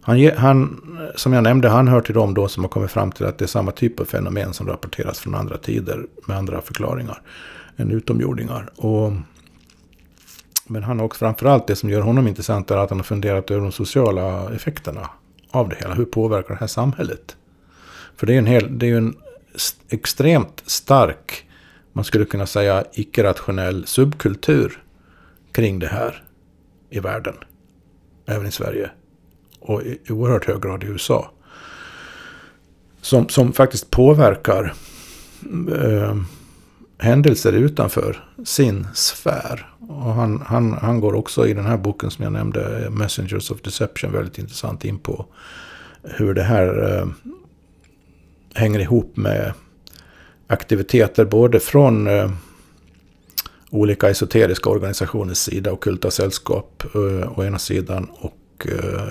Han, 0.00 0.30
han, 0.36 0.80
som 1.16 1.32
jag 1.32 1.42
nämnde, 1.42 1.68
han 1.68 1.88
hör 1.88 2.00
till 2.00 2.14
dem 2.14 2.34
då 2.34 2.48
som 2.48 2.64
har 2.64 2.68
kommit 2.68 2.90
fram 2.90 3.12
till 3.12 3.26
att 3.26 3.38
det 3.38 3.44
är 3.44 3.46
samma 3.46 3.70
typ 3.70 4.00
av 4.00 4.04
fenomen 4.04 4.52
som 4.52 4.66
rapporteras 4.68 5.18
från 5.18 5.34
andra 5.34 5.58
tider 5.58 6.06
med 6.26 6.36
andra 6.36 6.60
förklaringar 6.60 7.22
än 7.76 7.90
utomjordingar. 7.90 8.70
Och, 8.76 9.12
men 10.66 10.82
han 10.82 10.98
har 10.98 11.06
också 11.06 11.18
framförallt 11.18 11.66
det 11.66 11.76
som 11.76 11.90
gör 11.90 12.00
honom 12.00 12.28
intressant 12.28 12.70
är 12.70 12.76
att 12.76 12.90
han 12.90 12.98
har 12.98 13.04
funderat 13.04 13.50
över 13.50 13.62
de 13.62 13.72
sociala 13.72 14.54
effekterna 14.54 15.10
av 15.50 15.68
det 15.68 15.76
hela. 15.76 15.94
Hur 15.94 16.04
påverkar 16.04 16.48
det 16.48 16.60
här 16.60 16.66
samhället? 16.66 17.36
För 18.16 18.26
det 18.26 18.34
är, 18.34 18.38
en 18.38 18.46
hel, 18.46 18.78
det 18.78 18.86
är 18.86 18.90
ju 18.90 18.96
en 18.96 19.14
extremt 19.88 20.62
stark 20.66 21.47
man 21.92 22.04
skulle 22.04 22.24
kunna 22.24 22.46
säga, 22.46 22.84
icke-rationell 22.92 23.86
subkultur 23.86 24.82
kring 25.52 25.78
det 25.78 25.86
här 25.86 26.22
i 26.90 27.00
världen. 27.00 27.34
Även 28.26 28.46
i 28.46 28.50
Sverige. 28.50 28.90
Och 29.60 29.82
i 29.82 29.98
oerhört 30.08 30.44
hög 30.44 30.62
grad 30.62 30.84
i 30.84 30.86
USA. 30.86 31.30
Som, 33.00 33.28
som 33.28 33.52
faktiskt 33.52 33.90
påverkar 33.90 34.74
eh, 35.72 36.16
händelser 36.98 37.52
utanför 37.52 38.24
sin 38.44 38.86
sfär. 38.94 39.74
Och 39.88 40.14
han, 40.14 40.42
han, 40.46 40.72
han 40.72 41.00
går 41.00 41.14
också 41.14 41.46
i 41.46 41.54
den 41.54 41.66
här 41.66 41.76
boken 41.76 42.10
som 42.10 42.24
jag 42.24 42.32
nämnde, 42.32 42.90
Messengers 42.90 43.50
of 43.50 43.62
Deception, 43.62 44.12
väldigt 44.12 44.38
intressant 44.38 44.84
in 44.84 44.98
på 44.98 45.26
hur 46.02 46.34
det 46.34 46.42
här 46.42 46.98
eh, 46.98 47.06
hänger 48.54 48.78
ihop 48.78 49.16
med 49.16 49.52
aktiviteter 50.48 51.24
både 51.24 51.60
från 51.60 52.06
eh, 52.06 52.30
olika 53.70 54.10
esoteriska 54.10 54.70
organisationers 54.70 55.38
sida, 55.38 55.72
och 55.72 55.82
kulta 55.82 56.10
sällskap 56.10 56.84
eh, 56.94 57.38
å 57.38 57.44
ena 57.44 57.58
sidan 57.58 58.08
och 58.10 58.66
eh, 58.68 59.02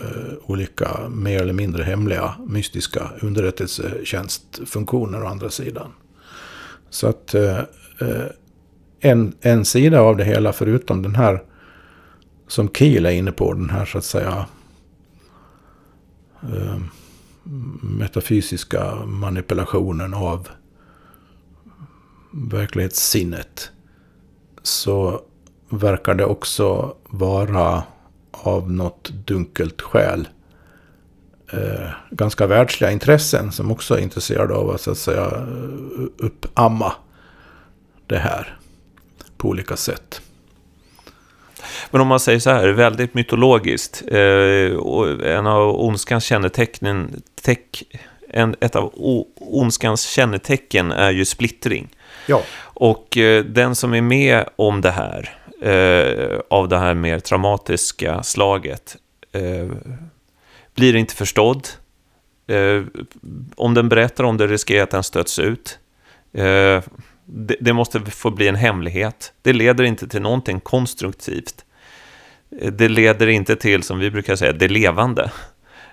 olika 0.46 1.10
mer 1.10 1.42
eller 1.42 1.54
mindre 1.54 1.84
hemliga 1.84 2.34
mystiska 2.48 3.12
underrättelsetjänstfunktioner 3.22 5.24
å 5.24 5.28
andra 5.28 5.50
sidan. 5.50 5.92
Så 6.90 7.08
att 7.08 7.34
eh, 7.34 7.58
eh, 8.00 8.26
en, 9.00 9.34
en 9.42 9.66
sida 9.66 10.02
av 10.02 10.18
det 10.18 10.24
hela, 10.24 10.54
förutom 10.54 11.02
den 11.02 11.16
här 11.16 11.44
som 12.48 12.70
Kiel 12.70 13.06
är 13.06 13.12
inne 13.12 13.32
på, 13.32 13.54
den 13.54 13.70
här 13.70 13.86
så 13.86 13.98
att 13.98 14.06
säga 14.06 14.46
metafysiska 17.82 18.96
manipulationen 19.06 20.14
av 20.14 20.48
verklighetssinnet 22.32 23.72
så 24.64 25.22
verkar 25.70 26.14
det 26.14 26.26
också 26.26 26.96
vara 27.10 27.84
av 28.32 28.72
något 28.72 29.10
dunkelt 29.10 29.82
skäl 29.82 30.28
eh, 31.52 31.90
ganska 32.12 32.48
världsliga 32.48 32.92
intressen 32.92 33.52
som 33.52 33.72
också 33.72 33.98
är 33.98 34.02
intresserade 34.02 34.54
av 34.54 34.70
att, 34.70 34.82
så 34.82 34.92
att 34.92 34.98
säga 34.98 35.26
eh, 35.26 36.04
uppamma 36.18 36.94
det 38.08 38.18
här 38.18 38.58
på 39.38 39.50
olika 39.50 39.78
sätt. 39.78 40.22
Men 41.92 42.02
om 42.02 42.08
man 42.08 42.20
säger 42.20 42.40
så 42.40 42.50
här, 42.50 42.68
väldigt 42.68 43.14
mytologiskt, 43.14 44.04
eh, 44.08 44.18
en 45.36 45.48
av 45.48 45.82
ondskans 45.82 46.24
kännetecken, 46.24 47.22
teck, 47.42 47.84
en, 48.30 48.56
ett 48.60 48.76
av 48.76 48.92
ondskans 49.36 50.02
kännetecken 50.02 50.92
är 50.92 51.12
ju 51.12 51.26
splittring. 51.26 51.90
Ja. 52.28 52.44
Och 52.60 53.18
eh, 53.18 53.44
den 53.44 53.76
som 53.76 53.94
är 53.94 54.02
med 54.02 54.46
om 54.56 54.82
det 54.82 54.92
här, 54.92 55.30
eh, 55.62 56.40
av 56.50 56.70
det 56.70 56.78
här 56.78 56.94
mer 56.94 57.20
traumatiska 57.20 58.24
slaget, 58.24 58.96
eh, 59.32 59.68
blir 60.76 60.96
inte 60.96 61.16
förstådd. 61.16 61.68
Om 63.56 63.74
den 63.74 63.90
berättar 63.90 64.24
om 64.24 64.38
det 64.38 64.48
riskerar 64.48 64.84
att 64.84 64.92
den 64.92 65.04
stöts 65.04 65.40
ut. 65.40 65.80
Det, 67.26 67.56
det, 67.60 67.74
måste 67.74 68.00
få 68.00 68.30
bli 68.30 68.48
en 68.48 68.56
hemlighet. 68.56 69.34
Det 69.42 69.54
leder 69.54 69.84
inte 69.84 70.08
till 70.08 70.22
någonting 70.22 70.60
konstruktivt. 70.60 71.66
Det 72.50 72.90
leder 72.90 73.28
inte 73.28 73.56
till, 73.56 73.84
som 73.84 74.00
vi 74.00 74.12
brukar 74.12 74.36
säga, 74.36 74.52
det 74.52 74.68
levande. 74.68 75.32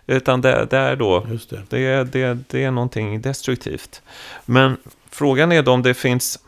Utan 0.06 0.40
det, 0.40 0.66
det 0.70 0.76
är 0.76 0.96
då, 0.96 1.26
det. 1.48 1.62
Det, 1.68 2.04
det, 2.04 2.38
det 2.50 2.64
är 2.64 2.70
någonting 2.70 3.20
destruktivt. 3.20 4.02
Men 4.44 4.76
Frågan 5.14 5.52
är 5.52 5.62
då 5.62 5.72
om 5.72 5.82
det 5.82 5.94
finns... 5.94 6.38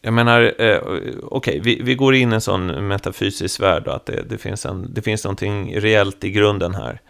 Jag 0.00 0.14
menar, 0.14 0.54
eh, 0.58 0.78
okej, 0.78 1.22
okay, 1.22 1.60
vi, 1.60 1.80
vi 1.82 1.94
går 1.94 2.14
in 2.14 2.32
i 2.32 2.34
en 2.34 2.40
sån 2.40 2.88
metafysisk 2.88 3.60
värld 3.60 3.82
då, 3.84 3.90
att 3.90 4.06
det, 4.06 4.22
det, 4.28 4.38
finns 4.38 4.66
en, 4.66 4.94
det 4.94 5.02
finns 5.02 5.24
någonting 5.24 5.80
reellt 5.80 6.24
i 6.24 6.30
grunden 6.30 6.74
här. 6.74 7.00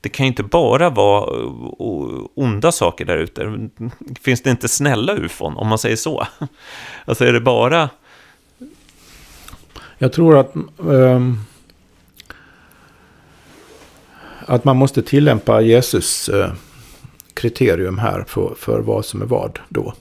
Det 0.00 0.08
kan 0.08 0.26
ju 0.26 0.28
inte 0.28 0.42
bara 0.42 0.90
vara 0.90 1.40
eh, 1.40 1.50
onda 2.34 2.72
saker 2.72 3.04
där 3.04 3.18
ute. 3.18 3.68
Finns 4.20 4.42
det 4.42 4.50
inte 4.50 4.68
snälla 4.68 5.14
ufon, 5.14 5.56
om 5.56 5.66
man 5.66 5.78
säger 5.78 5.96
så? 5.96 6.26
Alltså 7.04 7.24
är 7.24 7.32
det 7.32 7.40
bara... 7.40 7.90
Jag 9.98 10.12
tror 10.12 10.38
att... 10.38 10.54
Um 10.76 11.44
att 14.46 14.64
man 14.64 14.76
måste 14.76 15.02
tillämpa 15.02 15.60
Jesus 15.60 16.28
eh, 16.28 16.52
kriterium 17.34 17.98
här 17.98 18.24
för, 18.28 18.54
för 18.58 18.80
vad 18.80 19.04
som 19.04 19.22
är 19.22 19.26
vad 19.26 19.58
då. 19.68 19.94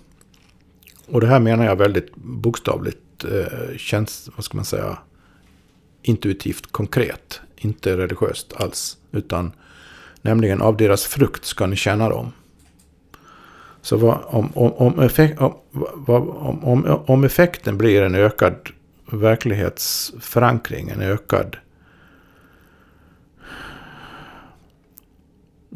Och 1.07 1.21
det 1.21 1.27
här 1.27 1.39
menar 1.39 1.65
jag 1.65 1.75
väldigt 1.75 2.15
bokstavligt 2.15 3.23
eh, 3.23 3.77
känns, 3.77 4.29
vad 4.35 4.45
ska 4.45 4.57
man 4.57 4.65
säga, 4.65 4.97
intuitivt 6.01 6.71
konkret. 6.71 7.41
Inte 7.57 7.97
religiöst 7.97 8.53
alls. 8.55 8.97
Utan 9.11 9.51
nämligen 10.21 10.61
av 10.61 10.77
deras 10.77 11.05
frukt 11.05 11.45
ska 11.45 11.65
ni 11.65 11.75
känna 11.75 12.09
dem. 12.09 12.31
Så 13.81 13.97
vad, 13.97 14.17
om, 14.25 14.51
om, 14.53 14.73
om, 14.73 14.99
effekt, 14.99 15.39
om, 15.39 15.55
om, 16.63 16.99
om, 17.05 17.23
effekten 17.23 17.77
blir 17.77 18.01
en 18.01 18.15
ökad 18.15 18.55
verklighetsförankring, 19.05 20.89
en 20.89 21.01
ökad 21.01 21.57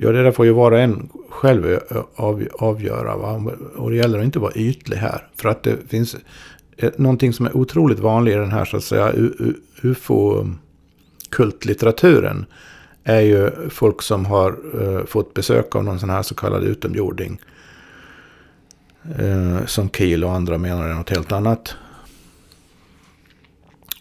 Ja, 0.02 0.12
det 0.12 0.24
där 0.24 0.32
får 0.32 0.46
ju 0.46 0.52
var 0.52 0.72
och 0.72 0.80
en 0.80 1.10
själv 1.30 1.80
av, 2.16 2.48
avgöra. 2.60 3.18
Va? 3.18 3.52
Och 3.76 3.90
det 3.90 3.96
gäller 3.96 4.20
att 4.20 4.26
inte 4.26 4.40
vara 4.40 4.54
ytlig 4.56 4.98
här. 4.98 5.28
För 5.36 5.50
att 5.50 5.64
det 5.64 5.78
finns 5.88 6.16
eh, 6.78 6.92
någonting 6.98 7.34
som 7.34 7.46
är 7.46 7.58
otroligt 7.58 8.00
vanligt 8.00 8.34
i 8.34 8.38
den 8.38 8.52
här 8.52 8.66
så 8.66 8.78
att 8.78 8.84
säga 8.84 9.14
UFO 9.82 10.48
kultlitteraturen 11.30 12.46
är 13.04 13.20
ju 13.20 13.52
folk 13.70 14.02
som 14.02 14.26
har 14.26 14.56
uh, 14.82 15.06
fått 15.06 15.34
besök 15.34 15.76
av 15.76 15.84
någon 15.84 16.00
sån 16.00 16.10
här 16.10 16.24
så 16.24 16.36
kallad 16.36 16.64
utomjording. 16.64 17.42
Uh, 19.20 19.66
som 19.66 19.90
Kiel 19.90 20.24
och 20.24 20.34
andra 20.34 20.58
menar 20.58 20.90
är 20.90 20.94
något 20.94 21.10
helt 21.10 21.32
annat. 21.32 21.76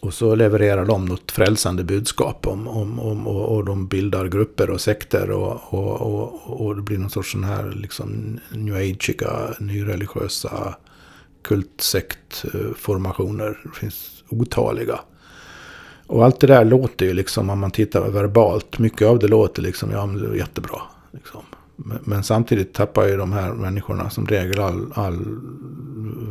Och 0.01 0.14
så 0.14 0.34
levererar 0.34 0.84
de 0.84 1.05
något 1.05 1.32
frälsande 1.32 1.84
budskap 1.84 2.46
om, 2.46 2.68
om, 2.68 3.01
om 3.01 3.26
och, 3.26 3.57
och 3.57 3.64
de 3.64 3.88
bildar 3.88 4.28
grupper 4.28 4.70
och 4.70 4.80
sekter 4.80 5.30
och, 5.30 5.74
och, 5.74 6.01
och, 6.01 6.66
och 6.66 6.76
det 6.76 6.82
blir 6.82 6.99
någon 6.99 7.11
sorts 7.11 7.32
sån 7.32 7.44
här 7.44 7.70
liksom 7.70 8.38
new 8.51 8.74
ageiga, 8.74 9.55
nyreligiösa 9.61 10.74
kultsektformationer. 11.42 13.61
Det 13.64 13.78
finns 13.78 14.24
otaliga. 14.28 15.01
Och 16.07 16.24
allt 16.24 16.40
det 16.40 16.46
där 16.46 16.64
låter 16.64 17.07
ju 17.07 17.12
liksom, 17.12 17.51
om 17.51 17.59
man 17.59 17.70
tittar 17.70 18.11
verbalt, 18.11 18.78
mycket 18.78 19.09
av 19.09 19.18
det 19.18 19.28
låter 19.28 19.62
liksom, 19.62 19.90
ja 19.90 20.07
men 20.07 20.22
det 20.22 20.28
är 20.28 20.34
jättebra. 20.34 20.80
Liksom. 21.11 21.42
Men 21.85 22.22
samtidigt 22.22 22.74
tappar 22.74 23.07
ju 23.07 23.16
de 23.16 23.33
här 23.33 23.53
människorna 23.53 24.11
som 24.11 24.26
regel 24.26 24.61
all, 24.61 24.93
all 24.95 25.18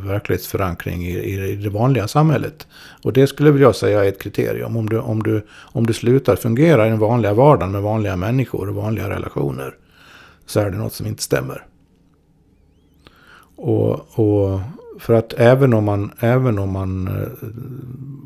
verklighetsförankring 0.03 1.05
i, 1.05 1.17
i, 1.19 1.55
det 1.55 1.69
vanliga 1.69 2.07
samhället. 2.07 2.67
Och 3.03 3.13
det 3.13 3.27
skulle 3.27 3.59
jag 3.61 3.75
säga 3.75 4.03
är 4.03 4.09
ett 4.09 4.21
kriterium. 4.21 4.77
Om 4.77 4.89
du, 4.89 4.99
om, 4.99 5.23
du, 5.23 5.45
om 5.51 5.85
du 5.85 5.93
slutar 5.93 6.35
fungera 6.35 6.87
i 6.87 6.89
den 6.89 6.99
vanliga 6.99 7.33
vardagen 7.33 7.71
med 7.71 7.81
vanliga 7.81 8.15
människor 8.15 8.69
och 8.69 8.75
vanliga 8.75 9.09
relationer. 9.09 9.75
Så 10.45 10.59
är 10.59 10.71
det 10.71 10.77
något 10.77 10.93
som 10.93 11.07
inte 11.07 11.23
stämmer. 11.23 11.65
Och, 13.55 14.19
och 14.19 14.59
för 14.99 15.13
att 15.13 15.33
även 15.33 15.73
om 15.73 15.83
man, 15.83 16.11
även 16.19 16.59
om 16.59 16.71
man, 16.71 17.07
eh, 17.07 17.47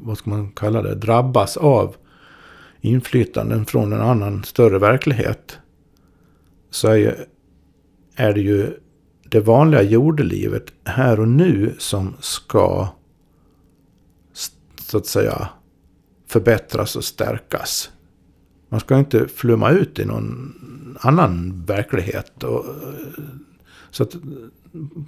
vad 0.03 0.17
ska 0.17 0.29
man 0.29 0.51
kalla 0.51 0.81
det, 0.81 0.95
drabbas 0.95 1.57
av 1.57 1.95
inflytanden 2.81 3.65
från 3.65 3.93
en 3.93 4.01
annan 4.01 4.43
större 4.43 4.79
verklighet. 4.79 5.57
Så 6.71 6.87
är, 6.87 7.25
är 8.15 8.33
det 8.33 8.41
ju 8.41 8.73
det 9.23 9.39
vanliga 9.39 9.81
jordelivet 9.81 10.73
här 10.83 11.19
och 11.19 11.27
nu 11.27 11.75
som 11.77 12.13
ska 12.19 12.87
så 14.79 14.97
att 14.97 15.05
säga 15.05 15.49
förbättras 16.27 16.95
och 16.95 17.03
stärkas. 17.03 17.91
Man 18.69 18.79
ska 18.79 18.97
inte 18.97 19.27
flumma 19.27 19.69
ut 19.69 19.99
i 19.99 20.05
någon 20.05 20.53
annan 21.01 21.63
verklighet. 21.65 22.43
Och, 22.43 22.65
så 23.91 24.03
att 24.03 24.15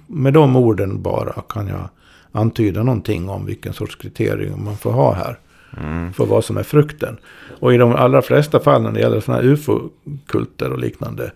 med 0.06 0.32
de 0.32 0.56
orden 0.56 1.02
bara 1.02 1.42
kan 1.48 1.66
jag 1.66 1.88
antyda 2.32 2.82
någonting 2.82 3.28
om 3.28 3.46
vilken 3.46 3.72
sorts 3.72 3.96
kriterium 3.96 4.64
man 4.64 4.76
får 4.76 4.92
ha 4.92 5.14
här. 5.14 5.38
Mm. 5.76 6.12
För 6.12 6.26
vad 6.26 6.44
som 6.44 6.56
är 6.56 6.62
frukten. 6.62 7.16
Och 7.60 7.74
i 7.74 7.76
de 7.76 7.92
allra 7.92 8.22
flesta 8.22 8.60
fall 8.60 8.82
när 8.82 8.92
det 8.92 9.00
gäller 9.00 9.20
sådana 9.20 9.42
här 9.42 9.48
ufo-kulter 9.48 10.70
och 10.70 10.78
liknande. 10.78 11.32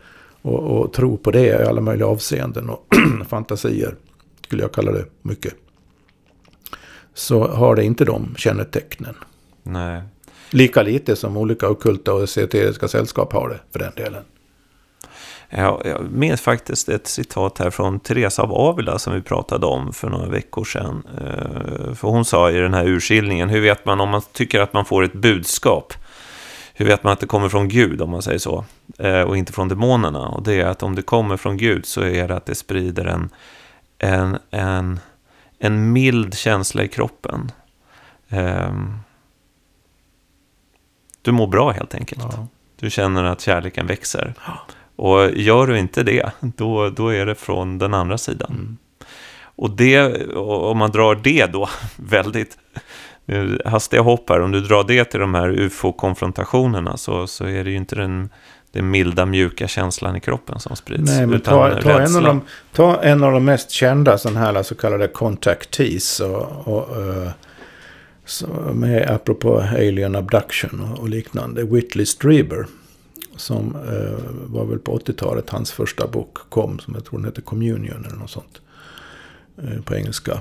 Och, 0.48 0.80
och 0.80 0.92
tro 0.92 1.16
på 1.16 1.30
det 1.30 1.46
i 1.46 1.66
alla 1.66 1.80
möjliga 1.80 2.06
avseenden 2.06 2.70
och 2.70 2.86
fantasier. 3.28 3.94
Skulle 4.44 4.62
jag 4.62 4.72
kalla 4.72 4.92
det 4.92 5.04
mycket. 5.22 5.54
Så 7.14 7.48
har 7.48 7.76
det 7.76 7.84
inte 7.84 8.04
de 8.04 8.34
kännetecknen. 8.36 9.14
Nej. 9.62 10.02
Lika 10.50 10.82
lite 10.82 11.16
som 11.16 11.36
olika 11.36 11.68
okulta 11.68 12.14
och 12.14 12.22
esoteriska 12.22 12.88
sällskap 12.88 13.32
har 13.32 13.48
det 13.48 13.60
för 13.72 13.78
den 13.78 13.92
delen. 13.96 14.24
Jag, 15.50 15.82
jag 15.84 16.10
minns 16.10 16.40
faktiskt 16.40 16.88
ett 16.88 17.06
citat 17.06 17.58
här 17.58 17.70
från 17.70 18.00
Teresa 18.00 18.42
av 18.42 18.52
Avila 18.52 18.98
som 18.98 19.14
vi 19.14 19.22
pratade 19.22 19.66
om 19.66 19.92
för 19.92 20.10
några 20.10 20.26
veckor 20.26 20.64
sedan. 20.64 21.02
Eh, 21.20 21.94
för 21.94 22.08
hon 22.08 22.24
sa 22.24 22.50
i 22.50 22.58
den 22.58 22.74
här 22.74 22.86
urskiljningen, 22.86 23.48
hur 23.48 23.60
vet 23.60 23.84
man 23.84 24.00
om 24.00 24.08
man 24.08 24.22
tycker 24.32 24.60
att 24.60 24.72
man 24.72 24.84
får 24.84 25.04
ett 25.04 25.12
budskap? 25.12 25.92
Hur 26.78 26.86
vet 26.86 27.02
man 27.02 27.12
att 27.12 27.20
det 27.20 27.26
kommer 27.26 27.48
från 27.48 27.68
Gud, 27.68 28.02
om 28.02 28.10
man 28.10 28.22
säger 28.22 28.38
så, 28.38 28.64
eh, 28.98 29.20
och 29.20 29.36
inte 29.36 29.52
från 29.52 29.68
demonerna? 29.68 30.28
Och 30.28 30.42
det 30.42 30.54
är 30.54 30.66
att 30.66 30.82
om 30.82 30.94
det 30.94 31.02
kommer 31.02 31.36
från 31.36 31.56
Gud 31.56 31.86
så 31.86 32.02
är 32.02 32.28
det 32.28 32.36
att 32.36 32.46
det 32.46 32.54
sprider 32.54 33.04
en, 33.04 33.30
en, 33.98 34.38
en, 34.50 35.00
en 35.58 35.92
mild 35.92 36.34
känsla 36.34 36.82
i 36.82 36.88
kroppen. 36.88 37.52
Ehm, 38.28 38.98
du 41.22 41.32
mår 41.32 41.46
bra 41.46 41.70
helt 41.70 41.94
enkelt. 41.94 42.22
Ja. 42.32 42.46
Du 42.76 42.90
känner 42.90 43.24
att 43.24 43.40
kärleken 43.40 43.86
växer. 43.86 44.34
Och 44.96 45.30
gör 45.30 45.66
du 45.66 45.78
inte 45.78 46.02
det, 46.02 46.30
då, 46.40 46.90
då 46.90 47.08
är 47.08 47.26
det 47.26 47.34
från 47.34 47.78
den 47.78 47.94
andra 47.94 48.18
sidan. 48.18 48.50
Mm. 48.50 48.76
Och 49.40 49.70
det, 49.70 50.26
om 50.36 50.78
man 50.78 50.90
drar 50.90 51.14
det 51.14 51.46
då 51.46 51.68
väldigt 51.96 52.58
hastiga 53.64 54.02
hopp 54.02 54.30
här, 54.30 54.40
om 54.40 54.52
du 54.52 54.60
drar 54.60 54.84
det 54.84 55.04
till 55.04 55.20
de 55.20 55.34
här 55.34 55.48
ufo-konfrontationerna 55.48 56.96
så, 56.96 57.26
så 57.26 57.44
är 57.44 57.64
det 57.64 57.70
ju 57.70 57.76
inte 57.76 57.96
den, 57.96 58.28
den 58.72 58.90
milda, 58.90 59.26
mjuka 59.26 59.68
känslan 59.68 60.16
i 60.16 60.20
kroppen 60.20 60.60
som 60.60 60.76
sprids. 60.76 61.10
Nej, 61.16 61.26
men 61.26 61.40
ta, 61.40 61.80
ta, 61.82 62.00
en 62.00 62.16
av 62.16 62.22
de, 62.22 62.40
ta 62.72 63.02
en 63.02 63.24
av 63.24 63.32
de 63.32 63.44
mest 63.44 63.70
kända 63.70 64.18
sådana 64.18 64.40
här 64.40 64.62
så 64.62 64.74
kallade 64.74 65.08
contactees 65.08 66.20
och, 66.20 66.68
och 66.68 66.96
uh, 66.98 67.30
med, 68.74 69.10
apropå 69.10 69.60
alien 69.60 70.16
abduction 70.16 70.80
och, 70.80 70.98
och 70.98 71.08
liknande, 71.08 71.64
Whitley 71.64 72.06
Strieber 72.06 72.66
som 73.40 73.76
eh, 73.76 74.18
var 74.46 74.64
väl 74.64 74.78
på 74.78 74.98
80-talet 74.98 75.50
hans 75.50 75.72
första 75.72 76.06
bok 76.06 76.38
kom. 76.48 76.78
Som 76.78 76.94
jag 76.94 77.04
tror 77.04 77.18
den 77.18 77.24
hette 77.24 77.40
Communion 77.40 78.04
eller 78.04 78.16
något 78.16 78.30
sånt. 78.30 78.60
Eh, 79.62 79.82
på 79.82 79.94
engelska. 79.94 80.40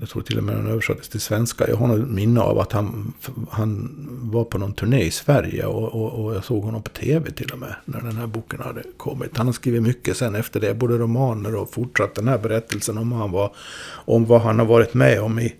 Jag 0.00 0.08
tror 0.08 0.22
till 0.22 0.38
och 0.38 0.44
med 0.44 0.56
den 0.56 0.66
översattes 0.66 1.08
till 1.08 1.20
svenska. 1.20 1.68
Jag 1.68 1.76
har 1.76 1.86
något 1.86 2.08
minne 2.08 2.40
av 2.40 2.58
att 2.58 2.72
han, 2.72 3.12
han 3.50 3.90
var 4.32 4.44
på 4.44 4.58
någon 4.58 4.72
turné 4.72 5.02
i 5.02 5.10
Sverige. 5.10 5.66
Och, 5.66 5.94
och, 5.94 6.24
och, 6.24 6.34
jag 6.34 6.44
såg 6.44 6.62
honom 6.62 6.82
på 6.82 6.90
tv 6.90 7.30
till 7.30 7.50
och 7.52 7.58
med. 7.58 7.74
När 7.84 8.00
den 8.00 8.16
här 8.16 8.26
boken 8.26 8.60
hade 8.60 8.82
kommit. 8.96 9.36
Han 9.36 9.46
har 9.46 9.52
skrivit 9.52 9.82
mycket 9.82 10.16
sen 10.16 10.34
efter 10.34 10.60
det. 10.60 10.74
Både 10.74 10.98
romaner 10.98 11.54
och 11.54 11.74
fortsatt 11.74 12.14
den 12.14 12.28
här 12.28 12.38
berättelsen 12.38 12.98
om, 12.98 13.12
han 13.12 13.30
var, 13.30 13.54
om 13.90 14.24
vad 14.24 14.40
han 14.40 14.58
har 14.58 14.66
varit 14.66 14.94
med 14.94 15.22
om 15.22 15.38
i 15.38 15.54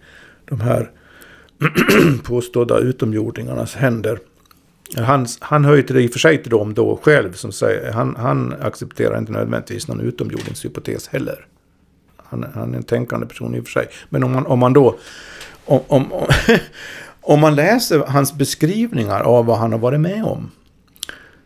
de 0.44 0.60
här 0.60 0.90
påstådda 2.22 2.78
utomjordingarnas 2.78 3.74
händer. 3.74 4.18
Han, 4.96 5.26
han 5.40 5.64
höjde 5.64 5.94
det 5.94 6.02
i 6.02 6.08
och 6.08 6.12
för 6.12 6.18
sig 6.18 6.42
till 6.42 6.50
dem 6.50 6.74
då 6.74 7.00
själv. 7.02 7.32
Som 7.32 7.52
säger, 7.52 7.92
han, 7.92 8.16
han 8.16 8.54
accepterar 8.60 9.18
inte 9.18 9.32
nödvändigtvis 9.32 9.88
någon 9.88 10.00
utomjordingshypotes 10.00 11.08
heller. 11.08 11.46
Han, 12.32 12.52
han 12.54 12.74
är 12.74 12.78
en 12.78 12.82
tänkande 12.82 13.26
person 13.26 13.54
i 13.54 13.60
och 13.60 13.64
för 13.64 13.70
sig. 13.70 13.88
Men 14.08 14.24
om 14.24 14.32
man, 14.32 14.46
om 14.46 14.58
man 14.58 14.72
då... 14.72 14.98
Om, 15.64 15.80
om, 15.86 16.06
om 17.20 17.40
man 17.40 17.54
läser 17.54 17.98
hans 17.98 18.32
beskrivningar 18.32 19.20
av 19.20 19.46
vad 19.46 19.58
han 19.58 19.72
har 19.72 19.78
varit 19.78 20.00
med 20.00 20.24
om. 20.24 20.50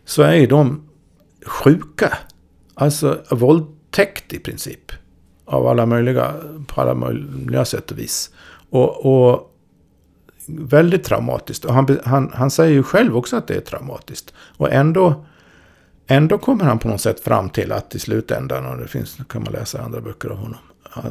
Så 0.05 0.21
är 0.21 0.33
ju 0.33 0.47
de 0.47 0.89
sjuka. 1.45 2.17
Alltså 2.73 3.21
våldtäkt 3.31 4.33
i 4.33 4.39
princip. 4.39 4.91
Av 5.45 5.67
alla 5.67 5.85
möjliga, 5.85 6.33
på 6.67 6.81
alla 6.81 6.93
möjliga 6.93 7.65
sätt 7.65 7.91
och 7.91 7.97
vis. 7.97 8.31
Och, 8.69 9.05
och 9.05 9.53
väldigt 10.47 11.03
traumatiskt. 11.03 11.65
Och 11.65 11.73
han, 11.73 11.99
han, 12.05 12.31
han 12.35 12.51
säger 12.51 12.73
ju 12.73 12.83
själv 12.83 13.17
också 13.17 13.35
att 13.35 13.47
det 13.47 13.55
är 13.55 13.61
traumatiskt. 13.61 14.33
Och 14.37 14.73
ändå, 14.73 15.25
ändå 16.07 16.37
kommer 16.37 16.65
han 16.65 16.79
på 16.79 16.87
något 16.87 17.01
sätt 17.01 17.19
fram 17.19 17.49
till 17.49 17.71
att 17.71 17.95
i 17.95 17.99
slutändan, 17.99 18.65
och 18.65 18.77
det 18.77 18.87
finns, 18.87 19.17
kan 19.29 19.43
man 19.43 19.53
läsa 19.53 19.81
andra 19.81 20.01
böcker 20.01 20.29
av 20.29 20.37
honom, 20.37 20.59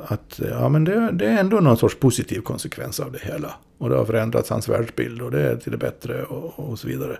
att 0.06 0.40
ja, 0.50 0.68
men 0.68 0.84
det, 0.84 1.10
det, 1.12 1.26
är 1.26 1.38
ändå 1.38 1.60
någon 1.60 1.76
sorts 1.76 1.96
positiv 1.98 2.40
konsekvens 2.40 3.00
av 3.00 3.12
det 3.12 3.18
hela. 3.22 3.54
Och 3.78 3.88
det 3.88 3.96
har 3.96 4.04
förändrats 4.04 4.50
hans 4.50 4.68
världsbild 4.68 5.22
och 5.22 5.30
det 5.30 5.42
är 5.42 5.56
till 5.56 5.72
det 5.72 5.78
bättre 5.78 6.22
och, 6.22 6.70
och 6.70 6.78
så 6.78 6.88
vidare. 6.88 7.18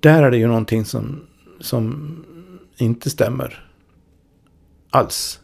Där 0.00 0.22
är 0.22 0.30
det 0.30 0.36
ju 0.36 0.46
någonting 0.46 0.84
som, 0.84 1.20
som 1.60 2.24
inte 2.76 3.10
stämmer 3.10 3.68
alls. 4.90 5.40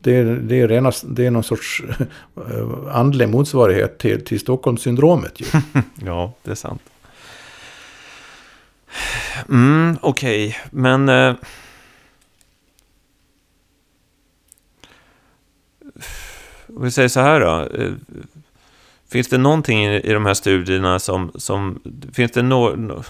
Det 0.00 0.16
är, 0.16 0.24
det 0.24 0.60
är, 0.60 0.68
rena, 0.68 0.92
det 1.04 1.26
är 1.26 1.30
någon 1.30 1.44
sorts 1.44 1.82
eh, 2.36 2.96
andlig 2.96 3.28
motsvarighet 3.28 3.98
till, 3.98 4.24
till 4.24 4.40
Stockholmssyndromet. 4.40 5.40
Ju. 5.40 5.46
ja, 6.06 6.32
det 6.42 6.50
är 6.50 6.54
sant. 6.54 6.82
Mm, 9.48 9.96
Okej, 10.00 10.48
okay. 10.48 10.60
men... 10.70 11.08
Eh, 11.08 11.34
vi 16.80 16.90
säger 16.90 17.08
så 17.08 17.20
här 17.20 17.40
då. 17.40 17.76
Eh, 17.76 17.92
finns 19.12 19.28
det 19.28 19.38
någonting 19.38 19.84
i, 19.84 20.00
i 20.00 20.12
de 20.12 20.26
här 20.26 20.34
studierna 20.34 20.98
som... 20.98 21.32
som 21.34 21.80
finns 22.12 22.32
det 22.32 22.42
några 22.42 23.02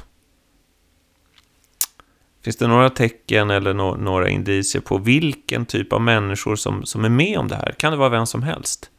Finns 2.44 2.56
det 2.56 2.66
några 2.66 2.90
tecken 2.90 3.50
eller 3.50 3.74
no 3.74 3.96
några 3.96 4.28
indicier 4.28 4.82
på 4.82 4.98
vilken 4.98 5.66
typ 5.66 5.92
av 5.92 6.00
människor 6.00 6.56
som, 6.56 6.84
som 6.84 7.04
är 7.04 7.08
med 7.08 7.38
om 7.38 7.48
det 7.48 7.56
här? 7.56 7.74
Kan 7.78 7.92
det 7.92 7.98
vara 7.98 8.08
vem 8.08 8.26
som 8.26 8.42
helst? 8.42 8.90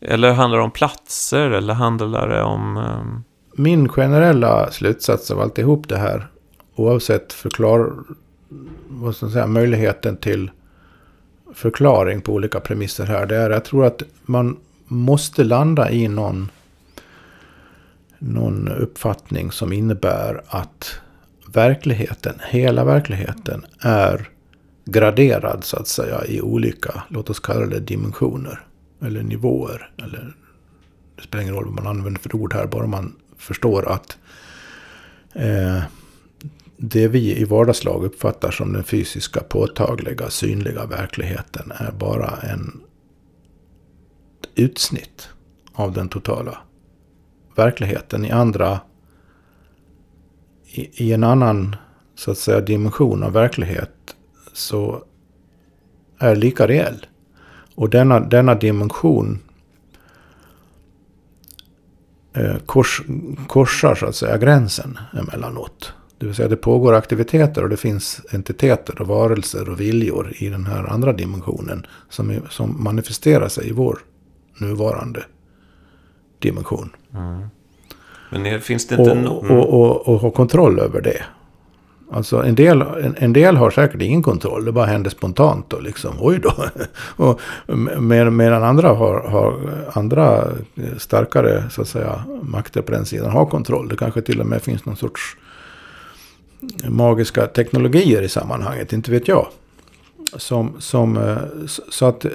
Eller 0.00 0.32
handlar 0.32 0.58
det 0.58 0.64
om 0.64 0.70
platser 0.70 1.50
eller 1.50 1.74
handlar 1.74 2.28
det 2.28 2.42
om... 2.42 2.76
Um... 2.76 3.24
Min 3.56 3.88
generella 3.88 4.70
slutsats 4.70 5.30
av 5.30 5.40
alltihop 5.40 5.88
det 5.88 5.98
här, 5.98 6.26
oavsett 6.74 7.32
förklar, 7.32 7.92
vad 8.88 9.16
ska 9.16 9.30
säga, 9.30 9.46
möjligheten 9.46 10.16
till 10.16 10.50
förklaring 11.54 12.20
på 12.20 12.32
olika 12.32 12.60
premisser 12.60 13.06
här, 13.06 13.26
det 13.26 13.36
är 13.36 13.50
att 13.50 13.54
jag 13.56 13.64
tror 13.64 13.86
att 13.86 14.02
man 14.22 14.56
måste 14.86 15.44
landa 15.44 15.90
i 15.90 16.08
någon 16.08 16.50
någon 18.18 18.68
uppfattning 18.68 19.52
som 19.52 19.72
innebär 19.72 20.42
att 20.46 21.00
verkligheten, 21.52 22.34
hela 22.48 22.84
verkligheten 22.84 23.66
är 23.80 24.28
graderad 24.84 25.64
så 25.64 25.76
att 25.76 25.88
säga 25.88 26.24
i 26.24 26.40
olika, 26.40 27.02
låt 27.08 27.30
oss 27.30 27.40
kalla 27.40 27.66
det 27.66 27.80
dimensioner. 27.80 28.60
Eller 29.02 29.22
nivåer. 29.22 29.90
Eller, 29.96 30.34
det 31.16 31.22
spelar 31.22 31.42
ingen 31.42 31.54
roll 31.54 31.64
vad 31.64 31.74
man 31.74 31.86
använder 31.86 32.20
för 32.20 32.36
ord 32.36 32.54
här, 32.54 32.66
bara 32.66 32.86
man 32.86 33.16
förstår 33.38 33.92
att 33.92 34.18
eh, 35.32 35.82
det 36.88 37.08
vi 37.08 37.36
i 37.40 37.44
vardagslag 37.44 38.04
uppfattar 38.04 38.50
som 38.50 38.72
den 38.72 38.84
fysiska, 38.84 39.40
påtagliga, 39.40 40.30
synliga 40.30 40.86
verkligheten 40.86 41.72
är 41.76 41.92
bara 41.92 42.36
en 42.36 42.80
utsnitt 44.54 45.28
av 45.72 45.92
den 45.92 46.08
totala 46.08 46.58
verkligheten 47.56 48.24
i 48.24 48.30
andra 48.30 48.80
i, 50.64 51.04
i 51.04 51.12
en 51.12 51.24
annan 51.24 51.76
så 52.14 52.30
att 52.30 52.38
säga 52.38 52.60
dimension 52.60 53.22
av 53.22 53.32
verklighet 53.32 54.16
så 54.52 55.04
är 56.18 56.36
lika 56.36 56.66
reell. 56.66 57.06
Och 57.74 57.90
denna, 57.90 58.20
denna 58.20 58.54
dimension 58.54 59.38
eh, 62.32 62.56
kors, 62.66 63.02
korsar 63.48 63.94
så 63.94 64.06
att 64.06 64.16
säga 64.16 64.38
gränsen 64.38 64.98
emellanåt. 65.12 65.92
Det 66.24 66.28
vill 66.28 66.36
säga 66.36 66.48
det 66.48 66.56
pågår 66.56 66.94
aktiviteter 66.94 67.62
och 67.62 67.68
det 67.68 67.76
finns 67.76 68.20
entiteter 68.30 69.00
och 69.00 69.06
varelser 69.06 69.68
och 69.68 69.80
viljor 69.80 70.32
i 70.36 70.48
den 70.48 70.66
här 70.66 70.86
andra 70.86 71.12
dimensionen 71.12 71.86
som, 72.08 72.30
är, 72.30 72.42
som 72.50 72.84
manifesterar 72.84 73.48
sig 73.48 73.68
i 73.68 73.72
vår 73.72 73.98
nuvarande 74.58 75.24
dimension. 76.38 76.90
Mm. 77.14 77.48
Men 78.30 78.60
finns 78.60 78.86
det 78.86 78.94
inte 78.94 79.10
och, 79.10 79.16
no 79.16 79.44
mm. 79.44 79.56
och, 79.56 79.80
och, 79.80 80.08
och, 80.08 80.20
ha 80.20 80.30
kontroll 80.30 80.78
över 80.78 81.00
det. 81.00 81.22
Alltså 82.12 82.42
en 82.42 82.54
del, 82.54 82.82
en, 82.82 83.14
en, 83.18 83.32
del 83.32 83.56
har 83.56 83.70
säkert 83.70 84.02
ingen 84.02 84.22
kontroll. 84.22 84.64
Det 84.64 84.72
bara 84.72 84.86
händer 84.86 85.10
spontant 85.10 85.72
och 85.72 85.82
liksom 85.82 86.14
oj 86.20 86.38
då. 86.42 86.52
och 87.24 87.40
med, 88.02 88.32
medan 88.32 88.62
andra 88.62 88.88
har, 88.88 89.20
har 89.20 89.60
andra 89.92 90.44
starkare 90.96 91.64
så 91.70 91.82
att 91.82 91.88
säga 91.88 92.24
makter 92.42 92.82
på 92.82 92.92
den 92.92 93.04
sidan 93.04 93.30
har 93.30 93.46
kontroll. 93.46 93.88
Det 93.88 93.96
kanske 93.96 94.22
till 94.22 94.40
och 94.40 94.46
med 94.46 94.62
finns 94.62 94.84
någon 94.84 94.96
sorts 94.96 95.36
magiska 96.88 97.46
teknologier 97.46 98.22
i 98.22 98.28
sammanhanget. 98.28 98.92
Inte 98.92 99.10
vet 99.10 99.28
jag. 99.28 99.48
Som, 100.36 100.74
som, 100.78 101.16
eh, 101.16 101.38
så 101.66 102.06
att 102.06 102.24
eh, 102.24 102.30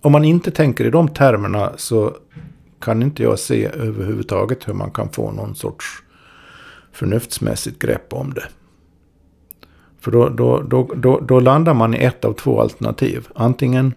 om 0.00 0.12
man 0.12 0.24
inte 0.24 0.50
tänker 0.50 0.84
i 0.84 0.90
de 0.90 1.08
termerna 1.08 1.72
så 1.76 2.16
kan 2.80 3.02
inte 3.02 3.22
jag 3.22 3.38
se 3.38 3.66
överhuvudtaget 3.66 4.68
hur 4.68 4.74
man 4.74 4.90
kan 4.90 5.08
få 5.08 5.32
någon 5.32 5.54
sorts 5.54 5.86
förnuftsmässigt 6.92 7.78
grepp 7.78 8.12
om 8.12 8.34
det. 8.34 8.44
För 10.00 10.10
då, 10.10 10.28
då, 10.28 10.62
då, 10.62 10.90
då, 10.96 11.20
då 11.20 11.40
landar 11.40 11.74
man 11.74 11.94
i 11.94 11.98
ett 11.98 12.24
av 12.24 12.32
två 12.32 12.60
alternativ. 12.60 13.28
Antingen 13.34 13.94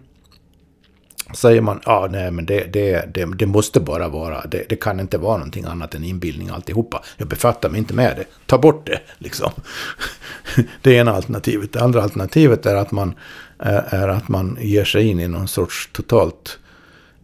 säger 1.34 1.60
man 1.60 1.80
ja 1.86 2.08
nej 2.10 2.30
men 2.30 2.46
det, 2.46 2.72
det, 2.72 3.14
det, 3.14 3.24
det 3.24 3.46
måste 3.46 3.80
bara 3.80 4.08
vara, 4.08 4.46
det, 4.46 4.64
det, 4.68 4.76
kan 4.76 5.00
inte 5.00 5.18
vara 5.18 5.36
någonting 5.36 5.64
annat 5.64 5.94
än 5.94 6.04
inbildning 6.04 6.48
alltihopa. 6.48 7.02
Jag 7.16 7.28
befattar 7.28 7.70
mig 7.70 7.78
inte 7.78 7.94
med 7.94 8.16
det, 8.16 8.24
ta 8.46 8.58
bort 8.58 8.86
det 8.86 9.00
liksom. 9.18 9.50
Det 10.82 10.96
är 10.96 11.00
ena 11.00 11.12
alternativet. 11.12 11.72
Det 11.72 11.80
andra 11.80 12.02
alternativet 12.02 12.66
är 12.66 12.74
att 12.74 12.92
man, 12.92 13.14
är, 13.58 13.94
är 13.94 14.08
att 14.08 14.28
man 14.28 14.58
ger 14.60 14.84
sig 14.84 15.08
in 15.08 15.20
i 15.20 15.28
någon 15.28 15.48
sorts 15.48 15.88
totalt 15.92 16.58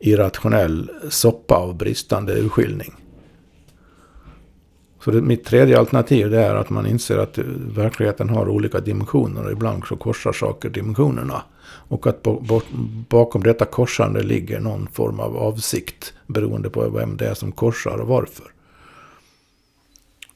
irrationell 0.00 0.90
soppa 1.08 1.54
av 1.54 1.76
bristande 1.76 2.32
urskiljning. 2.32 2.94
Så 5.04 5.10
det, 5.10 5.22
mitt 5.22 5.44
tredje 5.44 5.78
alternativ 5.78 6.30
det 6.30 6.42
är 6.42 6.54
att 6.54 6.70
man 6.70 6.86
inser 6.86 7.18
att 7.18 7.38
verkligheten 7.74 8.28
har 8.28 8.48
olika 8.48 8.80
dimensioner 8.80 9.44
och 9.44 9.52
ibland 9.52 9.84
så 9.88 9.96
korsar 9.96 10.32
saker 10.32 10.70
dimensionerna. 10.70 11.42
Och 11.88 12.06
att 12.06 12.22
bakom 13.08 13.42
detta 13.42 13.64
korsande 13.64 14.22
ligger 14.22 14.60
någon 14.60 14.88
form 14.92 15.20
av 15.20 15.36
avsikt 15.36 16.14
beroende 16.26 16.70
på 16.70 16.88
vem 16.88 17.16
det 17.16 17.26
är 17.28 17.34
som 17.34 17.52
korsar 17.52 17.98
och 17.98 18.08
varför. 18.08 18.46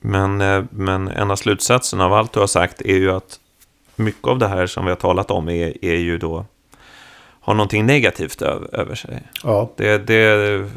Men, 0.01 0.41
eh, 0.41 0.65
men 0.71 1.09
en 1.09 1.31
av 1.31 1.37
slutsatserna 1.37 2.05
av 2.05 2.13
allt 2.13 2.33
du 2.33 2.41
har 2.41 2.47
sagt 2.47 2.81
är 2.81 2.97
ju 2.97 3.11
att 3.11 3.41
mycket 3.97 4.29
av 4.29 4.39
det 4.39 4.49
här 4.49 4.67
som 4.67 4.85
vi 4.85 4.91
har 4.91 4.97
talat 4.97 5.31
om 5.31 5.49
är, 5.49 5.85
är 5.85 5.97
ju 5.97 6.19
då 6.19 6.47
har 7.43 7.55
någonting 7.55 7.87
negativt 7.87 8.43
över, 8.43 8.95
sig. 8.95 9.23
Ja, 9.45 9.71
det, 9.77 9.99
det, 9.99 10.15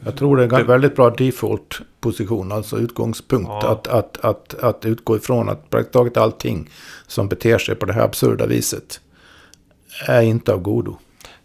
jag 0.06 0.18
tror 0.18 0.38
det 0.38 0.44
är 0.44 0.60
en 0.60 0.68
väldigt 0.68 0.96
bra 0.96 1.10
default-position, 1.10 2.52
alltså 2.52 2.78
utgångspunkt. 2.78 3.50
Ja. 3.50 3.68
Att, 3.68 3.88
att, 3.88 4.18
att, 4.18 4.54
att 4.54 4.86
utgå 4.86 5.16
ifrån 5.16 5.50
att 5.50 5.70
praktiskt 5.70 5.94
taget 5.94 6.18
allting 6.18 6.70
som 7.08 7.28
beter 7.28 7.58
sig 7.58 7.76
på 7.76 7.86
det 7.86 7.94
här 7.94 8.02
absurda 8.02 8.46
viset 8.46 9.00
är 10.08 10.22
inte 10.22 10.54
av 10.54 10.60
godo. 10.60 10.98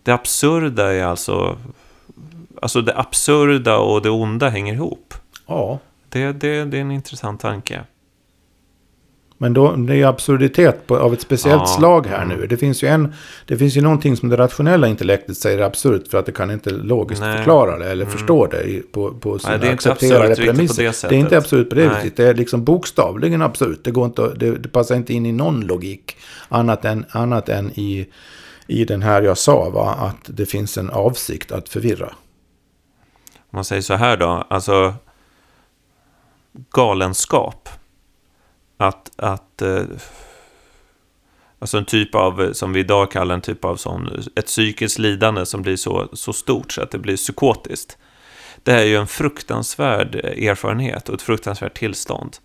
Det 0.03 0.13
absurda 0.13 0.93
är 0.93 1.05
alltså... 1.05 1.59
Alltså 2.63 2.81
det 2.81 2.99
absurda 2.99 3.79
och 3.79 4.03
det 4.03 4.11
onda 4.11 4.49
hänger 4.49 4.75
ihop. 4.75 5.15
Ja. 5.47 5.79
Det, 6.09 6.33
det, 6.33 6.65
det 6.65 6.77
är 6.77 6.81
en 6.81 6.91
intressant 6.91 7.41
tanke. 7.41 7.85
Men 9.43 9.55
då, 9.55 9.77
det 9.77 9.97
är 9.97 10.07
absurditet 10.07 10.87
på, 10.87 10.97
av 10.97 11.13
ett 11.13 11.21
speciellt 11.21 11.63
ja. 11.63 11.67
slag 11.67 12.07
här 12.07 12.25
nu. 12.25 12.47
Det 12.47 12.57
finns, 12.57 12.83
ju 12.83 12.89
en, 12.89 13.15
det 13.47 13.57
finns 13.57 13.77
ju 13.77 13.81
någonting 13.81 14.17
som 14.17 14.29
det 14.29 14.37
rationella 14.37 14.89
intellektet 14.89 15.37
säger 15.37 15.59
är 15.59 15.63
absurt 15.63 16.09
för 16.09 16.19
att 16.19 16.27
det 16.27 16.33
kan 16.33 16.51
inte 16.51 16.71
logiskt 16.71 17.21
Nej. 17.21 17.37
förklara 17.37 17.79
det 17.79 17.91
eller 17.91 18.05
mm. 18.05 18.19
förstå 18.19 18.47
det 18.47 18.93
på, 18.93 19.15
på 19.15 19.39
sina 19.39 19.57
Nej, 19.57 19.61
det 19.61 19.73
accepterade 19.73 20.37
premisser. 20.37 20.83
Det, 20.83 21.09
det, 21.09 21.15
är 21.15 21.19
inte 21.19 21.39
absurt 21.39 21.69
på 21.69 21.75
det 21.75 21.89
viset. 21.89 22.17
Det 22.17 22.25
är 22.25 22.35
liksom 22.35 22.65
bokstavligen 22.65 23.43
absurt. 23.43 23.79
Det, 23.83 23.91
går 23.91 24.07
inte, 24.07 24.35
det, 24.37 24.59
det, 24.59 24.69
passar 24.69 24.95
inte 24.95 25.15
in 25.15 25.27
i 25.27 25.33
någon 25.33 25.61
logik 25.61 26.17
annat 26.49 26.85
än, 26.85 27.05
annat 27.11 27.49
än 27.49 27.71
i, 27.71 28.07
i 28.67 28.85
den 28.85 29.03
här 29.03 29.23
jag 29.23 29.39
sa, 29.39 29.71
va? 29.71 29.95
att 29.99 30.37
det 30.37 30.47
finns 30.47 30.79
en 30.79 30.91
avsikt 30.91 31.53
att 31.53 31.69
förvirra. 31.69 32.09
Om 33.37 33.57
man 33.57 33.65
säger 33.65 33.83
så 33.83 33.95
här 33.95 34.17
då, 34.17 34.47
alltså 34.51 34.95
galenskap 36.71 37.69
att, 38.81 39.11
att 39.17 39.63
eh, 39.63 39.83
alltså 41.59 41.79
en 41.79 41.85
typ 41.85 42.15
av, 42.15 42.53
som 42.53 42.73
vi 42.73 42.81
idag 42.81 43.11
kallar 43.11 43.35
en 43.35 43.41
typ 43.41 43.65
av 43.65 43.77
sån, 43.77 44.23
ett 44.37 44.47
psykiskt 44.47 44.99
lidande 44.99 45.47
som 45.47 45.63
blir 45.63 45.77
så, 45.77 46.09
så 46.13 46.33
stort 46.33 46.73
så 46.73 46.83
att 46.83 46.91
det 46.91 46.99
blir 46.99 47.17
psykotiskt. 47.17 47.99
Det 48.63 48.73
är 48.73 48.85
ju 48.85 48.97
en 48.97 49.07
fruktansvärd 49.07 50.15
erfarenhet 50.15 51.09
och 51.09 51.15
ett 51.15 51.23
fruktansvärt 51.23 51.79
tillstånd 51.79 52.37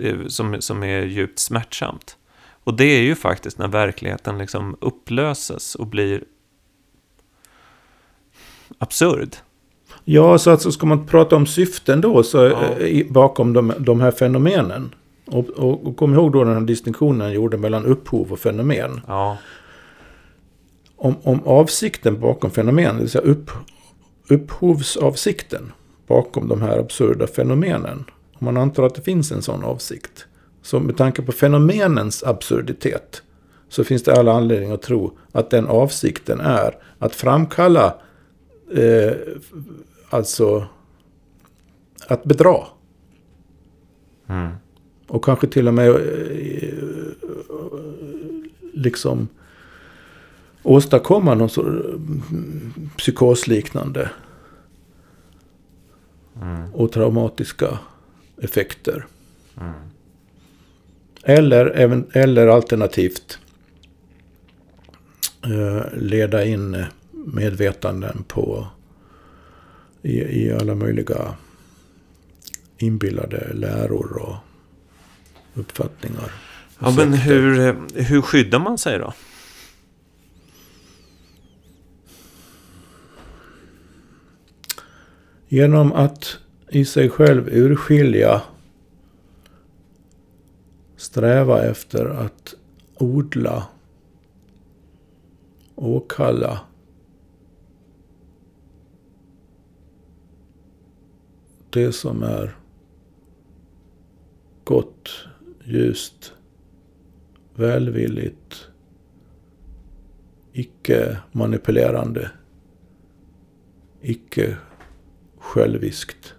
eh, 0.00 0.26
som, 0.26 0.60
som 0.60 0.82
är 0.82 1.02
djupt 1.02 1.38
smärtsamt. 1.38 2.16
Och 2.64 2.74
det 2.74 2.84
är 2.84 3.02
ju 3.02 3.14
faktiskt 3.14 3.58
när 3.58 3.68
verkligheten 3.68 4.38
liksom 4.38 4.76
upplöses 4.80 5.74
och 5.74 5.86
blir 5.86 6.24
absurd. 8.78 9.36
Ja, 10.04 10.38
så 10.38 10.50
alltså 10.50 10.72
ska 10.72 10.86
man 10.86 11.06
prata 11.06 11.36
om 11.36 11.46
syften 11.46 12.00
då 12.00 12.22
så 12.22 12.38
ja. 12.38 12.78
Eh, 12.78 13.06
bakom 13.06 13.52
de, 13.52 13.72
de 13.78 14.00
här 14.00 14.10
fenomenen. 14.10 14.94
Och, 15.26 15.50
och, 15.50 15.86
och 15.86 15.96
kom 15.96 16.14
ihåg 16.14 16.32
då 16.32 16.44
den 16.44 16.54
här 16.54 16.60
distinktionen 16.60 17.26
jag 17.26 17.34
gjorde 17.34 17.56
mellan 17.56 17.84
upphov 17.84 18.32
och 18.32 18.38
fenomen. 18.38 19.00
Ja. 19.06 19.36
Om, 20.96 21.16
om 21.22 21.40
avsikten 21.44 22.20
bakom 22.20 22.50
fenomen, 22.50 22.94
det 22.94 23.00
vill 23.00 23.10
säga 23.10 23.24
upp, 23.24 23.50
upphovsavsikten 24.28 25.72
bakom 26.06 26.48
de 26.48 26.62
här 26.62 26.78
absurda 26.78 27.26
fenomenen. 27.26 28.04
Om 28.34 28.44
man 28.44 28.56
antar 28.56 28.82
att 28.82 28.94
det 28.94 29.02
finns 29.02 29.32
en 29.32 29.42
sån 29.42 29.64
avsikt. 29.64 30.26
Så 30.62 30.80
med 30.80 30.96
tanke 30.96 31.22
på 31.22 31.32
fenomenens 31.32 32.22
absurditet 32.22 33.22
så 33.68 33.84
finns 33.84 34.02
det 34.02 34.14
alla 34.14 34.32
anledning 34.32 34.70
att 34.70 34.82
tro 34.82 35.18
att 35.32 35.50
den 35.50 35.66
avsikten 35.66 36.40
är 36.40 36.78
att 36.98 37.14
framkalla, 37.14 37.94
eh, 38.74 39.12
alltså 40.10 40.66
att 42.08 42.24
bedra. 42.24 42.56
Mm. 44.28 44.52
Och 45.06 45.24
kanske 45.24 45.46
till 45.46 45.68
och 45.68 45.74
med 45.74 45.88
eh, 45.88 46.68
liksom 48.72 49.28
åstadkomma 50.62 51.34
någon 51.34 51.50
sorts 51.50 51.86
psykosliknande 52.96 54.10
mm. 56.42 56.74
och 56.74 56.92
traumatiska 56.92 57.78
effekter. 58.42 59.06
Mm. 59.60 59.72
Eller, 61.22 61.66
även, 61.66 62.06
eller 62.12 62.46
alternativt 62.46 63.38
eh, 65.44 65.82
leda 65.98 66.44
in 66.44 66.84
medvetanden 67.10 68.24
på 68.28 68.66
i, 70.02 70.44
i 70.44 70.52
alla 70.52 70.74
möjliga 70.74 71.34
inbillade 72.78 73.52
läror 73.54 74.22
och 74.22 74.36
uppfattningar. 75.54 76.32
Ja, 76.78 76.90
men 76.96 77.12
hur, 77.12 77.76
hur 78.02 78.22
skyddar 78.22 78.58
man 78.58 78.78
sig 78.78 78.98
då? 78.98 79.12
Genom 85.48 85.92
att 85.92 86.38
i 86.68 86.84
sig 86.84 87.10
själv 87.10 87.48
urskilja, 87.48 88.42
sträva 90.96 91.62
efter 91.64 92.06
att 92.06 92.54
odla, 92.94 93.66
åkalla 95.74 96.60
det 101.74 101.92
som 101.92 102.22
är 102.22 102.56
gott, 104.64 105.10
ljust, 105.64 106.32
välvilligt, 107.54 108.68
icke 110.52 111.18
manipulerande, 111.32 112.30
icke 114.02 114.56
själviskt. 115.38 116.34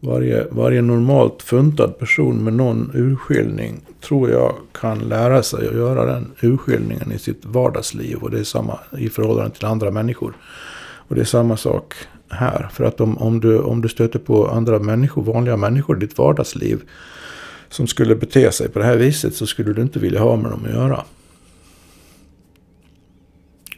Varje, 0.00 0.46
varje 0.50 0.82
normalt 0.82 1.42
funtad 1.42 1.98
person 1.98 2.44
med 2.44 2.52
någon 2.52 2.90
urskiljning 2.94 3.80
tror 4.00 4.30
jag 4.30 4.54
kan 4.72 4.98
lära 4.98 5.42
sig 5.42 5.68
att 5.68 5.74
göra 5.74 6.04
den 6.04 6.32
urskiljningen 6.40 7.12
i 7.12 7.18
sitt 7.18 7.44
vardagsliv. 7.44 8.16
Och 8.16 8.30
det 8.30 8.38
är 8.38 8.44
samma 8.44 8.78
i 8.98 9.08
förhållande 9.08 9.50
till 9.50 9.64
andra 9.64 9.90
människor. 9.90 10.36
Och 11.08 11.14
det 11.14 11.20
är 11.20 11.24
samma 11.24 11.56
sak 11.56 11.94
här. 12.30 12.68
För 12.72 12.84
att 12.84 13.00
om, 13.00 13.18
om, 13.18 13.40
du, 13.40 13.58
om 13.58 13.80
du 13.80 13.88
stöter 13.88 14.18
på 14.18 14.48
andra 14.48 14.78
människor, 14.78 15.22
vanliga 15.22 15.56
människor 15.56 15.96
i 15.96 16.00
ditt 16.00 16.18
vardagsliv. 16.18 16.80
Som 17.68 17.86
skulle 17.86 18.16
bete 18.16 18.52
sig 18.52 18.68
på 18.68 18.78
det 18.78 18.84
här 18.84 18.96
viset 18.96 19.34
så 19.34 19.46
skulle 19.46 19.72
du 19.72 19.82
inte 19.82 19.98
vilja 19.98 20.20
ha 20.20 20.36
med 20.36 20.50
dem 20.50 20.64
att 20.64 20.74
göra. 20.74 21.04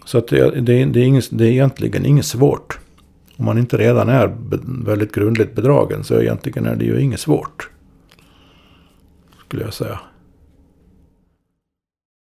Så 0.04 0.18
att 0.18 0.28
det, 0.28 0.60
det, 0.60 0.84
det, 0.84 1.00
är, 1.00 1.04
ingen, 1.04 1.22
det 1.30 1.44
är 1.44 1.50
egentligen 1.50 2.06
inget 2.06 2.26
svårt. 2.26 2.78
Om 3.36 3.44
man 3.44 3.58
inte 3.58 3.76
redan 3.76 4.08
är 4.08 4.36
väldigt 4.84 5.14
grundligt 5.14 5.54
bedragen 5.54 6.04
så 6.04 6.20
egentligen 6.20 6.66
är 6.66 6.76
det 6.76 6.84
ju 6.84 7.00
inget 7.00 7.20
svårt. 7.20 7.70
Skulle 9.46 9.62
jag 9.62 9.74
säga. 9.74 10.00